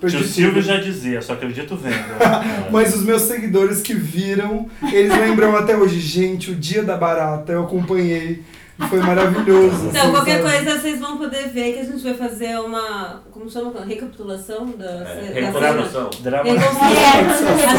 Perdi 0.00 0.16
Tio 0.16 0.24
tudo. 0.26 0.34
Silvio 0.34 0.62
já 0.62 0.76
dizia, 0.78 1.22
só 1.22 1.34
acredito 1.34 1.76
vendo. 1.76 1.94
Mas 2.72 2.94
os 2.94 3.04
meus 3.04 3.22
seguidores 3.22 3.80
que 3.82 3.94
viram, 3.94 4.66
eles 4.92 5.12
lembram 5.16 5.54
até 5.56 5.76
hoje, 5.76 6.00
gente, 6.00 6.50
o 6.50 6.54
dia 6.56 6.82
da 6.82 6.96
barata, 6.96 7.52
eu 7.52 7.62
acompanhei. 7.64 8.42
E 8.78 8.82
foi 8.88 9.00
maravilhoso. 9.00 9.88
Então, 9.88 10.02
assim, 10.02 10.10
qualquer 10.12 10.42
sabe? 10.42 10.56
coisa 10.64 10.80
vocês 10.80 10.98
vão 10.98 11.18
poder 11.18 11.48
ver 11.50 11.74
que 11.74 11.80
a 11.80 11.84
gente 11.84 12.02
vai 12.02 12.14
fazer 12.14 12.58
uma. 12.58 13.20
Como 13.30 13.50
chama? 13.50 13.84
Recapitulação 13.84 14.66
da, 14.78 14.86
É, 14.86 14.98
da 14.98 15.06
cena. 15.06 15.34
Reconstrução. 15.34 16.10
A 16.22 16.24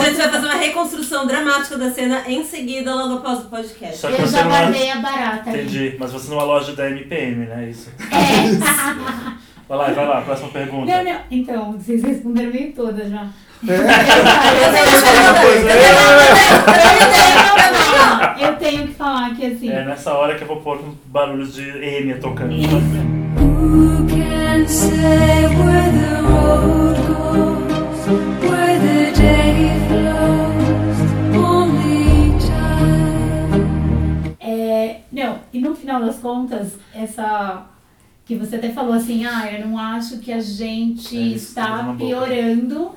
gente 0.06 0.18
vai 0.18 0.30
fazer 0.30 0.46
uma 0.46 0.56
reconstrução 0.56 1.26
dramática 1.28 1.78
da 1.78 1.90
cena 1.92 2.22
em 2.28 2.44
seguida, 2.46 2.94
logo 2.94 3.16
após 3.16 3.40
o 3.40 3.46
podcast. 3.46 3.98
Só 3.98 4.12
que 4.12 4.22
Eu 4.22 4.28
já 4.28 4.44
não 4.44 4.56
é- 4.56 4.60
guardei 4.62 4.92
a 4.92 4.98
barata 4.98 5.50
ali. 5.50 5.62
Entendi, 5.62 5.96
mas 6.00 6.12
você 6.12 6.30
numa 6.30 6.44
loja 6.44 6.74
da 6.74 6.88
MPM, 6.90 7.46
né? 7.48 7.70
Isso. 7.70 7.90
É. 8.12 9.34
Vai 9.66 9.78
lá, 9.78 9.90
vai 9.92 10.06
lá, 10.06 10.22
próxima 10.22 10.50
pergunta. 10.50 10.86
Não, 10.86 11.04
não. 11.06 11.20
Então, 11.32 11.72
vocês 11.72 12.04
responderam 12.04 12.52
meio 12.52 12.74
todas 12.74 13.10
já. 13.10 13.26
Eu 13.66 13.78
tenho 13.78 13.88
que 18.88 18.94
falar 18.94 19.36
que 19.36 19.46
assim. 19.46 19.70
É 19.70 19.86
nessa 19.86 20.14
hora 20.14 20.36
que 20.36 20.44
eu 20.44 20.48
vou 20.48 20.62
pôr 20.62 20.78
um 20.78 20.96
barulhos 21.06 21.54
de 21.54 21.70
Enya 21.70 22.18
tocando. 22.20 22.54
Who 22.54 24.08
can 24.08 24.68
say 24.68 25.46
where 25.58 25.92
the 25.92 26.22
road 26.22 26.98
goes, 27.08 28.08
where 28.50 28.80
the 28.80 29.12
day 29.12 29.72
flows? 29.88 31.00
Only 31.36 32.38
time. 32.40 34.36
É, 34.40 35.02
não, 35.12 35.40
e 35.52 35.60
no 35.60 35.76
final 35.76 36.02
das 36.02 36.20
contas, 36.20 36.78
essa 36.94 37.68
que 38.26 38.36
você 38.36 38.56
até 38.56 38.70
falou 38.70 38.94
assim, 38.94 39.26
ah, 39.26 39.52
eu 39.52 39.68
não 39.68 39.78
acho 39.78 40.20
que 40.20 40.32
a 40.32 40.40
gente 40.40 41.18
É, 41.18 41.22
isso, 41.22 41.50
está 41.50 41.94
piorando, 41.98 42.92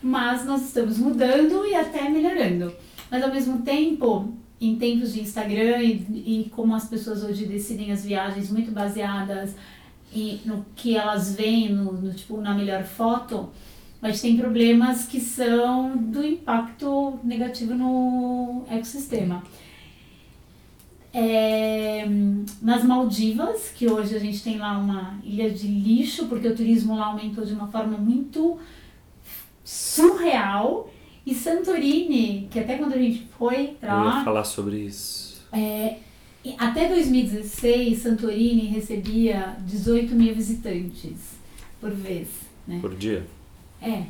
mas 0.00 0.44
nós 0.44 0.62
estamos 0.62 0.98
mudando 0.98 1.66
e 1.66 1.74
até 1.74 2.08
melhorando. 2.08 2.72
Mas 3.10 3.22
ao 3.22 3.30
mesmo 3.30 3.62
tempo, 3.62 4.34
em 4.60 4.76
tempos 4.76 5.12
de 5.12 5.20
Instagram 5.20 5.82
e, 5.82 6.44
e 6.44 6.50
como 6.50 6.74
as 6.74 6.88
pessoas 6.88 7.22
hoje 7.22 7.46
decidem 7.46 7.92
as 7.92 8.04
viagens 8.04 8.50
muito 8.50 8.70
baseadas 8.72 9.54
e 10.12 10.40
no 10.44 10.64
que 10.74 10.96
elas 10.96 11.34
veem, 11.34 11.72
no, 11.72 11.92
no, 11.92 12.12
tipo, 12.12 12.40
na 12.40 12.54
melhor 12.54 12.82
foto, 12.84 13.50
gente 14.02 14.22
tem 14.22 14.36
problemas 14.36 15.06
que 15.06 15.20
são 15.20 15.96
do 15.96 16.24
impacto 16.24 17.18
negativo 17.22 17.74
no 17.74 18.64
ecossistema. 18.70 19.42
É, 21.12 22.06
nas 22.60 22.84
Maldivas, 22.84 23.70
que 23.70 23.88
hoje 23.88 24.14
a 24.14 24.18
gente 24.18 24.42
tem 24.42 24.58
lá 24.58 24.78
uma 24.78 25.18
ilha 25.24 25.50
de 25.50 25.66
lixo, 25.66 26.26
porque 26.26 26.46
o 26.46 26.54
turismo 26.54 26.96
lá 26.96 27.06
aumentou 27.06 27.44
de 27.44 27.52
uma 27.52 27.66
forma 27.68 27.96
muito 27.96 28.58
surreal. 29.64 30.90
E 31.28 31.34
Santorini, 31.34 32.48
que 32.50 32.58
até 32.58 32.78
quando 32.78 32.94
a 32.94 32.96
gente 32.96 33.28
foi 33.38 33.76
pra 33.78 33.98
Eu 33.98 34.04
ia 34.06 34.24
falar 34.24 34.44
sobre 34.44 34.78
isso. 34.78 35.44
é, 35.52 35.98
até 36.56 36.88
2016, 36.88 37.98
Santorini 37.98 38.62
recebia 38.68 39.54
18 39.60 40.14
mil 40.14 40.34
visitantes 40.34 41.36
por 41.78 41.90
vez, 41.90 42.28
né? 42.66 42.78
Por 42.80 42.94
dia? 42.94 43.26
É. 43.82 44.04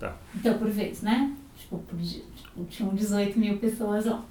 Tá. 0.00 0.16
Então, 0.34 0.58
por 0.58 0.68
vez, 0.68 1.02
né? 1.02 1.32
Tipo, 1.56 1.78
por 1.78 1.96
dia. 2.00 2.24
Tipo, 2.34 2.64
tinham 2.64 2.96
18 2.96 3.38
mil 3.38 3.58
pessoas 3.58 4.06
lá. 4.06 4.24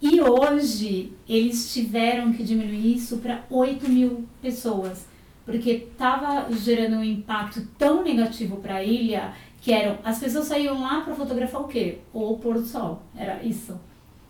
E 0.00 0.18
hoje, 0.22 1.12
eles 1.28 1.70
tiveram 1.70 2.32
que 2.32 2.42
diminuir 2.44 2.96
isso 2.96 3.18
para 3.18 3.44
8 3.50 3.86
mil 3.90 4.26
pessoas. 4.40 5.04
Porque 5.44 5.70
estava 5.70 6.50
gerando 6.50 6.96
um 6.96 7.04
impacto 7.04 7.68
tão 7.78 8.02
negativo 8.02 8.56
para 8.56 8.76
a 8.76 8.82
ilha 8.84 9.34
que 9.66 9.72
eram 9.72 9.98
as 10.04 10.20
pessoas 10.20 10.46
saíam 10.46 10.80
lá 10.80 11.00
para 11.00 11.12
fotografar 11.12 11.60
o 11.60 11.66
quê? 11.66 11.98
O 12.12 12.36
pôr 12.36 12.54
do 12.54 12.64
sol. 12.64 13.02
Era 13.16 13.42
isso. 13.42 13.76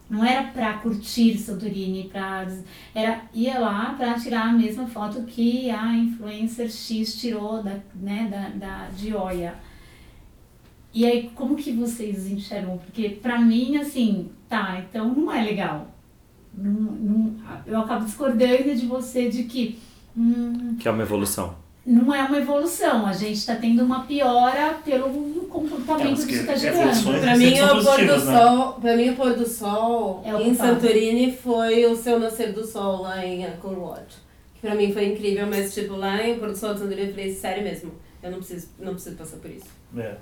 Não 0.08 0.24
era 0.24 0.44
para 0.44 0.78
curtir 0.78 1.36
Santorini, 1.36 2.08
pra, 2.10 2.46
era 2.94 3.20
ia 3.34 3.58
lá 3.58 3.94
para 3.98 4.14
tirar 4.14 4.48
a 4.48 4.52
mesma 4.54 4.86
foto 4.86 5.24
que 5.24 5.68
a 5.68 5.94
influencer 5.94 6.70
X 6.70 7.20
tirou 7.20 7.62
da, 7.62 7.78
né, 7.94 8.28
da, 8.30 8.48
da 8.48 8.88
de 8.88 9.14
Oia. 9.14 9.56
E 10.94 11.04
aí, 11.04 11.30
como 11.34 11.54
que 11.54 11.70
vocês 11.70 12.26
enxergam? 12.30 12.78
Porque 12.78 13.10
pra 13.10 13.38
mim, 13.38 13.76
assim, 13.76 14.30
tá, 14.48 14.82
então 14.88 15.14
não 15.14 15.30
é 15.30 15.42
legal. 15.42 15.88
Não, 16.56 16.72
não, 16.72 17.36
eu 17.66 17.78
acabo 17.78 18.06
discordando 18.06 18.74
de 18.74 18.86
você 18.86 19.28
de 19.28 19.42
que 19.42 19.78
hum, 20.16 20.76
Que 20.78 20.88
é 20.88 20.90
uma 20.90 21.02
evolução. 21.02 21.65
Não 21.86 22.12
é 22.12 22.22
uma 22.24 22.38
evolução. 22.38 23.06
A 23.06 23.12
gente 23.12 23.34
está 23.34 23.54
tendo 23.54 23.84
uma 23.84 24.04
piora 24.04 24.74
pelo 24.84 25.06
É, 25.06 25.48
comportamento 25.48 26.10
mas 26.10 26.24
que 26.24 26.34
está 26.34 26.54
gerando. 26.56 27.20
Pra 27.20 27.36
Sempre 27.36 27.36
mim, 27.36 27.60
o 27.60 27.68
pôr 27.84 27.96
do 27.98 28.04
né? 28.04 28.18
sol, 28.18 28.72
pra 28.74 28.96
mim, 28.96 29.08
o 29.10 29.16
pôr 29.16 29.34
do 29.34 29.46
sol 29.46 30.22
É 30.24 30.30
em 30.30 30.32
culpado. 30.32 30.56
Santorini 30.56 31.32
foi 31.32 31.86
o 31.86 31.96
seu 31.96 32.18
nascer 32.18 32.52
do 32.52 32.66
sol 32.66 33.02
lá 33.02 33.24
em. 33.24 33.46
Que 34.54 34.60
pra 34.60 34.74
mim 34.74 34.92
foi 34.92 35.06
incrível, 35.12 35.46
mas 35.46 35.72
tipo, 35.72 35.94
lá 35.94 36.26
em 36.26 36.38
pôr 36.38 36.48
do 36.48 36.56
sol 36.56 36.74
de 36.74 36.80
Santorini 36.80 37.08
eu 37.08 37.14
falei, 37.14 37.32
sério 37.32 37.62
mesmo, 37.62 37.92
eu 38.22 38.30
não 38.30 38.38
preciso, 38.38 38.68
não 38.78 38.92
preciso 38.94 39.16
passar 39.16 39.36
por 39.36 39.50
isso. 39.50 39.66
É. 39.96 40.16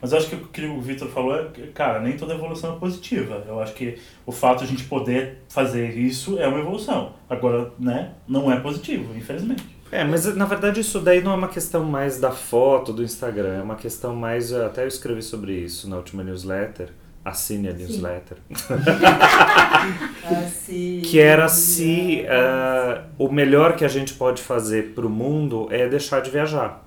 Mas 0.00 0.12
eu 0.12 0.18
acho 0.18 0.28
que 0.30 0.34
o 0.36 0.46
que 0.48 0.64
o 0.64 0.80
Vitor 0.80 1.08
falou 1.08 1.34
é, 1.38 1.48
que, 1.48 1.66
cara, 1.68 2.00
nem 2.00 2.16
toda 2.16 2.32
evolução 2.34 2.74
é 2.74 2.78
positiva. 2.78 3.44
Eu 3.46 3.60
acho 3.60 3.74
que 3.74 3.98
o 4.24 4.32
fato 4.32 4.60
de 4.60 4.64
a 4.64 4.66
gente 4.68 4.84
poder 4.84 5.42
fazer 5.48 5.90
isso 5.98 6.38
é 6.38 6.46
uma 6.46 6.58
evolução. 6.58 7.12
Agora, 7.28 7.72
né, 7.78 8.12
não 8.26 8.50
é 8.50 8.58
positivo, 8.60 9.14
infelizmente. 9.14 9.79
É, 9.92 10.04
mas 10.04 10.24
na 10.36 10.44
verdade 10.44 10.80
isso 10.80 11.00
daí 11.00 11.22
não 11.22 11.32
é 11.32 11.34
uma 11.34 11.48
questão 11.48 11.84
mais 11.84 12.18
da 12.18 12.30
foto 12.30 12.92
do 12.92 13.02
Instagram, 13.02 13.58
é 13.58 13.62
uma 13.62 13.76
questão 13.76 14.14
mais. 14.14 14.52
Até 14.52 14.84
eu 14.84 14.88
escrevi 14.88 15.22
sobre 15.22 15.52
isso 15.52 15.88
na 15.88 15.96
última 15.96 16.22
newsletter, 16.22 16.90
assine 17.24 17.68
a 17.68 17.72
Sim. 17.72 17.78
newsletter. 17.78 18.36
Assim, 20.24 21.00
Que 21.02 21.18
era 21.18 21.48
se 21.48 22.24
ah, 22.28 23.04
o 23.18 23.30
melhor 23.30 23.76
que 23.76 23.84
a 23.84 23.88
gente 23.88 24.14
pode 24.14 24.42
fazer 24.42 24.94
pro 24.94 25.10
mundo 25.10 25.66
é 25.70 25.88
deixar 25.88 26.20
de 26.20 26.30
viajar. 26.30 26.84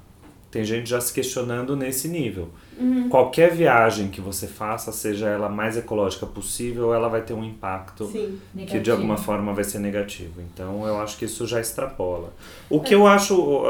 Tem 0.54 0.64
gente 0.64 0.88
já 0.88 1.02
se 1.02 1.12
questionando 1.12 1.76
nesse 1.76 2.08
nível. 2.08 2.50
Uhum. 2.78 3.10
Qualquer 3.10 3.56
viagem 3.56 4.10
que 4.10 4.22
você 4.22 4.46
faça, 4.46 4.92
seja 4.92 5.28
ela 5.28 5.50
mais 5.50 5.76
ecológica 5.76 6.28
possível, 6.28 6.94
ela 6.94 7.08
vai 7.08 7.24
ter 7.24 7.34
um 7.34 7.44
impacto 7.44 8.06
Sim. 8.06 8.40
que 8.68 8.80
de 8.80 8.92
alguma 8.92 9.18
forma 9.18 9.52
vai 9.52 9.64
ser 9.64 9.80
negativo. 9.80 10.42
Então 10.42 10.86
eu 10.86 11.02
acho 11.02 11.18
que 11.18 11.26
isso 11.26 11.48
já 11.48 11.60
extrapola. 11.60 12.32
O 12.70 12.80
que 12.80 12.94
eu 12.94 13.08
acho, 13.08 13.64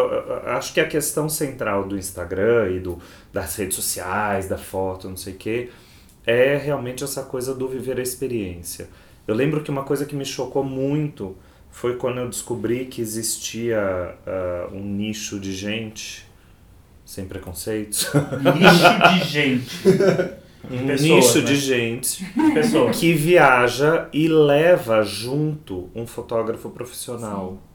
acho 0.45 0.73
que 0.73 0.81
a 0.81 0.85
questão 0.85 1.29
central 1.29 1.87
do 1.87 1.97
Instagram 1.97 2.71
e 2.71 2.81
do, 2.81 2.99
das 3.31 3.55
redes 3.55 3.77
sociais, 3.77 4.49
da 4.49 4.57
foto, 4.57 5.07
não 5.07 5.15
sei 5.15 5.35
o 5.35 5.37
quê, 5.37 5.69
é 6.25 6.57
realmente 6.57 7.01
essa 7.01 7.23
coisa 7.23 7.55
do 7.55 7.65
viver 7.65 7.97
a 7.97 8.03
experiência. 8.03 8.89
Eu 9.25 9.35
lembro 9.35 9.63
que 9.63 9.71
uma 9.71 9.83
coisa 9.83 10.05
que 10.05 10.17
me 10.17 10.25
chocou 10.25 10.65
muito 10.65 11.33
foi 11.71 11.95
quando 11.95 12.17
eu 12.17 12.27
descobri 12.27 12.87
que 12.87 13.01
existia 13.01 14.17
uh, 14.27 14.75
um 14.75 14.83
nicho 14.83 15.39
de 15.39 15.53
gente, 15.53 16.32
sem 17.05 17.25
preconceitos, 17.25 18.07
Nicho 18.13 19.19
de 19.19 19.23
gente. 19.29 19.87
um 20.71 20.87
pessoas, 20.87 21.01
nicho 21.01 21.37
né? 21.39 21.43
de 21.45 21.55
gente 21.57 22.25
Pessoas. 22.53 22.97
que 22.97 23.13
viaja 23.13 24.07
e 24.13 24.27
leva 24.27 25.03
junto 25.03 25.89
um 25.93 26.07
fotógrafo 26.07 26.69
profissional. 26.69 27.57
É 27.57 27.72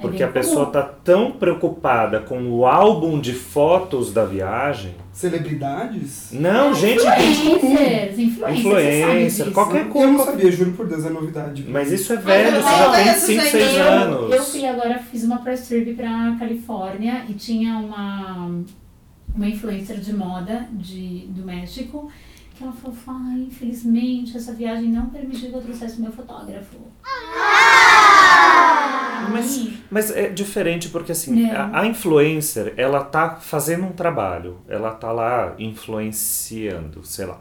Porque 0.00 0.18
bem 0.18 0.26
a 0.26 0.32
pessoa 0.32 0.60
comum. 0.66 0.72
tá 0.72 0.82
tão 0.82 1.30
preocupada 1.32 2.18
com 2.20 2.50
o 2.50 2.66
álbum 2.66 3.20
de 3.20 3.32
fotos 3.32 4.12
da 4.12 4.24
viagem. 4.24 4.94
Celebridades? 5.12 6.30
Não, 6.32 6.74
gente, 6.74 7.02
Influencers, 7.02 8.18
influencers, 8.18 8.58
Influencer, 8.58 9.06
você 9.30 9.42
disso. 9.44 9.52
qualquer 9.52 9.80
Eu 9.82 9.84
não 9.84 9.92
coisa. 10.16 10.24
sabia, 10.24 10.50
juro 10.50 10.72
por 10.72 10.88
Deus, 10.88 11.04
é 11.04 11.10
novidade. 11.10 11.64
Mas 11.68 11.92
isso 11.92 12.12
é 12.12 12.16
velho, 12.16 12.58
isso 12.58 12.68
já 12.68 12.90
tem 12.90 13.04
conheço 13.04 13.26
5, 13.26 13.40
gente. 13.42 13.50
6 13.52 13.76
Eu, 13.76 13.82
anos. 13.84 14.34
eu 14.34 14.42
fui 14.42 14.66
agora, 14.66 14.98
fiz 14.98 15.22
uma 15.24 15.38
press 15.38 15.68
trip 15.68 15.94
pra 15.94 16.36
Califórnia 16.38 17.24
e 17.28 17.34
tinha 17.34 17.76
uma, 17.78 18.60
uma 19.36 19.46
influencer 19.48 20.00
de 20.00 20.12
moda 20.14 20.66
de, 20.72 21.26
do 21.28 21.44
México 21.44 22.10
que 22.56 22.62
ela 22.64 22.72
falou, 22.72 22.96
ah, 23.08 23.34
infelizmente 23.38 24.36
essa 24.36 24.52
viagem 24.52 24.90
não 24.90 25.06
permitiu 25.06 25.50
que 25.50 25.56
eu 25.56 25.62
trouxesse 25.62 25.98
o 25.98 26.02
meu 26.02 26.12
fotógrafo. 26.12 26.76
Mas, 29.30 29.68
mas 29.90 30.10
é 30.10 30.28
diferente 30.28 30.88
porque 30.88 31.12
assim, 31.12 31.46
Não. 31.46 31.56
a, 31.74 31.80
a 31.80 31.86
influencer, 31.86 32.74
ela 32.76 33.02
tá 33.02 33.36
fazendo 33.40 33.84
um 33.84 33.92
trabalho, 33.92 34.58
ela 34.68 34.90
tá 34.90 35.10
lá 35.10 35.54
influenciando, 35.58 37.04
sei 37.04 37.26
lá. 37.26 37.40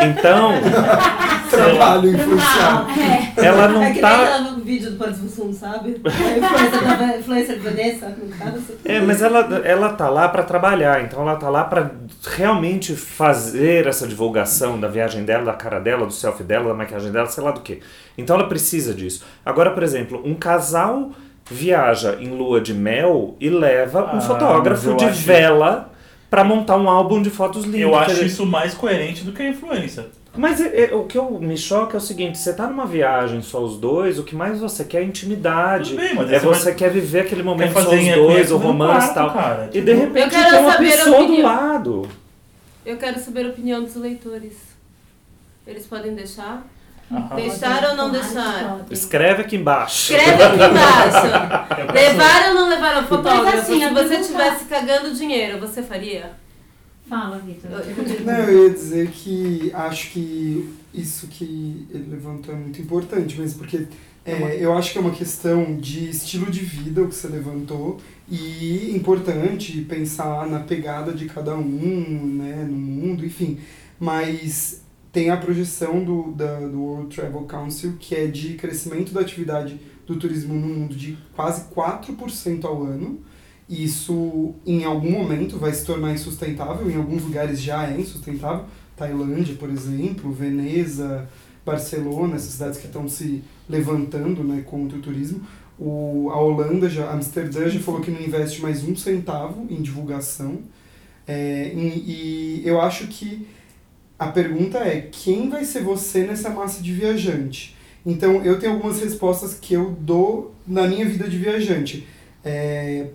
Então, 0.00 0.52
Trabalho 1.50 2.10
influenciado. 2.14 2.86
é, 3.00 3.44
ela 3.46 3.68
não 3.68 3.82
é 3.82 3.92
que 3.92 4.00
tá. 4.00 4.16
nem 4.16 4.26
aquela 4.26 4.60
vídeo 4.60 4.90
do 4.92 4.96
Pode 4.96 5.14
Bussum, 5.18 5.52
sabe? 5.52 6.00
A 6.06 7.18
influencer 7.18 7.58
Vanessa, 7.60 8.08
no 8.08 8.28
caso. 8.36 8.62
É, 8.84 9.00
mas 9.00 9.20
ela, 9.20 9.40
ela 9.64 9.88
tá 9.90 10.08
lá 10.08 10.28
pra 10.28 10.42
trabalhar, 10.44 11.02
então 11.02 11.22
ela 11.22 11.36
tá 11.36 11.48
lá 11.48 11.64
pra 11.64 11.90
realmente 12.36 12.94
fazer 12.94 13.86
essa 13.86 14.06
divulgação 14.06 14.78
da 14.78 14.86
viagem 14.88 15.24
dela, 15.24 15.44
da 15.44 15.52
cara 15.54 15.80
dela, 15.80 16.06
do 16.06 16.12
selfie 16.12 16.44
dela, 16.44 16.68
da 16.68 16.74
maquiagem 16.74 17.10
dela, 17.10 17.26
sei 17.26 17.42
lá 17.42 17.50
do 17.50 17.60
que. 17.60 17.80
Então 18.16 18.36
ela 18.36 18.48
precisa 18.48 18.94
disso. 18.94 19.24
Agora, 19.44 19.70
por 19.72 19.82
exemplo, 19.82 20.22
um 20.24 20.34
casal 20.34 21.10
viaja 21.50 22.16
em 22.20 22.28
lua 22.28 22.60
de 22.60 22.72
mel 22.72 23.34
e 23.40 23.50
leva 23.50 24.02
Ah, 24.02 24.12
um 24.12 24.16
mas 24.16 24.26
fotógrafo 24.26 24.94
de 24.94 25.04
acho- 25.06 25.22
vela 25.22 25.90
pra 26.30 26.44
montar 26.44 26.76
um 26.76 26.88
álbum 26.88 27.20
de 27.20 27.28
fotos 27.28 27.64
lindas. 27.64 27.80
Eu 27.80 27.94
acho 27.94 28.24
isso 28.24 28.46
mais 28.46 28.72
coerente 28.72 29.24
do 29.24 29.32
que 29.32 29.42
a 29.42 29.48
influência. 29.48 30.06
Mas 30.36 30.60
é- 30.60 30.84
é- 30.84 30.94
o 30.94 31.04
que 31.04 31.18
eu, 31.18 31.28
me 31.40 31.56
choca 31.58 31.96
é 31.96 31.98
o 31.98 32.00
seguinte, 32.00 32.38
você 32.38 32.52
tá 32.52 32.68
numa 32.68 32.86
viagem 32.86 33.42
só 33.42 33.60
os 33.60 33.76
dois, 33.76 34.16
o 34.16 34.22
que 34.22 34.36
mais 34.36 34.60
você 34.60 34.84
quer 34.84 35.00
é 35.02 35.04
intimidade. 35.04 35.90
Tudo 35.90 36.00
bem, 36.00 36.14
mas 36.14 36.32
é 36.32 36.38
você 36.38 36.72
quer 36.72 36.88
viver 36.90 37.20
aquele 37.22 37.42
momento 37.42 37.72
só 37.72 37.80
os 37.80 38.08
dois, 38.14 38.52
o 38.52 38.56
romance 38.56 39.10
e 39.10 39.14
tal. 39.14 39.32
cara. 39.34 39.64
E 39.66 39.72
Tipo, 39.72 39.86
de 39.86 39.92
repente 39.94 40.24
Eu 40.24 40.30
quero 40.30 40.50
tem 40.50 40.60
uma 40.60 40.76
pessoa 40.78 41.26
do 41.26 41.42
lado. 41.42 42.08
Eu 42.86 42.96
quero 42.96 43.18
saber 43.18 43.46
a 43.46 43.48
opinião 43.48 43.82
dos 43.82 43.96
leitores. 43.96 44.54
Eles 45.66 45.84
podem 45.86 46.14
deixar? 46.14 46.64
Aham. 47.10 47.36
Deixar 47.36 47.84
ou 47.90 47.96
não 47.96 48.10
Claro, 48.10 48.24
deixar? 48.24 48.68
podem. 48.68 48.86
Escreve 48.90 49.42
aqui 49.42 49.56
embaixo. 49.56 50.12
Escreve 50.14 50.42
aqui 50.42 50.54
embaixo. 50.56 51.26
Eu 51.80 51.86
peço- 51.92 52.16
Levar 52.16 52.48
ou 52.48 52.54
não 52.54 52.68
levar 52.68 53.02
o 53.02 53.06
fotógrafo? 53.06 53.44
Mas 53.44 53.54
assim, 53.60 53.78
Se 53.78 53.84
a 53.84 53.92
você 53.92 54.14
estivesse 54.16 54.64
cagando 54.66 55.14
dinheiro, 55.14 55.58
você 55.60 55.82
faria? 55.82 56.32
Fala, 57.08 57.38
Vitor. 57.38 57.70
Não, 58.24 58.34
eu 58.44 58.64
ia 58.68 58.70
dizer 58.70 59.10
que 59.10 59.72
acho 59.74 60.10
que 60.12 60.72
isso 60.94 61.26
que 61.26 61.86
ele 61.90 62.06
levantou 62.08 62.54
é 62.54 62.58
muito 62.58 62.80
importante, 62.80 63.36
mesmo 63.40 63.58
porque 63.58 63.88
é, 64.24 64.58
eu 64.60 64.72
acho 64.78 64.92
que 64.92 64.98
é 64.98 65.00
uma 65.00 65.10
questão 65.10 65.74
de 65.76 66.08
estilo 66.08 66.48
de 66.48 66.60
vida 66.60 67.02
o 67.02 67.08
que 67.08 67.14
você 67.16 67.26
levantou 67.26 67.98
e 68.30 68.94
importante 68.94 69.80
pensar 69.88 70.46
na 70.46 70.60
pegada 70.60 71.12
de 71.12 71.26
cada 71.26 71.56
um, 71.56 72.36
né, 72.38 72.64
no 72.68 72.76
mundo, 72.76 73.26
enfim. 73.26 73.58
Mas 73.98 74.80
tem 75.12 75.30
a 75.30 75.36
projeção 75.36 76.04
do, 76.04 76.32
da, 76.32 76.60
do 76.60 76.80
World 76.80 77.14
Travel 77.14 77.42
Council 77.42 77.96
que 77.98 78.14
é 78.14 78.26
de 78.26 78.54
crescimento 78.54 79.12
da 79.12 79.20
atividade 79.20 79.80
do 80.06 80.16
turismo 80.16 80.54
no 80.54 80.66
mundo 80.66 80.94
de 80.94 81.16
quase 81.34 81.64
4% 81.74 82.64
ao 82.64 82.82
ano. 82.82 83.20
Isso, 83.68 84.54
em 84.66 84.84
algum 84.84 85.12
momento, 85.12 85.56
vai 85.56 85.72
se 85.72 85.84
tornar 85.84 86.12
insustentável, 86.12 86.90
em 86.90 86.96
alguns 86.96 87.22
lugares 87.22 87.60
já 87.60 87.88
é 87.88 88.00
insustentável. 88.00 88.64
Tailândia, 88.96 89.54
por 89.54 89.70
exemplo, 89.70 90.32
Veneza, 90.32 91.28
Barcelona, 91.64 92.34
essas 92.34 92.52
cidades 92.52 92.80
que 92.80 92.86
estão 92.86 93.08
se 93.08 93.44
levantando 93.68 94.42
né, 94.42 94.62
contra 94.66 94.98
o 94.98 95.00
turismo. 95.00 95.40
O, 95.78 96.28
a 96.30 96.40
Holanda, 96.40 96.90
já, 96.90 97.10
Amsterdã 97.12 97.68
já 97.68 97.80
falou 97.80 98.00
que 98.00 98.10
não 98.10 98.20
investe 98.20 98.60
mais 98.60 98.82
um 98.82 98.96
centavo 98.96 99.66
em 99.70 99.80
divulgação. 99.80 100.58
É, 101.26 101.72
e, 101.72 102.60
e 102.60 102.62
eu 102.64 102.80
acho 102.80 103.06
que 103.06 103.46
a 104.20 104.26
pergunta 104.26 104.76
é, 104.80 105.08
quem 105.10 105.48
vai 105.48 105.64
ser 105.64 105.82
você 105.82 106.26
nessa 106.26 106.50
massa 106.50 106.82
de 106.82 106.92
viajante? 106.92 107.74
Então, 108.04 108.44
eu 108.44 108.58
tenho 108.60 108.74
algumas 108.74 109.00
respostas 109.00 109.54
que 109.54 109.72
eu 109.72 109.96
dou 109.98 110.54
na 110.66 110.86
minha 110.86 111.06
vida 111.06 111.26
de 111.26 111.38
viajante. 111.38 112.06
É, 112.44 113.06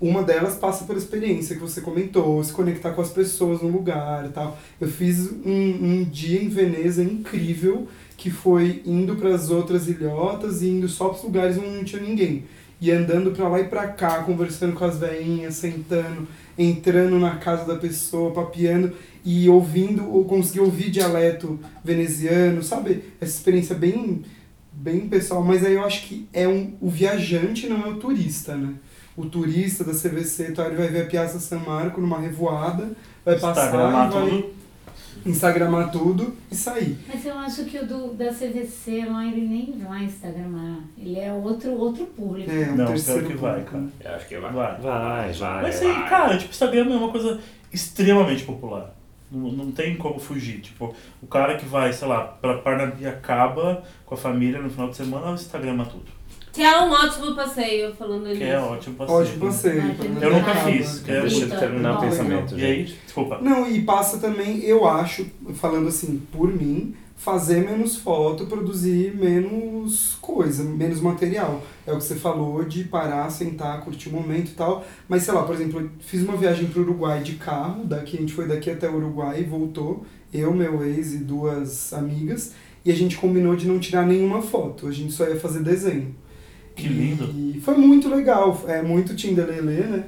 uma 0.00 0.22
delas 0.22 0.54
passa 0.54 0.86
pela 0.86 0.98
experiência 0.98 1.54
que 1.54 1.60
você 1.60 1.82
comentou, 1.82 2.42
se 2.42 2.50
conectar 2.50 2.92
com 2.92 3.02
as 3.02 3.10
pessoas 3.10 3.60
no 3.60 3.68
lugar 3.68 4.24
e 4.24 4.30
tal. 4.30 4.58
Eu 4.80 4.88
fiz 4.88 5.30
um, 5.44 6.00
um 6.00 6.04
dia 6.04 6.42
em 6.42 6.48
Veneza 6.48 7.04
incrível, 7.04 7.86
que 8.16 8.30
foi 8.30 8.80
indo 8.86 9.16
para 9.16 9.34
as 9.34 9.50
outras 9.50 9.86
ilhotas 9.86 10.62
e 10.62 10.68
indo 10.68 10.88
só 10.88 11.10
para 11.10 11.18
os 11.18 11.24
lugares 11.24 11.58
onde 11.58 11.68
não 11.68 11.84
tinha 11.84 12.00
ninguém. 12.00 12.44
E 12.80 12.90
andando 12.90 13.30
para 13.30 13.48
lá 13.48 13.60
e 13.60 13.64
para 13.64 13.88
cá, 13.88 14.22
conversando 14.22 14.74
com 14.74 14.84
as 14.84 14.98
veinhas, 14.98 15.54
sentando, 15.54 16.28
entrando 16.58 17.18
na 17.18 17.36
casa 17.36 17.64
da 17.64 17.78
pessoa, 17.78 18.32
papeando 18.32 18.92
e 19.24 19.48
ouvindo, 19.48 20.10
ou 20.10 20.24
conseguir 20.24 20.60
ouvir 20.60 20.90
dialeto 20.90 21.58
veneziano, 21.82 22.62
sabe? 22.62 23.04
Essa 23.20 23.32
experiência 23.32 23.74
bem, 23.74 24.22
bem 24.72 25.08
pessoal, 25.08 25.42
mas 25.42 25.64
aí 25.64 25.74
eu 25.74 25.84
acho 25.84 26.06
que 26.06 26.28
é 26.32 26.46
um, 26.46 26.74
o 26.80 26.90
viajante, 26.90 27.66
não 27.68 27.84
é 27.84 27.88
o 27.88 27.96
turista, 27.96 28.54
né? 28.54 28.74
O 29.16 29.26
turista 29.26 29.84
da 29.84 29.92
CVC, 29.92 30.48
então 30.50 30.66
ele 30.66 30.76
vai 30.76 30.88
ver 30.88 31.02
a 31.02 31.06
Piazza 31.06 31.38
San 31.38 31.60
Marco 31.60 32.00
numa 32.00 32.18
revoada, 32.18 32.90
vai 33.24 33.38
passar 33.38 33.68
e 33.68 33.92
vai 33.92 34.10
tudo. 34.10 34.63
Instagramar 35.24 35.90
tudo 35.90 36.34
e 36.50 36.54
sair. 36.54 36.98
Mas 37.08 37.24
eu 37.24 37.38
acho 37.38 37.64
que 37.64 37.78
o 37.78 37.86
do, 37.86 38.14
da 38.14 38.32
CVC 38.32 39.04
lá, 39.06 39.24
ele 39.24 39.46
nem 39.46 39.78
vai 39.78 40.04
Instagramar. 40.04 40.80
Ele 40.98 41.18
é 41.18 41.32
outro, 41.32 41.72
outro 41.72 42.04
público. 42.06 42.50
É, 42.50 42.70
um 42.70 42.76
Não, 42.76 42.86
terceiro 42.86 43.20
pior 43.20 43.30
que 43.30 43.36
vai, 43.36 43.64
cara. 43.64 43.84
Eu 44.00 44.14
acho 44.14 44.28
que 44.28 44.38
vai. 44.38 44.52
Vai. 44.52 44.80
Vai, 44.80 45.32
vai. 45.32 45.62
Mas 45.62 45.82
aí, 45.82 45.94
cara, 46.08 46.36
tipo, 46.36 46.50
Instagram 46.50 46.92
é 46.92 46.96
uma 46.96 47.10
coisa 47.10 47.40
extremamente 47.72 48.44
popular. 48.44 48.94
Não, 49.30 49.50
não 49.50 49.70
tem 49.72 49.96
como 49.96 50.18
fugir. 50.18 50.60
Tipo, 50.60 50.94
o 51.22 51.26
cara 51.26 51.56
que 51.56 51.66
vai, 51.66 51.92
sei 51.92 52.06
lá, 52.06 52.22
pra 52.24 52.58
Parnapiacaba 52.58 53.82
com 54.06 54.14
a 54.14 54.18
família 54.18 54.60
no 54.60 54.70
final 54.70 54.88
de 54.88 54.96
semana, 54.96 55.30
o 55.30 55.34
Instagrama 55.34 55.84
tudo. 55.84 56.06
Que 56.54 56.62
é 56.62 56.80
um 56.80 56.90
ótimo 56.92 57.34
passeio, 57.34 57.92
falando 57.96 58.22
Que 58.28 58.34
nisso. 58.34 58.42
é 58.44 58.60
ótimo 58.60 58.94
passeio. 58.96 59.18
Ótimo 59.18 59.46
passeio. 59.46 59.94
Tem 59.96 60.22
Eu 60.22 60.32
nunca 60.32 60.52
Acaba. 60.52 60.70
fiz, 60.70 61.00
que 61.00 61.10
é 61.10 61.20
Deixa 61.20 61.44
eu 61.46 61.58
terminar 61.58 61.98
o 61.98 62.00
pensamento, 62.00 62.56
E 62.58 62.64
aí, 62.64 62.86
gente. 62.86 63.00
desculpa. 63.04 63.38
Não, 63.42 63.68
e 63.68 63.82
passa 63.82 64.18
também, 64.18 64.60
eu 64.60 64.86
acho, 64.86 65.26
falando 65.54 65.88
assim, 65.88 66.22
por 66.30 66.52
mim, 66.54 66.94
fazer 67.16 67.64
menos 67.68 67.96
foto, 67.96 68.46
produzir 68.46 69.16
menos 69.16 70.16
coisa, 70.20 70.62
menos 70.62 71.00
material. 71.00 71.60
É 71.86 71.92
o 71.92 71.96
que 71.98 72.04
você 72.04 72.14
falou 72.14 72.64
de 72.64 72.84
parar, 72.84 73.28
sentar, 73.30 73.80
curtir 73.80 74.08
o 74.10 74.12
momento 74.12 74.50
e 74.50 74.54
tal. 74.54 74.84
Mas 75.08 75.22
sei 75.24 75.34
lá, 75.34 75.42
por 75.42 75.54
exemplo, 75.56 75.80
eu 75.80 75.90
fiz 76.00 76.22
uma 76.22 76.36
viagem 76.36 76.66
pro 76.68 76.82
Uruguai 76.82 77.20
de 77.22 77.34
carro, 77.34 77.84
daqui 77.84 78.16
a 78.16 78.20
gente 78.20 78.32
foi 78.32 78.46
daqui 78.46 78.70
até 78.70 78.88
o 78.88 78.94
Uruguai 78.96 79.40
e 79.40 79.44
voltou, 79.44 80.04
eu, 80.32 80.52
meu 80.52 80.84
ex 80.84 81.14
e 81.14 81.18
duas 81.18 81.92
amigas, 81.92 82.52
e 82.84 82.92
a 82.92 82.94
gente 82.94 83.16
combinou 83.16 83.56
de 83.56 83.66
não 83.66 83.78
tirar 83.80 84.06
nenhuma 84.06 84.40
foto, 84.42 84.86
a 84.86 84.92
gente 84.92 85.12
só 85.12 85.26
ia 85.26 85.36
fazer 85.40 85.60
desenho. 85.60 86.14
Que 86.74 86.88
lindo. 86.88 87.30
E 87.56 87.60
foi 87.60 87.76
muito 87.76 88.08
legal, 88.08 88.62
é 88.66 88.82
muito 88.82 89.14
Tinderelê, 89.14 89.82
né? 89.82 90.04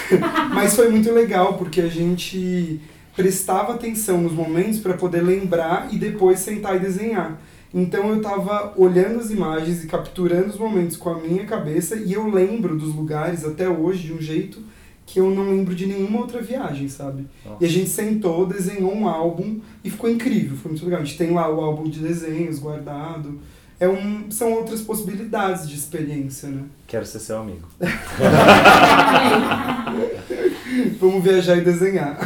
Mas 0.52 0.74
foi 0.74 0.88
muito 0.90 1.12
legal 1.12 1.54
porque 1.54 1.80
a 1.80 1.88
gente 1.88 2.80
prestava 3.14 3.74
atenção 3.74 4.20
nos 4.20 4.32
momentos 4.32 4.78
para 4.78 4.94
poder 4.94 5.22
lembrar 5.22 5.88
e 5.92 5.98
depois 5.98 6.38
sentar 6.40 6.76
e 6.76 6.80
desenhar. 6.80 7.40
Então 7.72 8.10
eu 8.10 8.22
tava 8.22 8.72
olhando 8.76 9.18
as 9.20 9.30
imagens 9.30 9.84
e 9.84 9.86
capturando 9.86 10.48
os 10.48 10.56
momentos 10.56 10.96
com 10.96 11.10
a 11.10 11.18
minha 11.18 11.44
cabeça 11.44 11.96
e 11.96 12.12
eu 12.12 12.28
lembro 12.28 12.76
dos 12.76 12.94
lugares 12.94 13.44
até 13.44 13.68
hoje 13.68 14.06
de 14.06 14.12
um 14.12 14.20
jeito 14.20 14.62
que 15.04 15.20
eu 15.20 15.30
não 15.30 15.50
lembro 15.50 15.74
de 15.74 15.86
nenhuma 15.86 16.20
outra 16.20 16.40
viagem, 16.40 16.88
sabe? 16.88 17.26
Nossa. 17.44 17.56
E 17.62 17.66
a 17.66 17.68
gente 17.68 17.88
sentou, 17.88 18.46
desenhou 18.46 18.94
um 18.94 19.08
álbum 19.08 19.58
e 19.82 19.90
ficou 19.90 20.08
incrível, 20.08 20.56
foi 20.56 20.70
muito 20.70 20.84
legal. 20.84 21.00
A 21.00 21.04
gente 21.04 21.16
tem 21.16 21.30
lá 21.30 21.48
o 21.50 21.60
álbum 21.60 21.88
de 21.88 22.00
desenhos 22.00 22.58
guardado. 22.58 23.38
É 23.80 23.88
um, 23.88 24.28
são 24.30 24.52
outras 24.54 24.80
possibilidades 24.80 25.68
de 25.68 25.76
experiência, 25.76 26.48
né? 26.48 26.64
Quero 26.86 27.06
ser 27.06 27.20
seu 27.20 27.38
amigo. 27.38 27.68
Vamos 30.98 31.22
viajar 31.22 31.56
e 31.56 31.60
desenhar. 31.60 32.18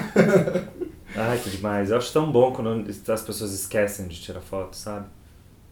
Ai, 1.15 1.39
que 1.39 1.51
demais. 1.51 1.91
Eu 1.91 1.99
acho 1.99 2.11
tão 2.11 2.33
bom 2.33 2.53
quando 2.53 2.87
as 3.13 3.23
pessoas 3.23 3.53
esquecem 3.53 4.09
de 4.09 4.19
tirar 4.19 4.41
foto, 4.41 4.77
sabe? 4.77 5.07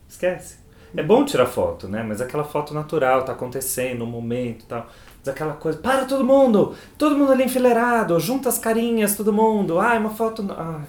Esquece. 0.07 0.59
É 0.95 1.03
bom 1.03 1.25
tirar 1.25 1.47
foto, 1.47 1.89
né? 1.89 2.03
Mas 2.03 2.21
aquela 2.21 2.45
foto 2.45 2.75
natural, 2.75 3.25
tá 3.25 3.33
acontecendo, 3.33 4.01
no 4.01 4.07
momento 4.07 4.65
e 4.65 4.67
tal. 4.67 4.87
Mas 5.19 5.29
aquela 5.29 5.55
coisa, 5.55 5.79
para 5.79 6.05
todo 6.05 6.25
mundo! 6.25 6.75
Todo 6.99 7.17
mundo 7.17 7.33
ali 7.33 7.45
enfileirado, 7.45 8.19
junta 8.21 8.49
as 8.49 8.59
carinhas, 8.59 9.17
todo 9.17 9.33
mundo. 9.33 9.79
Ai, 9.79 9.99
uma 9.99 10.11
foto. 10.11 10.45
Ai, 10.57 10.83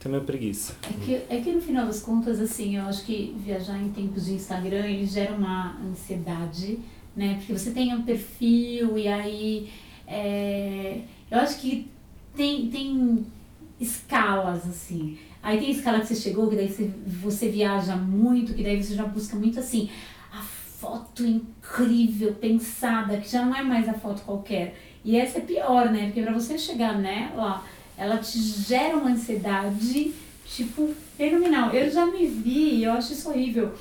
tenho 0.00 0.12
meio 0.12 0.24
preguiça. 0.24 0.74
É 0.82 1.04
que, 1.04 1.14
é 1.28 1.40
que 1.40 1.52
no 1.52 1.60
final 1.60 1.86
das 1.86 2.00
contas, 2.00 2.40
assim, 2.40 2.76
eu 2.76 2.84
acho 2.84 3.04
que 3.04 3.36
viajar 3.38 3.78
em 3.78 3.90
tempos 3.90 4.24
de 4.24 4.32
Instagram, 4.32 4.86
ele 4.86 5.06
gera 5.06 5.32
uma 5.34 5.78
ansiedade, 5.80 6.80
né? 7.14 7.34
Porque 7.36 7.52
você 7.52 7.70
tem 7.70 7.94
um 7.94 8.02
perfil 8.02 8.98
e 8.98 9.06
aí... 9.06 9.70
é, 10.08 11.02
eu 11.30 11.38
acho 11.38 11.60
que 11.60 11.88
tem, 12.34 12.68
tem 12.70 13.24
escalas, 13.78 14.66
assim. 14.66 15.18
Aí 15.42 15.58
tem 15.58 15.70
escala 15.70 16.00
que 16.00 16.06
você 16.06 16.16
chegou, 16.16 16.48
que 16.48 16.56
daí 16.56 16.68
você, 16.68 16.90
você 17.06 17.48
viaja 17.48 17.96
muito, 17.96 18.52
que 18.54 18.62
daí 18.62 18.82
você 18.82 18.94
já 18.94 19.04
busca 19.04 19.36
muito, 19.36 19.58
assim, 19.58 19.88
a 20.32 20.42
foto 20.42 21.24
incrível, 21.24 22.34
pensada, 22.34 23.16
que 23.18 23.28
já 23.28 23.44
não 23.44 23.54
é 23.54 23.62
mais 23.62 23.88
a 23.88 23.94
foto 23.94 24.22
qualquer. 24.22 24.76
E 25.04 25.16
essa 25.16 25.38
é 25.38 25.40
pior, 25.42 25.90
né? 25.90 26.06
Porque 26.06 26.22
pra 26.22 26.32
você 26.32 26.58
chegar 26.58 26.98
nela, 26.98 27.64
ela 28.00 28.16
te 28.16 28.38
gera 28.38 28.96
uma 28.96 29.10
ansiedade, 29.10 30.12
tipo, 30.46 30.94
fenomenal. 31.18 31.70
Eu 31.70 31.90
já 31.90 32.06
me 32.06 32.26
vi, 32.26 32.82
eu 32.82 32.92
acho 32.92 33.12
isso 33.12 33.28
horrível, 33.28 33.74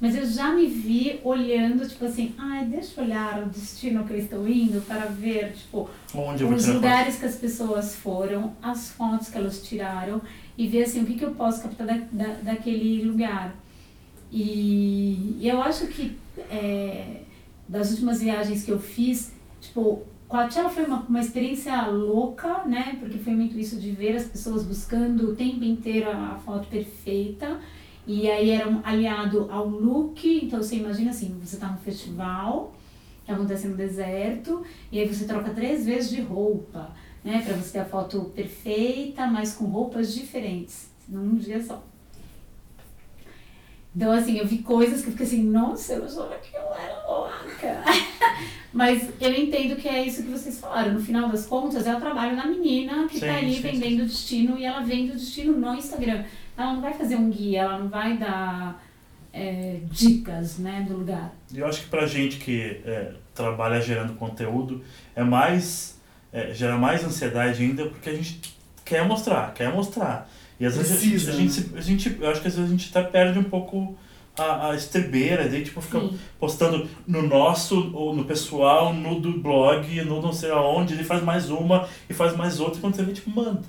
mas 0.00 0.16
eu 0.16 0.24
já 0.24 0.50
me 0.50 0.64
vi 0.64 1.20
olhando, 1.22 1.86
tipo 1.86 2.06
assim, 2.06 2.34
ai, 2.38 2.64
deixa 2.64 2.98
eu 2.98 3.04
olhar 3.04 3.42
o 3.42 3.50
destino 3.50 4.02
que 4.04 4.14
eu 4.14 4.16
estou 4.16 4.48
indo 4.48 4.80
para 4.86 5.04
ver, 5.04 5.52
tipo, 5.52 5.90
Onde 6.14 6.42
os 6.42 6.66
lugares 6.68 7.16
que 7.16 7.26
as 7.26 7.36
pessoas 7.36 7.94
foram, 7.96 8.54
as 8.62 8.92
fotos 8.92 9.28
que 9.28 9.36
elas 9.36 9.62
tiraram 9.62 10.22
e 10.56 10.66
ver 10.66 10.84
assim 10.84 11.02
o 11.02 11.06
que, 11.06 11.16
que 11.16 11.24
eu 11.24 11.32
posso 11.32 11.62
captar 11.62 11.86
da, 11.86 11.98
da, 12.10 12.32
daquele 12.42 13.04
lugar. 13.04 13.54
E, 14.32 15.36
e 15.38 15.46
eu 15.46 15.60
acho 15.60 15.86
que 15.88 16.16
é, 16.50 17.24
das 17.68 17.90
últimas 17.90 18.22
viagens 18.22 18.64
que 18.64 18.70
eu 18.70 18.80
fiz, 18.80 19.34
tipo, 19.60 20.02
Coachella 20.30 20.70
foi 20.70 20.84
uma, 20.84 21.00
uma 21.00 21.18
experiência 21.18 21.88
louca, 21.88 22.62
né? 22.64 22.96
Porque 23.00 23.18
foi 23.18 23.34
muito 23.34 23.58
isso 23.58 23.80
de 23.80 23.90
ver 23.90 24.14
as 24.14 24.26
pessoas 24.26 24.62
buscando 24.62 25.32
o 25.32 25.34
tempo 25.34 25.64
inteiro 25.64 26.08
a, 26.08 26.38
foto 26.44 26.68
perfeita. 26.68 27.60
E 28.06 28.30
aí 28.30 28.50
era 28.50 28.68
um 28.68 28.80
aliado 28.84 29.48
ao 29.50 29.66
look, 29.66 30.24
então 30.24 30.62
você 30.62 30.76
imagina 30.76 31.10
assim, 31.10 31.36
você 31.44 31.56
tá 31.56 31.66
num 31.66 31.78
festival, 31.78 32.72
que 33.26 33.32
acontece 33.32 33.66
no 33.66 33.76
deserto, 33.76 34.64
e 34.92 35.00
aí 35.00 35.08
você 35.08 35.24
troca 35.24 35.50
três 35.50 35.84
vezes 35.84 36.10
de 36.10 36.20
roupa, 36.20 36.92
né? 37.24 37.42
Pra 37.44 37.56
você 37.56 37.72
ter 37.72 37.80
a 37.80 37.84
foto 37.84 38.30
perfeita, 38.32 39.26
mas 39.26 39.52
com 39.54 39.64
roupas 39.64 40.14
diferentes, 40.14 40.90
num 41.08 41.34
dia 41.34 41.60
só. 41.60 41.82
Então, 43.96 44.12
assim, 44.12 44.38
eu 44.38 44.46
vi 44.46 44.58
coisas 44.58 45.02
que 45.02 45.08
eu 45.08 45.12
fiquei 45.12 45.26
assim, 45.26 45.42
nossa, 45.42 45.94
eu 45.94 46.04
achava 46.04 46.36
que 46.36 46.56
eu 46.56 46.72
era 46.72 47.04
louca. 47.04 47.82
Mas 48.72 49.08
eu 49.20 49.32
entendo 49.34 49.76
que 49.76 49.88
é 49.88 50.04
isso 50.06 50.22
que 50.22 50.30
vocês 50.30 50.60
falaram. 50.60 50.92
No 50.94 51.00
final 51.00 51.28
das 51.28 51.46
contas, 51.46 51.86
é 51.86 51.94
o 51.94 52.00
trabalho 52.00 52.36
da 52.36 52.46
menina 52.46 53.06
que 53.08 53.18
Sim, 53.18 53.26
tá 53.26 53.36
ali 53.36 53.54
sim, 53.54 53.60
vendendo 53.62 54.02
o 54.02 54.06
destino 54.06 54.56
e 54.58 54.64
ela 54.64 54.80
vende 54.80 55.10
o 55.12 55.14
destino 55.14 55.58
no 55.58 55.74
Instagram. 55.74 56.22
Ela 56.56 56.74
não 56.74 56.80
vai 56.80 56.94
fazer 56.94 57.16
um 57.16 57.28
guia, 57.30 57.62
ela 57.62 57.78
não 57.78 57.88
vai 57.88 58.16
dar 58.16 58.80
é, 59.32 59.78
dicas, 59.90 60.58
né, 60.58 60.84
do 60.88 60.98
lugar. 60.98 61.32
Eu 61.52 61.66
acho 61.66 61.82
que 61.82 61.88
pra 61.88 62.06
gente 62.06 62.36
que 62.36 62.80
é, 62.84 63.12
trabalha 63.34 63.80
gerando 63.80 64.14
conteúdo, 64.14 64.82
é 65.16 65.24
mais. 65.24 65.98
é, 66.32 66.54
gera 66.54 66.76
mais 66.78 67.04
ansiedade 67.04 67.62
ainda 67.62 67.86
porque 67.86 68.08
a 68.10 68.14
gente 68.14 68.40
quer 68.84 69.04
mostrar, 69.04 69.52
quer 69.52 69.72
mostrar. 69.72 70.30
E 70.60 70.66
às 70.66 70.76
vezes 70.76 70.92
a 70.92 70.94
gente, 71.00 71.10
Precisa, 71.10 71.30
a 71.32 71.34
gente, 71.34 71.60
né? 71.72 71.78
a 71.78 71.80
gente- 71.82 72.18
eu 72.20 72.30
acho 72.30 72.40
que 72.40 72.48
às 72.48 72.54
vezes 72.54 72.70
a 72.70 72.72
gente 72.76 72.96
até 72.96 73.02
perde 73.08 73.38
um 73.38 73.44
pouco 73.44 73.96
a, 74.40 74.70
a 74.70 74.74
estribeira, 74.74 75.48
daí 75.48 75.62
tipo 75.62 75.80
fica 75.80 76.00
Sim. 76.00 76.18
postando 76.38 76.88
no 77.06 77.22
nosso, 77.22 77.90
ou 77.94 78.14
no 78.14 78.24
pessoal, 78.24 78.92
no 78.94 79.20
do 79.20 79.32
blog, 79.38 80.02
no 80.04 80.20
não 80.22 80.32
sei 80.32 80.50
aonde, 80.50 80.94
ele 80.94 81.04
faz 81.04 81.22
mais 81.22 81.50
uma 81.50 81.86
e 82.08 82.14
faz 82.14 82.36
mais 82.36 82.58
outra, 82.60 82.80
quando 82.80 82.94
você 82.96 83.02
vê, 83.02 83.12
tipo, 83.12 83.30
mano, 83.30 83.60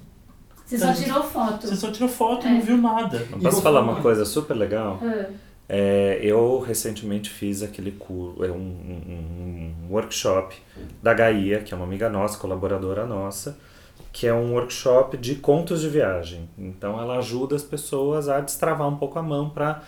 Você 0.65 0.77
só 0.77 0.93
tirou 0.93 1.23
foto. 1.23 1.67
você 1.67 1.75
só 1.75 1.91
tirou 1.91 2.07
foto 2.09 2.45
e 2.47 2.49
É. 2.49 2.53
não 2.53 2.61
viu 2.61 2.77
nada. 2.77 3.27
E 3.37 3.41
posso 3.41 3.61
falar- 3.61 3.81
uma 3.81 4.01
coisa 4.01 4.23
super 4.25 4.53
legal? 4.55 4.99
Ah, 5.03 5.25
É, 5.73 6.19
eu 6.21 6.59
recentemente 6.59 7.29
fiz 7.29 7.63
aquele 7.63 7.91
curso, 7.91 8.43
é 8.43 8.51
um, 8.51 8.55
um- 8.57 9.73
um 9.87 9.93
workshop 9.93 10.53
da 11.01 11.13
Gaia, 11.13 11.59
que 11.61 11.73
é 11.73 11.77
uma 11.77 11.85
amiga 11.85 12.09
nossa, 12.09 12.37
colaboradora 12.37 13.05
nossa, 13.05 13.57
que 14.11 14.27
é 14.27 14.33
um 14.33 14.51
workshop 14.51 15.15
de 15.15 15.35
contos 15.35 15.79
de 15.79 15.87
viagem. 15.87 16.49
Então 16.57 16.99
ela 16.99 17.19
ajuda 17.19 17.55
as 17.55 17.63
pessoas 17.63 18.27
a 18.27 18.41
destravar 18.41 18.85
um 18.89 18.97
pouco 18.97 19.17
a 19.17 19.23
mão 19.23 19.49
para 19.49 19.81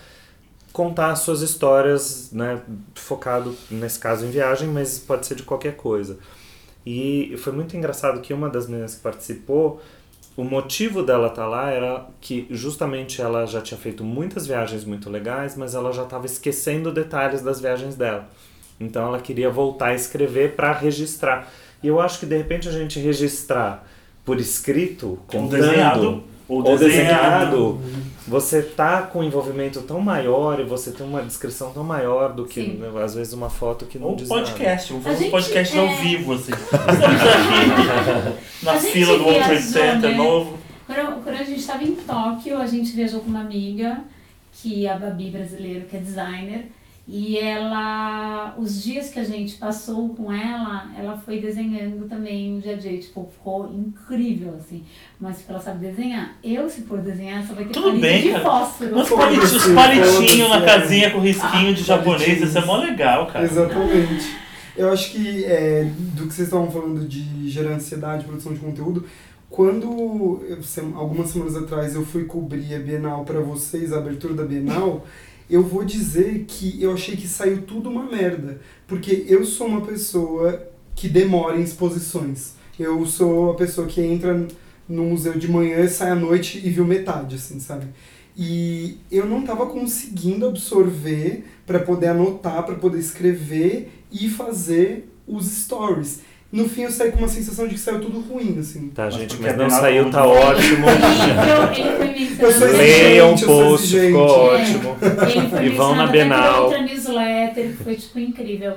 contar 0.73 1.11
as 1.11 1.19
suas 1.19 1.41
histórias, 1.41 2.31
né, 2.31 2.59
focado 2.95 3.55
nesse 3.69 3.99
caso 3.99 4.25
em 4.25 4.31
viagem, 4.31 4.67
mas 4.67 4.97
pode 4.97 5.27
ser 5.27 5.35
de 5.35 5.43
qualquer 5.43 5.77
coisa. 5.77 6.17
E 6.83 7.35
foi 7.37 7.53
muito 7.53 7.77
engraçado 7.77 8.19
que 8.19 8.33
uma 8.33 8.49
das 8.49 8.67
meninas 8.67 8.95
que 8.95 9.01
participou, 9.01 9.79
o 10.35 10.43
motivo 10.43 11.03
dela 11.03 11.27
estar 11.27 11.47
lá 11.47 11.69
era 11.69 12.07
que 12.19 12.47
justamente 12.49 13.21
ela 13.21 13.45
já 13.45 13.61
tinha 13.61 13.79
feito 13.79 14.03
muitas 14.03 14.47
viagens 14.47 14.83
muito 14.83 15.09
legais, 15.09 15.55
mas 15.55 15.75
ela 15.75 15.93
já 15.93 16.03
estava 16.03 16.25
esquecendo 16.25 16.91
detalhes 16.91 17.41
das 17.43 17.61
viagens 17.61 17.95
dela. 17.95 18.27
Então 18.79 19.05
ela 19.05 19.19
queria 19.19 19.51
voltar 19.51 19.89
a 19.89 19.93
escrever 19.93 20.55
para 20.55 20.73
registrar. 20.73 21.47
E 21.83 21.87
eu 21.87 22.01
acho 22.01 22.19
que 22.19 22.25
de 22.25 22.35
repente 22.35 22.67
a 22.67 22.71
gente 22.71 22.99
registrar 22.99 23.87
por 24.25 24.39
escrito, 24.39 25.19
contando, 25.27 26.23
ou, 26.47 26.57
ou 26.57 26.63
desenhado. 26.77 27.79
desenhado, 27.79 27.79
você 28.27 28.61
tá 28.61 29.01
com 29.03 29.19
um 29.19 29.23
envolvimento 29.23 29.81
tão 29.81 29.99
maior 29.99 30.59
e 30.59 30.63
você 30.63 30.91
tem 30.91 31.05
uma 31.05 31.21
descrição 31.21 31.71
tão 31.71 31.83
maior 31.83 32.33
do 32.33 32.45
que 32.45 32.61
né, 32.61 32.89
às 33.03 33.13
vezes 33.15 33.33
uma 33.33 33.49
foto 33.49 33.85
que 33.85 33.99
não 33.99 34.09
Ou 34.09 34.15
diz 34.15 34.29
nada. 34.29 34.41
podcast, 34.43 34.89
vamos 34.93 35.05
fazer 35.07 35.25
A 35.25 35.27
um 35.27 35.31
podcast 35.31 35.77
é- 35.77 35.79
ao 35.81 35.95
vivo, 35.97 36.33
assim. 36.33 36.51
Estamos 36.53 36.87
aqui 38.61 38.65
na 38.65 38.73
fila 38.79 39.17
do 39.17 39.23
World 39.25 39.43
Trade 39.43 39.61
Center 39.61 40.09
né? 40.11 40.17
novo. 40.17 40.57
Quando, 40.85 41.23
quando 41.23 41.35
a 41.35 41.43
gente 41.43 41.59
estava 41.59 41.83
em 41.83 41.95
Tóquio, 41.95 42.57
a 42.57 42.65
gente 42.67 42.91
viajou 42.91 43.21
com 43.21 43.29
uma 43.29 43.41
amiga, 43.41 44.01
que 44.51 44.85
é 44.85 44.91
a 44.91 44.97
Babi 44.97 45.29
brasileira, 45.29 45.85
que 45.85 45.95
é 45.97 45.99
designer, 45.99 46.65
e 47.05 47.37
ela, 47.37 48.55
os 48.57 48.81
dias 48.81 49.09
que 49.09 49.19
a 49.19 49.23
gente 49.25 49.55
passou 49.55 50.09
com 50.15 50.31
ela, 50.31 50.89
ela 50.97 51.17
foi 51.17 51.41
desenhando 51.41 52.07
também 52.07 52.57
o 52.57 52.61
dia 52.61 52.73
a 52.75 52.77
dia, 52.77 52.97
tipo, 52.97 53.29
ficou 53.31 53.69
incrível, 53.73 54.55
assim, 54.57 54.83
mas 55.19 55.37
porque 55.37 55.51
ela 55.51 55.59
sabe 55.61 55.85
desenhar. 55.87 56.37
Eu, 56.41 56.69
se 56.69 56.81
for 56.83 56.99
desenhar, 56.99 57.45
só 57.45 57.53
vai 57.53 57.65
ter 57.65 57.73
Tudo 57.73 57.99
bem, 57.99 58.21
de 58.21 58.31
cara. 58.31 58.43
fósforo. 58.43 58.97
Uns 58.97 59.09
palitinhos, 59.09 60.49
na 60.49 60.61
casinha 60.61 61.11
com 61.11 61.19
risquinho 61.19 61.73
de 61.73 61.81
Ah, 61.81 61.85
japonês, 61.85 62.21
palitinhos. 62.23 62.49
isso 62.49 62.57
é 62.57 62.65
mó 62.65 62.77
legal, 62.77 63.27
cara. 63.27 63.43
Exatamente. 63.43 64.35
Eu 64.75 64.91
acho 64.91 65.11
que 65.11 65.43
é, 65.45 65.83
do 66.15 66.25
que 66.27 66.33
vocês 66.33 66.47
estavam 66.47 66.71
falando 66.71 67.05
de 67.07 67.49
gerar 67.49 67.75
ansiedade, 67.75 68.23
produção 68.25 68.53
de 68.53 68.59
conteúdo, 68.59 69.05
quando 69.49 70.41
eu, 70.47 70.57
algumas 70.95 71.29
semanas 71.29 71.55
atrás 71.55 71.93
eu 71.93 72.03
fui 72.05 72.23
cobrir 72.23 72.73
a 72.73 72.79
Bienal 72.79 73.23
para 73.23 73.39
vocês, 73.39 73.93
a 73.93 73.97
abertura 73.97 74.33
da 74.33 74.43
Bienal, 74.45 75.05
eu 75.49 75.63
vou 75.63 75.83
dizer 75.83 76.45
que 76.47 76.81
eu 76.81 76.93
achei 76.93 77.15
que 77.15 77.27
saiu 77.27 77.61
tudo 77.63 77.89
uma 77.89 78.03
merda, 78.03 78.59
porque 78.87 79.25
eu 79.27 79.45
sou 79.45 79.67
uma 79.67 79.81
pessoa 79.81 80.67
que 80.95 81.07
demora 81.07 81.59
em 81.59 81.63
exposições. 81.63 82.53
Eu 82.79 83.05
sou 83.05 83.51
a 83.51 83.55
pessoa 83.55 83.87
que 83.87 84.01
entra 84.01 84.47
no 84.87 85.05
museu 85.05 85.33
de 85.33 85.49
manhã 85.49 85.87
sai 85.87 86.11
à 86.11 86.15
noite 86.15 86.61
e 86.63 86.69
viu 86.69 86.85
metade, 86.85 87.35
assim, 87.35 87.59
sabe? 87.59 87.87
E 88.35 88.97
eu 89.11 89.25
não 89.25 89.43
tava 89.43 89.67
conseguindo 89.67 90.47
absorver 90.47 91.43
para 91.65 91.79
poder 91.79 92.07
anotar, 92.07 92.65
para 92.65 92.75
poder 92.75 92.99
escrever 92.99 93.91
e 94.11 94.27
fazer 94.29 95.09
os 95.27 95.45
stories. 95.45 96.21
No 96.53 96.69
fim 96.69 96.83
eu 96.83 96.91
saí 96.91 97.11
com 97.11 97.17
uma 97.17 97.27
sensação 97.27 97.67
de 97.67 97.73
que 97.73 97.79
saiu 97.79 97.99
tudo 97.99 98.19
ruim, 98.19 98.55
assim. 98.59 98.89
Tá, 98.89 99.05
Mas 99.05 99.15
gente, 99.15 99.37
mas 99.41 99.53
é 99.53 99.57
não 99.57 99.69
saiu, 99.71 100.11
tá 100.11 100.23
ótimo. 100.25 100.85
Eu 102.39 102.77
Leiam 102.77 103.29
o 103.29 103.31
eu 103.31 103.37
sou 103.37 103.47
post, 103.47 103.99
ficou 103.99 104.55
É. 104.55 104.61
ótimo. 104.61 104.95
Ele 105.01 105.49
foi 105.49 105.65
E 105.65 105.69
vão 105.69 105.95
na 105.95 106.07
Bienal. 106.07 106.63
outra 106.65 106.81
newsletter, 106.81 107.69
que 107.75 107.83
foi 107.83 107.95
tipo 107.95 108.19
incrível. 108.19 108.73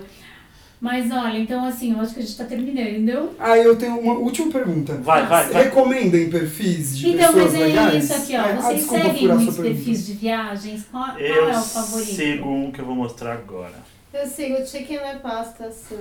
Mas 0.80 1.10
olha, 1.10 1.38
então 1.38 1.64
assim, 1.64 1.92
eu 1.92 2.00
acho 2.00 2.12
que 2.14 2.20
a 2.20 2.22
gente 2.22 2.36
tá 2.36 2.44
terminando. 2.44 3.30
Ah, 3.38 3.56
eu 3.56 3.76
tenho 3.76 3.98
uma 3.98 4.12
última 4.14 4.52
pergunta. 4.52 4.94
Vai, 5.02 5.26
vai, 5.26 5.48
vai. 5.48 5.64
Recomendem 5.64 6.28
perfis 6.28 6.96
de 6.98 7.08
Então, 7.10 7.32
pessoas 7.32 7.52
mas 7.52 7.60
é 7.62 7.66
legais? 7.66 8.04
isso 8.04 8.14
aqui, 8.14 8.36
ó. 8.36 8.40
Ah, 8.40 8.52
Vocês 8.62 8.82
seguem 8.82 9.28
muitos 9.28 9.56
perfis 9.56 10.06
de 10.06 10.12
viagens? 10.14 10.84
Qual, 10.90 11.04
qual 11.04 11.18
Eu 11.18 11.48
é 11.48 11.58
o 11.58 11.62
favorito? 11.62 12.14
sigo 12.14 12.48
um 12.50 12.70
que 12.70 12.78
eu 12.80 12.84
vou 12.84 12.94
mostrar 12.94 13.32
agora. 13.32 13.74
Eu 14.16 14.26
sigo 14.26 14.56
o 14.56 14.66
Chicken 14.66 14.98
My 14.98 15.20
Pasta 15.20 15.70
Sul. 15.70 15.98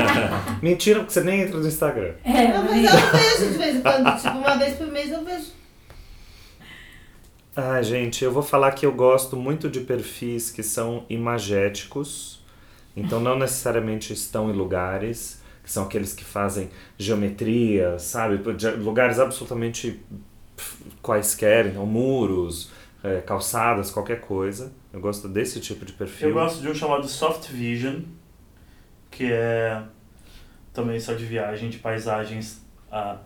Mentira, 0.62 1.00
porque 1.00 1.12
você 1.12 1.22
nem 1.22 1.42
entra 1.42 1.58
no 1.58 1.68
Instagram. 1.68 2.14
É, 2.24 2.48
Não, 2.48 2.64
mas 2.64 2.84
eu 2.84 3.10
vejo 3.12 3.52
de 3.52 3.58
vez 3.58 3.76
em 3.76 3.80
quando, 3.82 4.16
tipo, 4.16 4.38
uma 4.38 4.56
vez 4.56 4.76
por 4.76 4.86
mês 4.86 5.12
eu 5.12 5.22
vejo. 5.22 5.46
Ah, 7.54 7.82
gente, 7.82 8.24
eu 8.24 8.32
vou 8.32 8.42
falar 8.42 8.72
que 8.72 8.86
eu 8.86 8.92
gosto 8.92 9.36
muito 9.36 9.68
de 9.68 9.80
perfis 9.80 10.50
que 10.50 10.62
são 10.62 11.04
imagéticos, 11.10 12.42
então 12.96 13.20
não 13.20 13.38
necessariamente 13.38 14.14
estão 14.14 14.48
em 14.50 14.54
lugares, 14.54 15.42
que 15.62 15.70
são 15.70 15.84
aqueles 15.84 16.14
que 16.14 16.24
fazem 16.24 16.70
geometria, 16.96 17.98
sabe? 17.98 18.40
Lugares 18.78 19.18
absolutamente 19.18 20.02
quaisquer, 21.02 21.66
então 21.66 21.84
muros, 21.84 22.70
eh, 23.04 23.20
calçadas, 23.26 23.90
qualquer 23.90 24.20
coisa. 24.20 24.72
Eu 24.92 25.00
gosto 25.00 25.28
desse 25.28 25.60
tipo 25.60 25.84
de 25.84 25.92
perfil. 25.92 26.28
Eu 26.28 26.34
gosto 26.34 26.60
de 26.60 26.68
um 26.68 26.74
chamado 26.74 27.06
Soft 27.08 27.48
Vision, 27.50 28.00
que 29.10 29.32
é 29.32 29.82
também 30.72 30.98
só 31.00 31.14
de 31.14 31.24
viagem, 31.24 31.70
de 31.70 31.78
paisagens 31.78 32.62
a, 32.90 33.18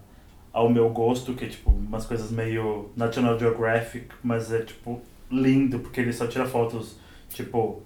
ao 0.53 0.69
meu 0.71 0.89
gosto, 0.91 1.35
que 1.35 1.45
é 1.45 1.49
tipo 1.49 1.71
umas 1.71 2.07
coisas 2.07 2.31
meio 2.31 2.91
National 2.97 3.39
Geographic, 3.39 4.09
mas 4.23 4.53
é 4.53 4.61
tipo 4.63 5.01
lindo, 5.31 5.81
porque 5.81 6.01
ele 6.01 6.13
só 6.13 6.27
tira 6.27 6.47
fotos 6.47 6.97
tipo 7.31 7.83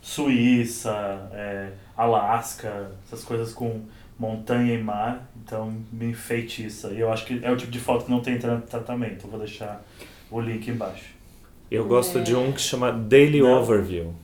Suíça, 0.00 0.92
é, 1.32 1.72
Alasca, 1.96 2.92
essas 3.06 3.24
coisas 3.24 3.52
com 3.54 3.82
montanha 4.18 4.74
e 4.74 4.82
mar, 4.82 5.28
então 5.42 5.82
me 5.90 6.06
enfeitiça. 6.10 6.90
E 6.90 7.00
eu 7.00 7.10
acho 7.10 7.24
que 7.24 7.40
é 7.42 7.50
o 7.50 7.56
tipo 7.56 7.72
de 7.72 7.80
foto 7.80 8.04
que 8.04 8.10
não 8.10 8.20
tem 8.20 8.38
tra- 8.38 8.60
tratamento. 8.60 9.26
Vou 9.26 9.38
deixar 9.40 9.82
o 10.30 10.40
link 10.40 10.68
embaixo. 10.68 11.13
Eu 11.70 11.86
gosto 11.86 12.20
de 12.20 12.34
um 12.34 12.52
que 12.52 12.60
chama 12.60 12.92
Daily 12.92 13.40
Não. 13.40 13.60
Overview, 13.60 14.14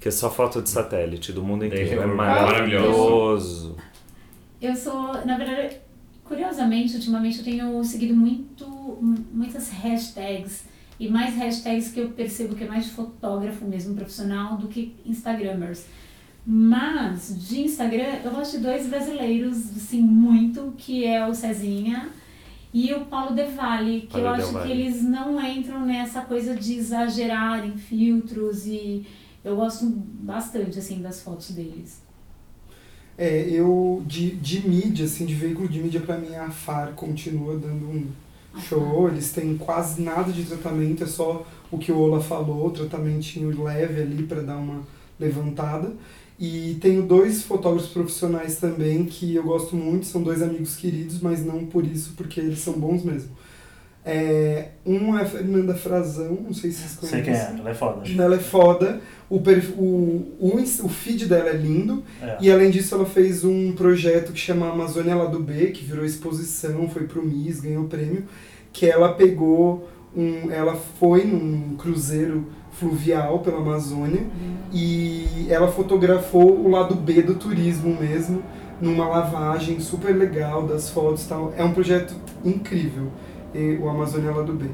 que 0.00 0.08
é 0.08 0.10
só 0.10 0.30
foto 0.30 0.60
de 0.60 0.68
satélite 0.68 1.32
do 1.32 1.42
mundo 1.42 1.60
Daily 1.60 1.84
inteiro. 1.84 2.02
É 2.02 2.04
Overview. 2.04 2.16
maravilhoso. 2.16 3.76
Eu 4.60 4.74
sou, 4.74 5.24
na 5.24 5.38
verdade, 5.38 5.76
curiosamente, 6.24 6.94
ultimamente 6.96 7.38
eu 7.38 7.44
tenho 7.44 7.84
seguido 7.84 8.14
muito, 8.14 8.66
muitas 9.32 9.70
hashtags 9.70 10.64
e 11.00 11.08
mais 11.08 11.36
hashtags 11.36 11.92
que 11.92 12.00
eu 12.00 12.10
percebo 12.10 12.54
que 12.54 12.64
é 12.64 12.66
mais 12.66 12.86
de 12.86 12.90
fotógrafo 12.90 13.64
mesmo, 13.64 13.94
profissional, 13.94 14.56
do 14.56 14.68
que 14.68 14.94
Instagramers. 15.06 15.86
Mas 16.44 17.48
de 17.48 17.60
Instagram 17.60 18.20
eu 18.24 18.30
gosto 18.30 18.56
de 18.56 18.62
dois 18.62 18.86
brasileiros, 18.86 19.76
assim, 19.76 20.00
muito, 20.00 20.72
que 20.76 21.04
é 21.04 21.26
o 21.26 21.34
Cezinha 21.34 22.08
e 22.72 22.92
o 22.92 23.06
Paulo 23.06 23.34
De 23.34 23.44
Valle, 23.44 24.02
que 24.02 24.08
Paulo 24.08 24.26
eu 24.26 24.30
acho 24.32 24.52
Valle. 24.52 24.66
que 24.66 24.72
eles 24.72 25.02
não 25.02 25.40
entram 25.44 25.84
nessa 25.86 26.20
coisa 26.22 26.54
de 26.54 26.74
exagerar 26.74 27.66
em 27.66 27.76
filtros 27.76 28.66
e 28.66 29.06
eu 29.44 29.56
gosto 29.56 29.86
bastante, 29.86 30.78
assim, 30.78 31.00
das 31.00 31.22
fotos 31.22 31.50
deles. 31.50 32.02
É, 33.16 33.48
eu, 33.48 34.02
de, 34.06 34.30
de 34.36 34.68
mídia, 34.68 35.06
assim, 35.06 35.26
de 35.26 35.34
veículo 35.34 35.68
de 35.68 35.80
mídia, 35.80 36.00
pra 36.00 36.18
mim, 36.18 36.34
a 36.34 36.50
FAR 36.50 36.92
continua 36.92 37.56
dando 37.56 37.86
um 37.86 38.06
show. 38.60 39.08
Eles 39.08 39.32
têm 39.32 39.56
quase 39.56 40.02
nada 40.02 40.30
de 40.30 40.44
tratamento, 40.44 41.02
é 41.02 41.06
só 41.06 41.46
o 41.70 41.78
que 41.78 41.90
o 41.90 41.98
Ola 41.98 42.20
falou, 42.20 42.70
tratamentinho 42.70 43.62
leve 43.62 44.02
ali 44.02 44.22
pra 44.24 44.42
dar 44.42 44.56
uma 44.56 44.82
levantada. 45.18 45.92
E 46.38 46.78
tenho 46.80 47.02
dois 47.02 47.42
fotógrafos 47.42 47.90
profissionais 47.90 48.56
também 48.58 49.04
que 49.04 49.34
eu 49.34 49.42
gosto 49.42 49.74
muito, 49.74 50.06
são 50.06 50.22
dois 50.22 50.40
amigos 50.40 50.76
queridos, 50.76 51.20
mas 51.20 51.44
não 51.44 51.66
por 51.66 51.84
isso, 51.84 52.12
porque 52.16 52.38
eles 52.38 52.60
são 52.60 52.74
bons 52.74 53.02
mesmo. 53.02 53.30
É, 54.04 54.68
um 54.86 55.18
é 55.18 55.22
a 55.22 55.26
Fernanda 55.26 55.74
Frazão, 55.74 56.38
não 56.42 56.54
sei 56.54 56.70
se 56.70 56.78
vocês 56.88 57.10
Sei 57.10 57.22
conhecem. 57.22 57.46
quem 57.48 57.56
é, 57.56 57.60
ela 57.60 57.70
é 57.70 57.74
foda. 57.74 58.08
Ela 58.22 58.34
é 58.36 58.38
foda, 58.38 59.00
o, 59.28 59.36
o, 59.36 60.36
o, 60.40 60.56
o 60.84 60.88
feed 60.88 61.26
dela 61.26 61.50
é 61.50 61.56
lindo, 61.56 62.02
É. 62.22 62.38
e 62.40 62.50
além 62.50 62.70
disso 62.70 62.94
ela 62.94 63.04
fez 63.04 63.44
um 63.44 63.72
projeto 63.72 64.32
que 64.32 64.38
chama 64.38 64.70
Amazônia 64.70 65.14
Lado 65.14 65.40
B, 65.40 65.72
que 65.72 65.84
virou 65.84 66.04
exposição, 66.04 66.88
foi 66.88 67.02
pro 67.06 67.22
MIS, 67.26 67.60
ganhou 67.60 67.84
prêmio, 67.84 68.24
que 68.72 68.86
ela 68.86 69.12
pegou 69.12 69.88
um. 70.16 70.50
Ela 70.50 70.74
foi 70.74 71.24
num 71.24 71.76
cruzeiro 71.76 72.46
fluvial 72.72 73.40
pela 73.40 73.58
Amazônia 73.58 74.24
e 74.72 75.46
ela 75.48 75.68
fotografou 75.68 76.64
o 76.64 76.70
lado 76.70 76.94
B 76.94 77.22
do 77.22 77.34
turismo 77.34 77.96
mesmo, 77.98 78.42
numa 78.80 79.08
lavagem 79.08 79.80
super 79.80 80.14
legal 80.14 80.66
das 80.66 80.90
fotos 80.90 81.24
e 81.24 81.28
tal. 81.28 81.52
É 81.56 81.64
um 81.64 81.72
projeto 81.72 82.14
incrível, 82.44 83.10
o 83.80 83.88
Amazônia 83.88 84.30
Lado 84.30 84.52
B. 84.52 84.66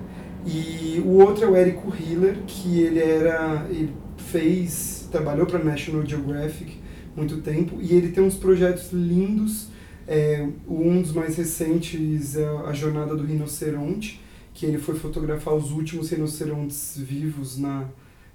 E 0.46 1.02
o 1.04 1.20
outro 1.20 1.44
é 1.44 1.48
o 1.48 1.56
Érico 1.56 1.92
Hiller, 1.94 2.36
que 2.46 2.80
ele 2.80 3.00
era. 3.00 3.66
ele 3.70 3.92
fez. 4.16 5.08
trabalhou 5.10 5.46
para 5.46 5.62
National 5.62 6.04
Geographic 6.04 6.82
muito 7.16 7.38
tempo 7.38 7.78
e 7.80 7.94
ele 7.94 8.08
tem 8.10 8.22
uns 8.22 8.34
projetos 8.34 8.92
lindos. 8.92 9.68
É, 10.06 10.46
um 10.68 11.00
dos 11.00 11.12
mais 11.12 11.36
recentes 11.36 12.36
é 12.36 12.46
a 12.66 12.72
Jornada 12.74 13.16
do 13.16 13.24
Rinoceronte, 13.24 14.20
que 14.54 14.64
ele 14.64 14.78
foi 14.78 14.94
fotografar 14.94 15.54
os 15.54 15.70
últimos 15.72 16.10
rinocerontes 16.10 16.94
vivos 16.96 17.58
na 17.58 17.84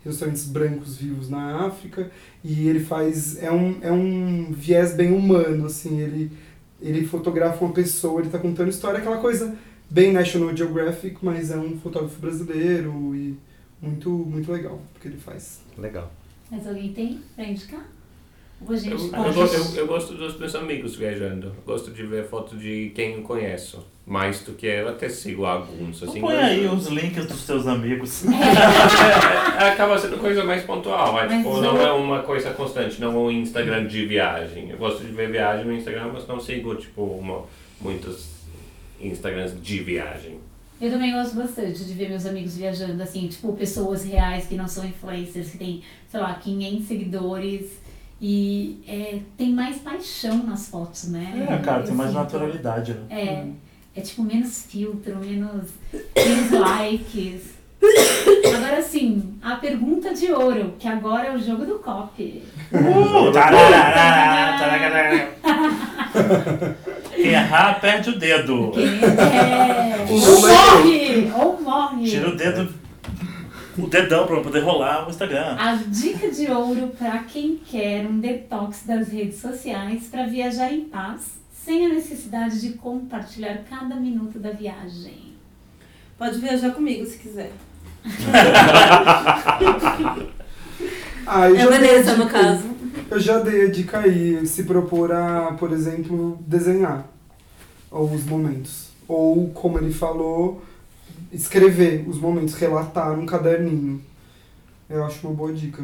rinocerontes 0.04 0.46
brancos 0.46 0.96
vivos 0.98 1.30
na 1.30 1.66
África 1.66 2.12
e 2.44 2.68
ele 2.68 2.80
faz 2.80 3.42
é 3.42 3.52
um, 3.52 3.78
é 3.82 3.92
um 3.92 4.52
viés 4.52 4.94
bem 4.94 5.12
humano 5.12 5.66
assim 5.66 6.00
ele 6.00 6.32
ele 6.82 7.06
fotografa 7.06 7.64
uma 7.66 7.74
pessoa 7.74 8.20
ele 8.20 8.28
está 8.28 8.40
contando 8.40 8.70
história 8.70 9.00
aquela 9.00 9.18
coisa 9.18 9.58
bem 9.90 10.14
National 10.14 10.56
Geographic 10.56 11.18
mas 11.22 11.52
é 11.52 11.58
um 11.58 11.78
fotógrafo 11.80 12.20
brasileiro 12.20 13.16
e 13.16 13.38
muito 13.82 14.10
muito 14.10 14.52
legal 14.52 14.80
o 14.96 15.00
que 15.00 15.08
ele 15.08 15.18
faz 15.18 15.62
Legal. 15.80 16.12
Mas 16.52 16.68
alguém 16.68 16.94
tem 16.94 17.22
pra 17.36 17.46
indicar? 17.46 17.86
Eu, 18.62 18.76
eu, 18.76 19.34
gosto, 19.34 19.56
eu, 19.56 19.76
eu 19.76 19.88
gosto 19.88 20.14
dos 20.16 20.38
meus 20.38 20.54
amigos 20.54 20.96
viajando. 20.96 21.56
Gosto 21.66 21.92
de 21.92 22.04
ver 22.04 22.26
foto 22.28 22.58
de 22.58 22.92
quem 22.94 23.14
eu 23.16 23.22
conheço. 23.22 23.86
Mais 24.06 24.42
do 24.42 24.54
que 24.54 24.66
eu 24.66 24.90
até 24.90 25.08
sigo 25.08 25.46
alguns. 25.46 26.04
Assim, 26.04 26.20
Põe 26.20 26.36
mas- 26.36 26.46
aí 26.46 26.68
os 26.68 26.88
links 26.88 27.26
dos 27.26 27.46
teus 27.46 27.68
amigos. 27.68 28.24
É, 28.26 29.64
é, 29.64 29.70
acaba 29.70 29.98
sendo 29.98 30.18
coisa 30.18 30.44
mais 30.44 30.64
pontual, 30.64 31.14
mas, 31.14 31.30
Mas 31.32 31.38
tipo, 31.38 31.56
eu- 31.56 31.62
não 31.62 31.82
é 31.82 31.92
uma 31.94 32.24
coisa 32.24 32.52
constante, 32.52 33.00
não 33.00 33.14
é 33.14 33.18
um 33.18 33.32
Instagram 33.32 33.88
de 33.88 34.06
viagem. 34.06 34.70
Eu 34.70 34.78
gosto 34.78 35.04
de 35.06 35.12
ver 35.12 35.32
viagem 35.32 35.66
no 35.66 35.74
Instagram, 35.74 36.12
mas 36.14 36.28
não 36.28 36.40
sigo 36.40 36.76
tipo 36.76 37.04
uma, 37.04 37.44
muitos 37.80 38.28
Instagrams 39.00 39.54
de 39.62 39.80
viagem. 39.80 40.40
Eu 40.82 40.90
também 40.92 41.12
gosto 41.12 41.36
bastante 41.36 41.84
de 41.84 41.94
ver 41.94 42.10
meus 42.10 42.26
amigos 42.26 42.58
viajando, 42.58 43.02
assim, 43.04 43.28
tipo, 43.28 43.54
pessoas 43.54 44.04
reais 44.06 44.48
que 44.48 44.56
não 44.56 44.68
são 44.68 44.86
influencers, 44.86 45.52
que 45.52 45.58
tem, 45.58 45.82
sei 46.10 46.20
lá, 46.20 46.34
500 46.36 46.88
seguidores 46.88 47.80
e 48.22 48.82
é, 48.88 49.20
tem 49.38 49.54
mais 49.54 49.78
paixão 49.78 50.44
nas 50.44 50.68
fotos, 50.68 51.10
né? 51.10 51.48
É, 51.50 51.58
cara, 51.58 51.84
tem 51.84 51.94
mais 51.96 52.10
sinto. 52.12 52.20
naturalidade, 52.20 52.94
né? 52.94 53.00
É, 53.10 53.46
é 53.96 54.02
tipo 54.02 54.24
menos 54.24 54.66
filtro, 54.66 55.18
menos, 55.18 55.70
menos 56.16 56.52
likes. 56.52 57.60
Agora 58.56 58.82
sim, 58.82 59.36
a 59.42 59.56
pergunta 59.56 60.14
de 60.14 60.32
ouro, 60.34 60.76
que 60.78 60.88
agora 60.88 61.28
é 61.28 61.36
o 61.36 61.40
jogo 61.40 61.66
do 61.66 61.80
copy. 61.80 62.44
Uh, 62.74 63.32
tararara, 63.32 64.60
tararara. 64.60 65.30
Quem 67.16 67.28
errar, 67.28 67.80
perde 67.80 68.10
o 68.10 68.20
dedo. 68.20 68.72
Quem 68.72 68.86
é? 68.86 69.96
O 70.10 70.14
Ou 70.14 70.42
vai 70.42 70.56
morre! 70.56 71.32
Ou 71.36 71.62
morre! 71.62 72.10
Tira 72.10 72.30
o 72.30 72.36
dedo, 72.36 72.74
o 73.84 73.88
dedão 73.88 74.26
pra 74.28 74.42
poder 74.42 74.60
rolar 74.60 75.08
o 75.08 75.10
Instagram. 75.10 75.56
A 75.60 75.76
dica 75.76 76.30
de 76.32 76.50
ouro 76.52 76.90
para 76.98 77.20
quem 77.20 77.56
quer 77.58 78.06
um 78.08 78.20
detox 78.20 78.84
das 78.86 79.08
redes 79.10 79.40
sociais 79.40 80.04
para 80.10 80.26
viajar 80.26 80.72
em 80.72 80.82
paz, 80.86 81.40
sem 81.66 81.86
a 81.86 81.90
necessidade 81.90 82.60
de 82.62 82.74
compartilhar 82.74 83.60
cada 83.70 83.96
minuto 83.96 84.40
da 84.40 84.52
viagem. 84.52 85.30
Pode 86.18 86.40
viajar 86.40 86.72
comigo 86.72 87.06
se 87.06 87.18
quiser. 87.18 87.52
ah, 91.26 91.50
eu 91.50 91.56
É 91.56 91.60
já 91.60 91.66
a 91.66 91.78
dei 91.78 91.90
a 91.90 91.94
Vanessa, 91.94 92.16
no 92.18 92.26
dica- 92.26 92.40
caso. 92.40 92.64
Eu 93.12 93.20
já 93.20 93.40
dei 93.40 93.66
a 93.66 93.72
dica 93.72 94.00
aí, 94.00 94.46
se 94.46 94.64
propor 94.64 95.12
a, 95.12 95.54
por 95.60 95.72
exemplo, 95.72 96.38
desenhar 96.46 97.08
os 97.92 98.24
momentos. 98.26 98.90
Ou, 99.08 99.50
como 99.50 99.78
ele 99.80 99.92
falou, 99.92 100.64
escrever 101.32 102.08
os 102.08 102.18
momentos, 102.18 102.54
relatar 102.54 103.16
num 103.16 103.26
caderninho. 103.26 104.02
Eu 104.90 105.04
acho 105.04 105.28
uma 105.28 105.36
boa 105.36 105.54
dica. 105.54 105.84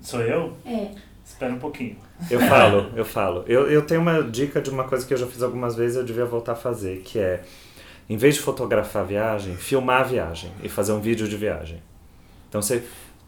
Sou 0.00 0.20
eu? 0.20 0.52
É, 0.64 0.90
Espera 1.24 1.54
um 1.54 1.58
pouquinho. 1.58 1.96
Eu 2.30 2.38
falo, 2.40 2.90
eu 2.94 3.04
falo. 3.04 3.44
Eu, 3.46 3.70
eu 3.70 3.82
tenho 3.82 4.00
uma 4.00 4.22
dica 4.22 4.60
de 4.60 4.70
uma 4.70 4.84
coisa 4.84 5.06
que 5.06 5.14
eu 5.14 5.18
já 5.18 5.26
fiz 5.26 5.42
algumas 5.42 5.74
vezes 5.74 5.96
e 5.96 6.00
eu 6.00 6.04
devia 6.04 6.26
voltar 6.26 6.52
a 6.52 6.56
fazer, 6.56 7.00
que 7.00 7.18
é, 7.18 7.42
em 8.08 8.16
vez 8.16 8.34
de 8.34 8.40
fotografar 8.40 9.02
a 9.02 9.06
viagem, 9.06 9.56
filmar 9.56 10.02
a 10.02 10.04
viagem 10.04 10.52
e 10.62 10.68
fazer 10.68 10.92
um 10.92 11.00
vídeo 11.00 11.26
de 11.26 11.36
viagem. 11.36 11.82
Então 12.48 12.60
você 12.60 12.84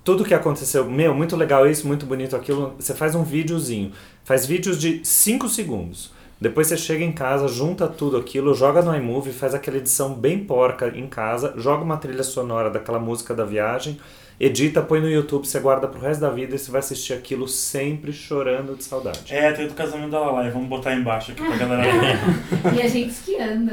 tudo 0.07 0.25
que 0.25 0.35
aconteceu. 0.35 0.89
Meu, 0.89 1.13
muito 1.13 1.35
legal 1.35 1.69
isso, 1.69 1.85
muito 1.85 2.07
bonito 2.07 2.37
aquilo. 2.37 2.77
Você 2.79 2.95
faz 2.95 3.17
um 3.17 3.25
videozinho. 3.25 3.91
Faz 4.23 4.47
vídeos 4.47 4.79
de 4.79 5.05
5 5.05 5.49
segundos. 5.49 6.13
Depois 6.41 6.67
você 6.67 6.77
chega 6.77 7.03
em 7.03 7.13
casa, 7.13 7.49
junta 7.49 7.87
tudo 7.89 8.17
aquilo, 8.19 8.53
joga 8.55 8.83
no 8.83 8.95
iMovie, 8.95 9.33
faz 9.33 9.55
aquela 9.55 9.79
edição 9.79 10.13
bem 10.13 10.39
porca 10.45 10.89
em 10.95 11.07
casa, 11.07 11.55
joga 11.57 11.83
uma 11.83 11.97
trilha 11.97 12.23
sonora 12.23 12.69
daquela 12.69 12.99
música 12.99 13.33
da 13.35 13.45
viagem, 13.45 13.99
edita, 14.39 14.83
põe 14.83 15.01
no 15.01 15.09
YouTube, 15.09 15.47
você 15.47 15.59
guarda 15.59 15.89
pro 15.89 15.99
resto 15.99 16.21
da 16.21 16.29
vida 16.29 16.55
e 16.55 16.59
você 16.59 16.71
vai 16.71 16.81
assistir 16.81 17.15
aquilo 17.15 17.49
sempre 17.49 18.13
chorando 18.13 18.77
de 18.77 18.85
saudade. 18.85 19.21
É, 19.35 19.51
tem 19.53 19.67
do 19.67 19.73
casamento 19.73 20.11
da 20.11 20.21
Lala, 20.21 20.51
vamos 20.51 20.69
botar 20.69 20.91
aí 20.91 21.01
embaixo 21.01 21.33
aqui 21.33 21.43
pra 21.43 21.57
galera 21.57 21.83
ver. 21.83 22.19
E 22.77 22.83
a 22.83 22.89
gente 22.89 23.11
esquiando. 23.13 23.73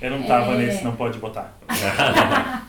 Eu 0.00 0.10
não 0.10 0.22
tava 0.24 0.52
É. 0.52 0.58
nesse, 0.58 0.84
não 0.84 0.94
pode 0.94 1.18
botar. 1.18 1.56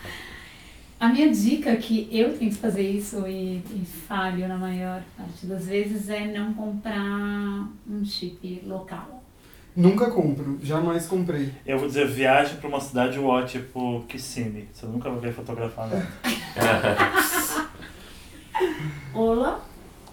A 1.03 1.09
minha 1.09 1.29
dica 1.29 1.75
que 1.75 2.07
eu 2.09 2.37
tento 2.37 2.55
fazer 2.55 2.89
isso 2.89 3.27
e, 3.27 3.57
e 3.57 3.85
falho 4.07 4.47
na 4.47 4.55
maior 4.55 5.03
parte 5.17 5.45
das 5.45 5.67
vezes 5.67 6.07
é 6.07 6.27
não 6.27 6.53
comprar 6.53 7.67
um 7.85 8.05
chip 8.05 8.63
local. 8.65 9.21
Nunca 9.75 10.09
compro, 10.09 10.57
jamais 10.63 11.05
comprei. 11.05 11.51
Eu 11.65 11.77
vou 11.77 11.89
dizer, 11.89 12.07
viagem 12.07 12.55
pra 12.55 12.69
uma 12.69 12.79
cidade 12.79 13.19
ó, 13.19 13.41
tipo 13.41 14.05
Kissimmee. 14.07 14.69
Você 14.71 14.85
nunca 14.85 15.09
vai 15.09 15.19
ver 15.19 15.33
fotografar 15.33 15.89
nada. 15.89 16.07
Olá, 19.13 19.59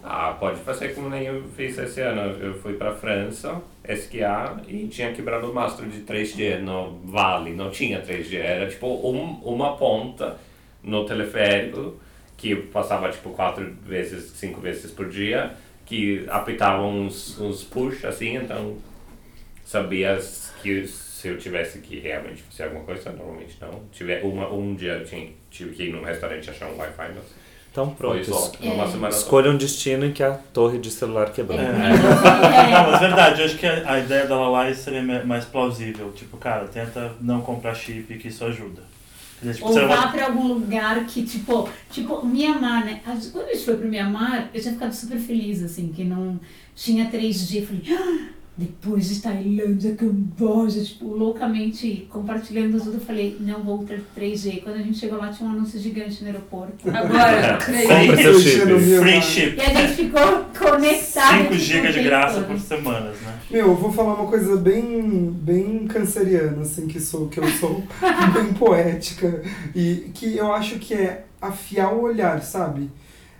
Ah, 0.03 0.35
pode 0.37 0.59
fazer 0.59 0.93
como 0.93 1.09
nem 1.09 1.23
eu 1.23 1.41
fiz 1.55 1.77
esse 1.77 2.01
ano. 2.01 2.19
Eu 2.37 2.59
fui 2.59 2.73
pra 2.73 2.93
França 2.93 3.61
esquiar 3.87 4.61
e 4.67 4.89
tinha 4.89 5.13
quebrado 5.13 5.49
o 5.49 5.55
mastro 5.55 5.87
de 5.87 6.01
3G 6.01 6.59
no 6.59 6.99
vale. 7.05 7.53
Não 7.53 7.71
tinha 7.71 8.01
3G, 8.01 8.33
era 8.35 8.69
tipo 8.69 8.87
um, 8.87 9.35
uma 9.41 9.77
ponta 9.77 10.50
no 10.83 11.05
teleférico 11.05 11.99
que 12.37 12.55
passava 12.55 13.09
tipo 13.09 13.29
quatro 13.31 13.71
vezes, 13.85 14.31
cinco 14.31 14.59
vezes 14.59 14.89
por 14.91 15.07
dia, 15.07 15.51
que 15.85 16.25
apitava 16.27 16.81
uns, 16.81 17.39
uns 17.39 17.63
push 17.63 18.03
assim, 18.03 18.35
então 18.35 18.77
sabias 19.63 20.51
que 20.61 20.87
se 20.87 21.27
eu 21.27 21.37
tivesse 21.37 21.79
que 21.79 21.99
realmente 21.99 22.41
fazer 22.41 22.63
alguma 22.63 22.83
coisa, 22.83 23.11
normalmente 23.11 23.55
não. 23.61 23.83
Tiver 23.91 24.23
uma, 24.23 24.51
um 24.51 24.73
dia 24.73 24.93
eu 24.93 25.05
tinha, 25.05 25.29
tive 25.51 25.75
que 25.75 25.83
ir 25.83 25.93
num 25.93 26.03
restaurante 26.03 26.49
achar 26.49 26.67
um 26.67 26.77
Wi-Fi, 26.77 27.11
mas 27.15 27.23
Então 27.71 27.91
pronto. 27.91 28.25
só 28.25 28.51
só. 28.51 29.07
Escolha 29.09 29.51
um 29.51 29.57
destino 29.57 30.05
em 30.05 30.11
que 30.11 30.23
a 30.23 30.31
torre 30.31 30.79
de 30.79 30.89
celular 30.89 31.31
quebrou. 31.31 31.59
É. 31.59 31.63
É. 31.63 32.71
Não, 32.71 32.91
mas 32.91 32.99
verdade, 32.99 33.39
eu 33.41 33.45
acho 33.45 33.57
que 33.57 33.67
a, 33.67 33.91
a 33.93 33.99
ideia 33.99 34.25
da 34.25 34.35
Lalai 34.35 34.73
seria 34.73 35.03
mais 35.03 35.45
plausível. 35.45 36.11
Tipo, 36.11 36.37
cara, 36.37 36.65
tenta 36.67 37.13
não 37.21 37.41
comprar 37.41 37.75
chip, 37.75 38.17
que 38.17 38.29
isso 38.29 38.43
ajuda. 38.43 38.81
Ou 39.61 39.73
vá 39.87 40.07
pra 40.07 40.25
algum 40.25 40.47
lugar 40.47 41.05
que, 41.05 41.23
tipo, 41.23 41.67
tipo, 41.89 42.25
Mianmar, 42.25 42.85
né? 42.85 43.01
Quando 43.31 43.45
a 43.47 43.53
gente 43.53 43.65
foi 43.65 43.75
pro 43.77 43.87
Mianmar, 43.89 44.49
eu 44.53 44.61
tinha 44.61 44.73
ficado 44.73 44.93
super 44.93 45.17
feliz, 45.19 45.63
assim, 45.63 45.91
que 45.91 46.03
não 46.03 46.39
tinha 46.75 47.09
3G. 47.09 47.59
Eu 47.61 47.65
falei, 47.67 47.83
"Ah, 47.89 48.29
depois 48.57 49.09
de 49.09 49.21
Tailândia, 49.21 49.95
Camboja, 49.95 50.83
tipo, 50.83 51.07
loucamente 51.07 52.05
compartilhando 52.11 52.79
tudo, 52.79 52.95
eu 52.95 52.99
falei, 52.99 53.37
não 53.39 53.63
vou 53.63 53.83
ter 53.85 54.03
3G. 54.15 54.61
Quando 54.61 54.75
a 54.75 54.81
gente 54.83 54.97
chegou 54.99 55.17
lá, 55.17 55.29
tinha 55.29 55.47
um 55.49 55.53
anúncio 55.53 55.79
gigante 55.79 56.21
no 56.21 56.27
aeroporto. 56.27 56.87
Agora, 56.91 57.53
Compre 57.57 57.65
três. 57.65 58.19
seu 58.21 58.31
Eu 58.33 58.39
chip. 58.39 58.51
tinha 58.51 58.65
no 58.65 58.79
meu- 58.79 59.01
Free 59.01 59.21
chip. 59.21 59.57
E 59.57 59.61
a 59.61 59.73
gente 59.73 59.93
ficou 59.95 60.45
conectado. 60.57 61.37
5 61.37 61.43
tipo, 61.43 61.55
GB 61.57 61.87
o 61.89 61.93
de 61.93 62.03
graça 62.03 62.33
todo. 62.41 62.47
por 62.47 62.59
semanas, 62.59 63.21
né? 63.21 63.39
Meu, 63.49 63.67
eu 63.67 63.75
vou 63.75 63.91
falar 63.91 64.13
uma 64.15 64.27
coisa 64.29 64.55
bem, 64.57 65.31
bem 65.31 65.87
canceriana, 65.87 66.61
assim, 66.61 66.87
que 66.87 66.99
sou, 66.99 67.27
que 67.29 67.39
eu 67.39 67.47
sou 67.53 67.81
bem 68.33 68.53
poética 68.53 69.41
e 69.73 70.11
que 70.13 70.35
eu 70.37 70.53
acho 70.53 70.77
que 70.77 70.93
é 70.93 71.25
afiar 71.41 71.93
o 71.93 72.01
olhar, 72.01 72.41
sabe? 72.43 72.89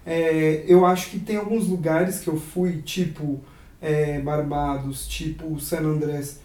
É, 0.05 0.63
eu 0.67 0.85
acho 0.85 1.09
que 1.11 1.19
tem 1.19 1.35
alguns 1.37 1.67
lugares 1.67 2.19
que 2.19 2.27
eu 2.27 2.37
fui, 2.39 2.81
tipo 2.81 3.39
é, 3.81 4.19
Barbados, 4.19 5.07
tipo 5.07 5.59
San 5.59 5.79
Andrés. 5.81 6.39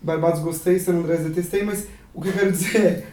Barbados 0.00 0.40
gostei, 0.40 0.78
San 0.78 0.94
Andrés 0.94 1.24
detestei, 1.24 1.62
mas 1.62 1.86
o 2.12 2.20
que 2.20 2.28
eu 2.28 2.32
quero 2.32 2.50
dizer 2.52 2.76
é 2.76 3.06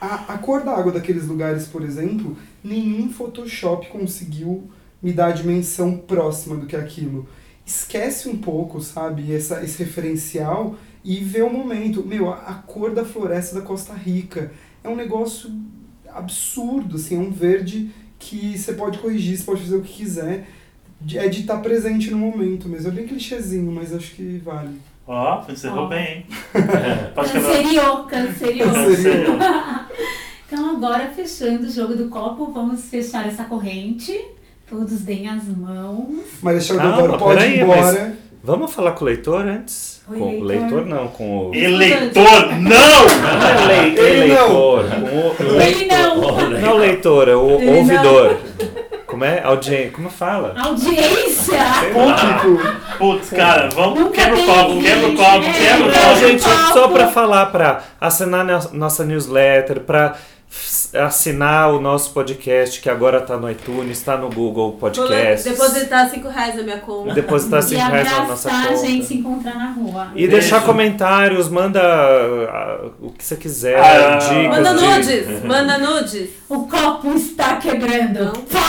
a, 0.00 0.34
a 0.34 0.38
cor 0.38 0.64
da 0.64 0.72
água 0.72 0.90
daqueles 0.90 1.26
lugares, 1.26 1.66
por 1.66 1.82
exemplo, 1.82 2.36
nenhum 2.64 3.12
Photoshop 3.12 3.88
conseguiu 3.88 4.70
me 5.02 5.12
dar 5.12 5.26
a 5.26 5.32
dimensão 5.32 5.96
próxima 5.98 6.56
do 6.56 6.66
que 6.66 6.76
aquilo 6.76 7.28
esquece 7.66 8.28
um 8.28 8.38
pouco, 8.38 8.80
sabe, 8.80 9.32
essa, 9.32 9.62
esse 9.62 9.82
referencial 9.82 10.76
e 11.04 11.16
vê 11.18 11.42
o 11.42 11.52
momento. 11.52 12.04
Meu, 12.04 12.30
a, 12.30 12.36
a 12.36 12.54
cor 12.54 12.92
da 12.92 13.04
floresta 13.04 13.54
da 13.54 13.62
Costa 13.62 13.92
Rica 13.92 14.52
é 14.82 14.88
um 14.88 14.96
negócio 14.96 15.50
absurdo, 16.08 16.96
assim, 16.96 17.16
é 17.16 17.18
um 17.18 17.30
verde 17.30 17.90
que 18.18 18.58
você 18.58 18.72
pode 18.72 18.98
corrigir, 18.98 19.36
você 19.36 19.44
pode 19.44 19.62
fazer 19.62 19.76
o 19.76 19.82
que 19.82 19.92
quiser. 19.92 20.48
De- 21.00 21.18
É 21.18 21.28
de 21.28 21.40
estar 21.40 21.56
presente 21.58 22.10
no 22.10 22.18
momento 22.18 22.68
mesmo. 22.68 22.88
É 22.88 22.90
bem 22.92 23.06
clichêzinho, 23.06 23.70
mas 23.72 23.94
acho 23.94 24.10
que 24.12 24.40
vale. 24.44 24.78
Ó, 25.06 25.42
encerrou 25.48 25.84
Ó. 25.84 25.86
bem, 25.88 26.06
hein? 26.18 26.26
Pode 27.14 27.32
quebrar. 27.32 27.52
Canceriou, 27.52 28.04
canceriou. 28.04 28.70
Canceriou. 28.72 29.36
Então 30.52 30.70
agora, 30.70 31.06
fechando 31.14 31.64
o 31.68 31.70
jogo 31.70 31.94
do 31.94 32.08
copo, 32.08 32.50
vamos 32.52 32.84
fechar 32.86 33.24
essa 33.24 33.44
corrente. 33.44 34.20
Todos 34.68 35.00
deem 35.02 35.28
as 35.28 35.44
mãos. 35.44 36.24
Marechal 36.42 36.76
Calma, 36.76 36.96
Deodoro 36.96 37.18
pode 37.20 37.38
peraí, 37.38 37.56
ir 37.58 37.62
embora. 37.62 38.18
Vamos 38.42 38.72
falar 38.74 38.92
com 38.92 39.04
o 39.04 39.06
leitor 39.06 39.46
antes? 39.46 40.02
Oi, 40.08 40.18
com 40.18 40.24
o 40.40 40.42
leitor. 40.42 40.70
leitor 40.70 40.86
não, 40.86 41.06
com 41.08 41.50
o. 41.50 41.54
Eleitor, 41.54 42.22
não! 42.60 42.60
Não 42.62 43.40
é 43.44 43.66
lei- 43.68 43.96
Ele 43.96 44.34
não. 44.34 44.80
eleitor. 44.80 44.84
Com 44.90 45.44
o 45.54 45.60
Ele 45.62 45.86
não! 45.86 46.00
Não 46.60 46.76
leitor, 46.78 47.28
é 47.28 47.36
o 47.36 47.50
Ele 47.50 47.70
ouvidor. 47.78 48.38
Como 49.20 49.30
é? 49.30 49.42
Audiência. 49.44 49.90
Como 49.90 50.08
fala? 50.08 50.54
Audiência! 50.58 51.58
Público. 51.92 52.72
Putz, 52.96 53.28
cara, 53.28 53.68
vamos. 53.74 54.00
Nunca 54.00 54.12
Quebra 54.14 54.40
o 54.40 54.46
copo, 54.46 54.80
quebra 54.82 55.08
o 55.08 55.14
copo, 55.16 55.44
é. 55.44 55.52
quebra 55.52 55.86
o 55.86 55.92
copo. 55.92 56.26
gente, 56.26 56.42
papo. 56.42 56.72
só 56.72 56.88
pra 56.88 57.08
falar, 57.08 57.46
pra 57.46 57.82
assinar 58.00 58.44
no- 58.46 58.70
nossa 58.78 59.04
newsletter, 59.04 59.80
pra 59.80 60.16
assinar 61.06 61.70
o 61.70 61.80
nosso 61.80 62.12
podcast, 62.12 62.80
que 62.80 62.88
agora 62.90 63.20
tá 63.20 63.36
no 63.36 63.48
iTunes, 63.50 64.02
tá 64.02 64.16
no 64.16 64.28
Google 64.30 64.70
Vou 64.70 64.78
Podcasts. 64.90 65.44
depositar 65.44 66.08
5 66.10 66.28
reais 66.28 66.56
na 66.56 66.62
minha 66.62 66.78
conta. 66.78 67.12
Depositar 67.14 67.60
E 67.60 67.62
5 67.62 67.80
reais 67.90 68.10
na 68.10 68.24
nossa 68.24 68.48
abraçar 68.48 68.72
a 68.72 68.76
gente 68.76 68.92
conta. 68.96 69.04
se 69.06 69.14
encontrar 69.14 69.54
na 69.54 69.70
rua. 69.72 70.08
E 70.14 70.26
Beijo. 70.26 70.30
deixar 70.32 70.62
comentários, 70.64 71.48
manda 71.48 71.80
ah, 71.82 72.86
o 73.00 73.10
que 73.12 73.22
você 73.22 73.36
quiser, 73.36 73.78
Ah, 73.78 74.16
dicas 74.16 74.48
Manda 74.48 74.74
de... 74.74 74.84
nudes, 74.86 75.44
manda 75.44 75.78
nudes. 75.78 76.30
O 76.50 76.66
copo 76.66 77.12
está 77.14 77.56
quebrando. 77.56 78.24
Não. 78.24 78.32
Pá! 78.32 78.60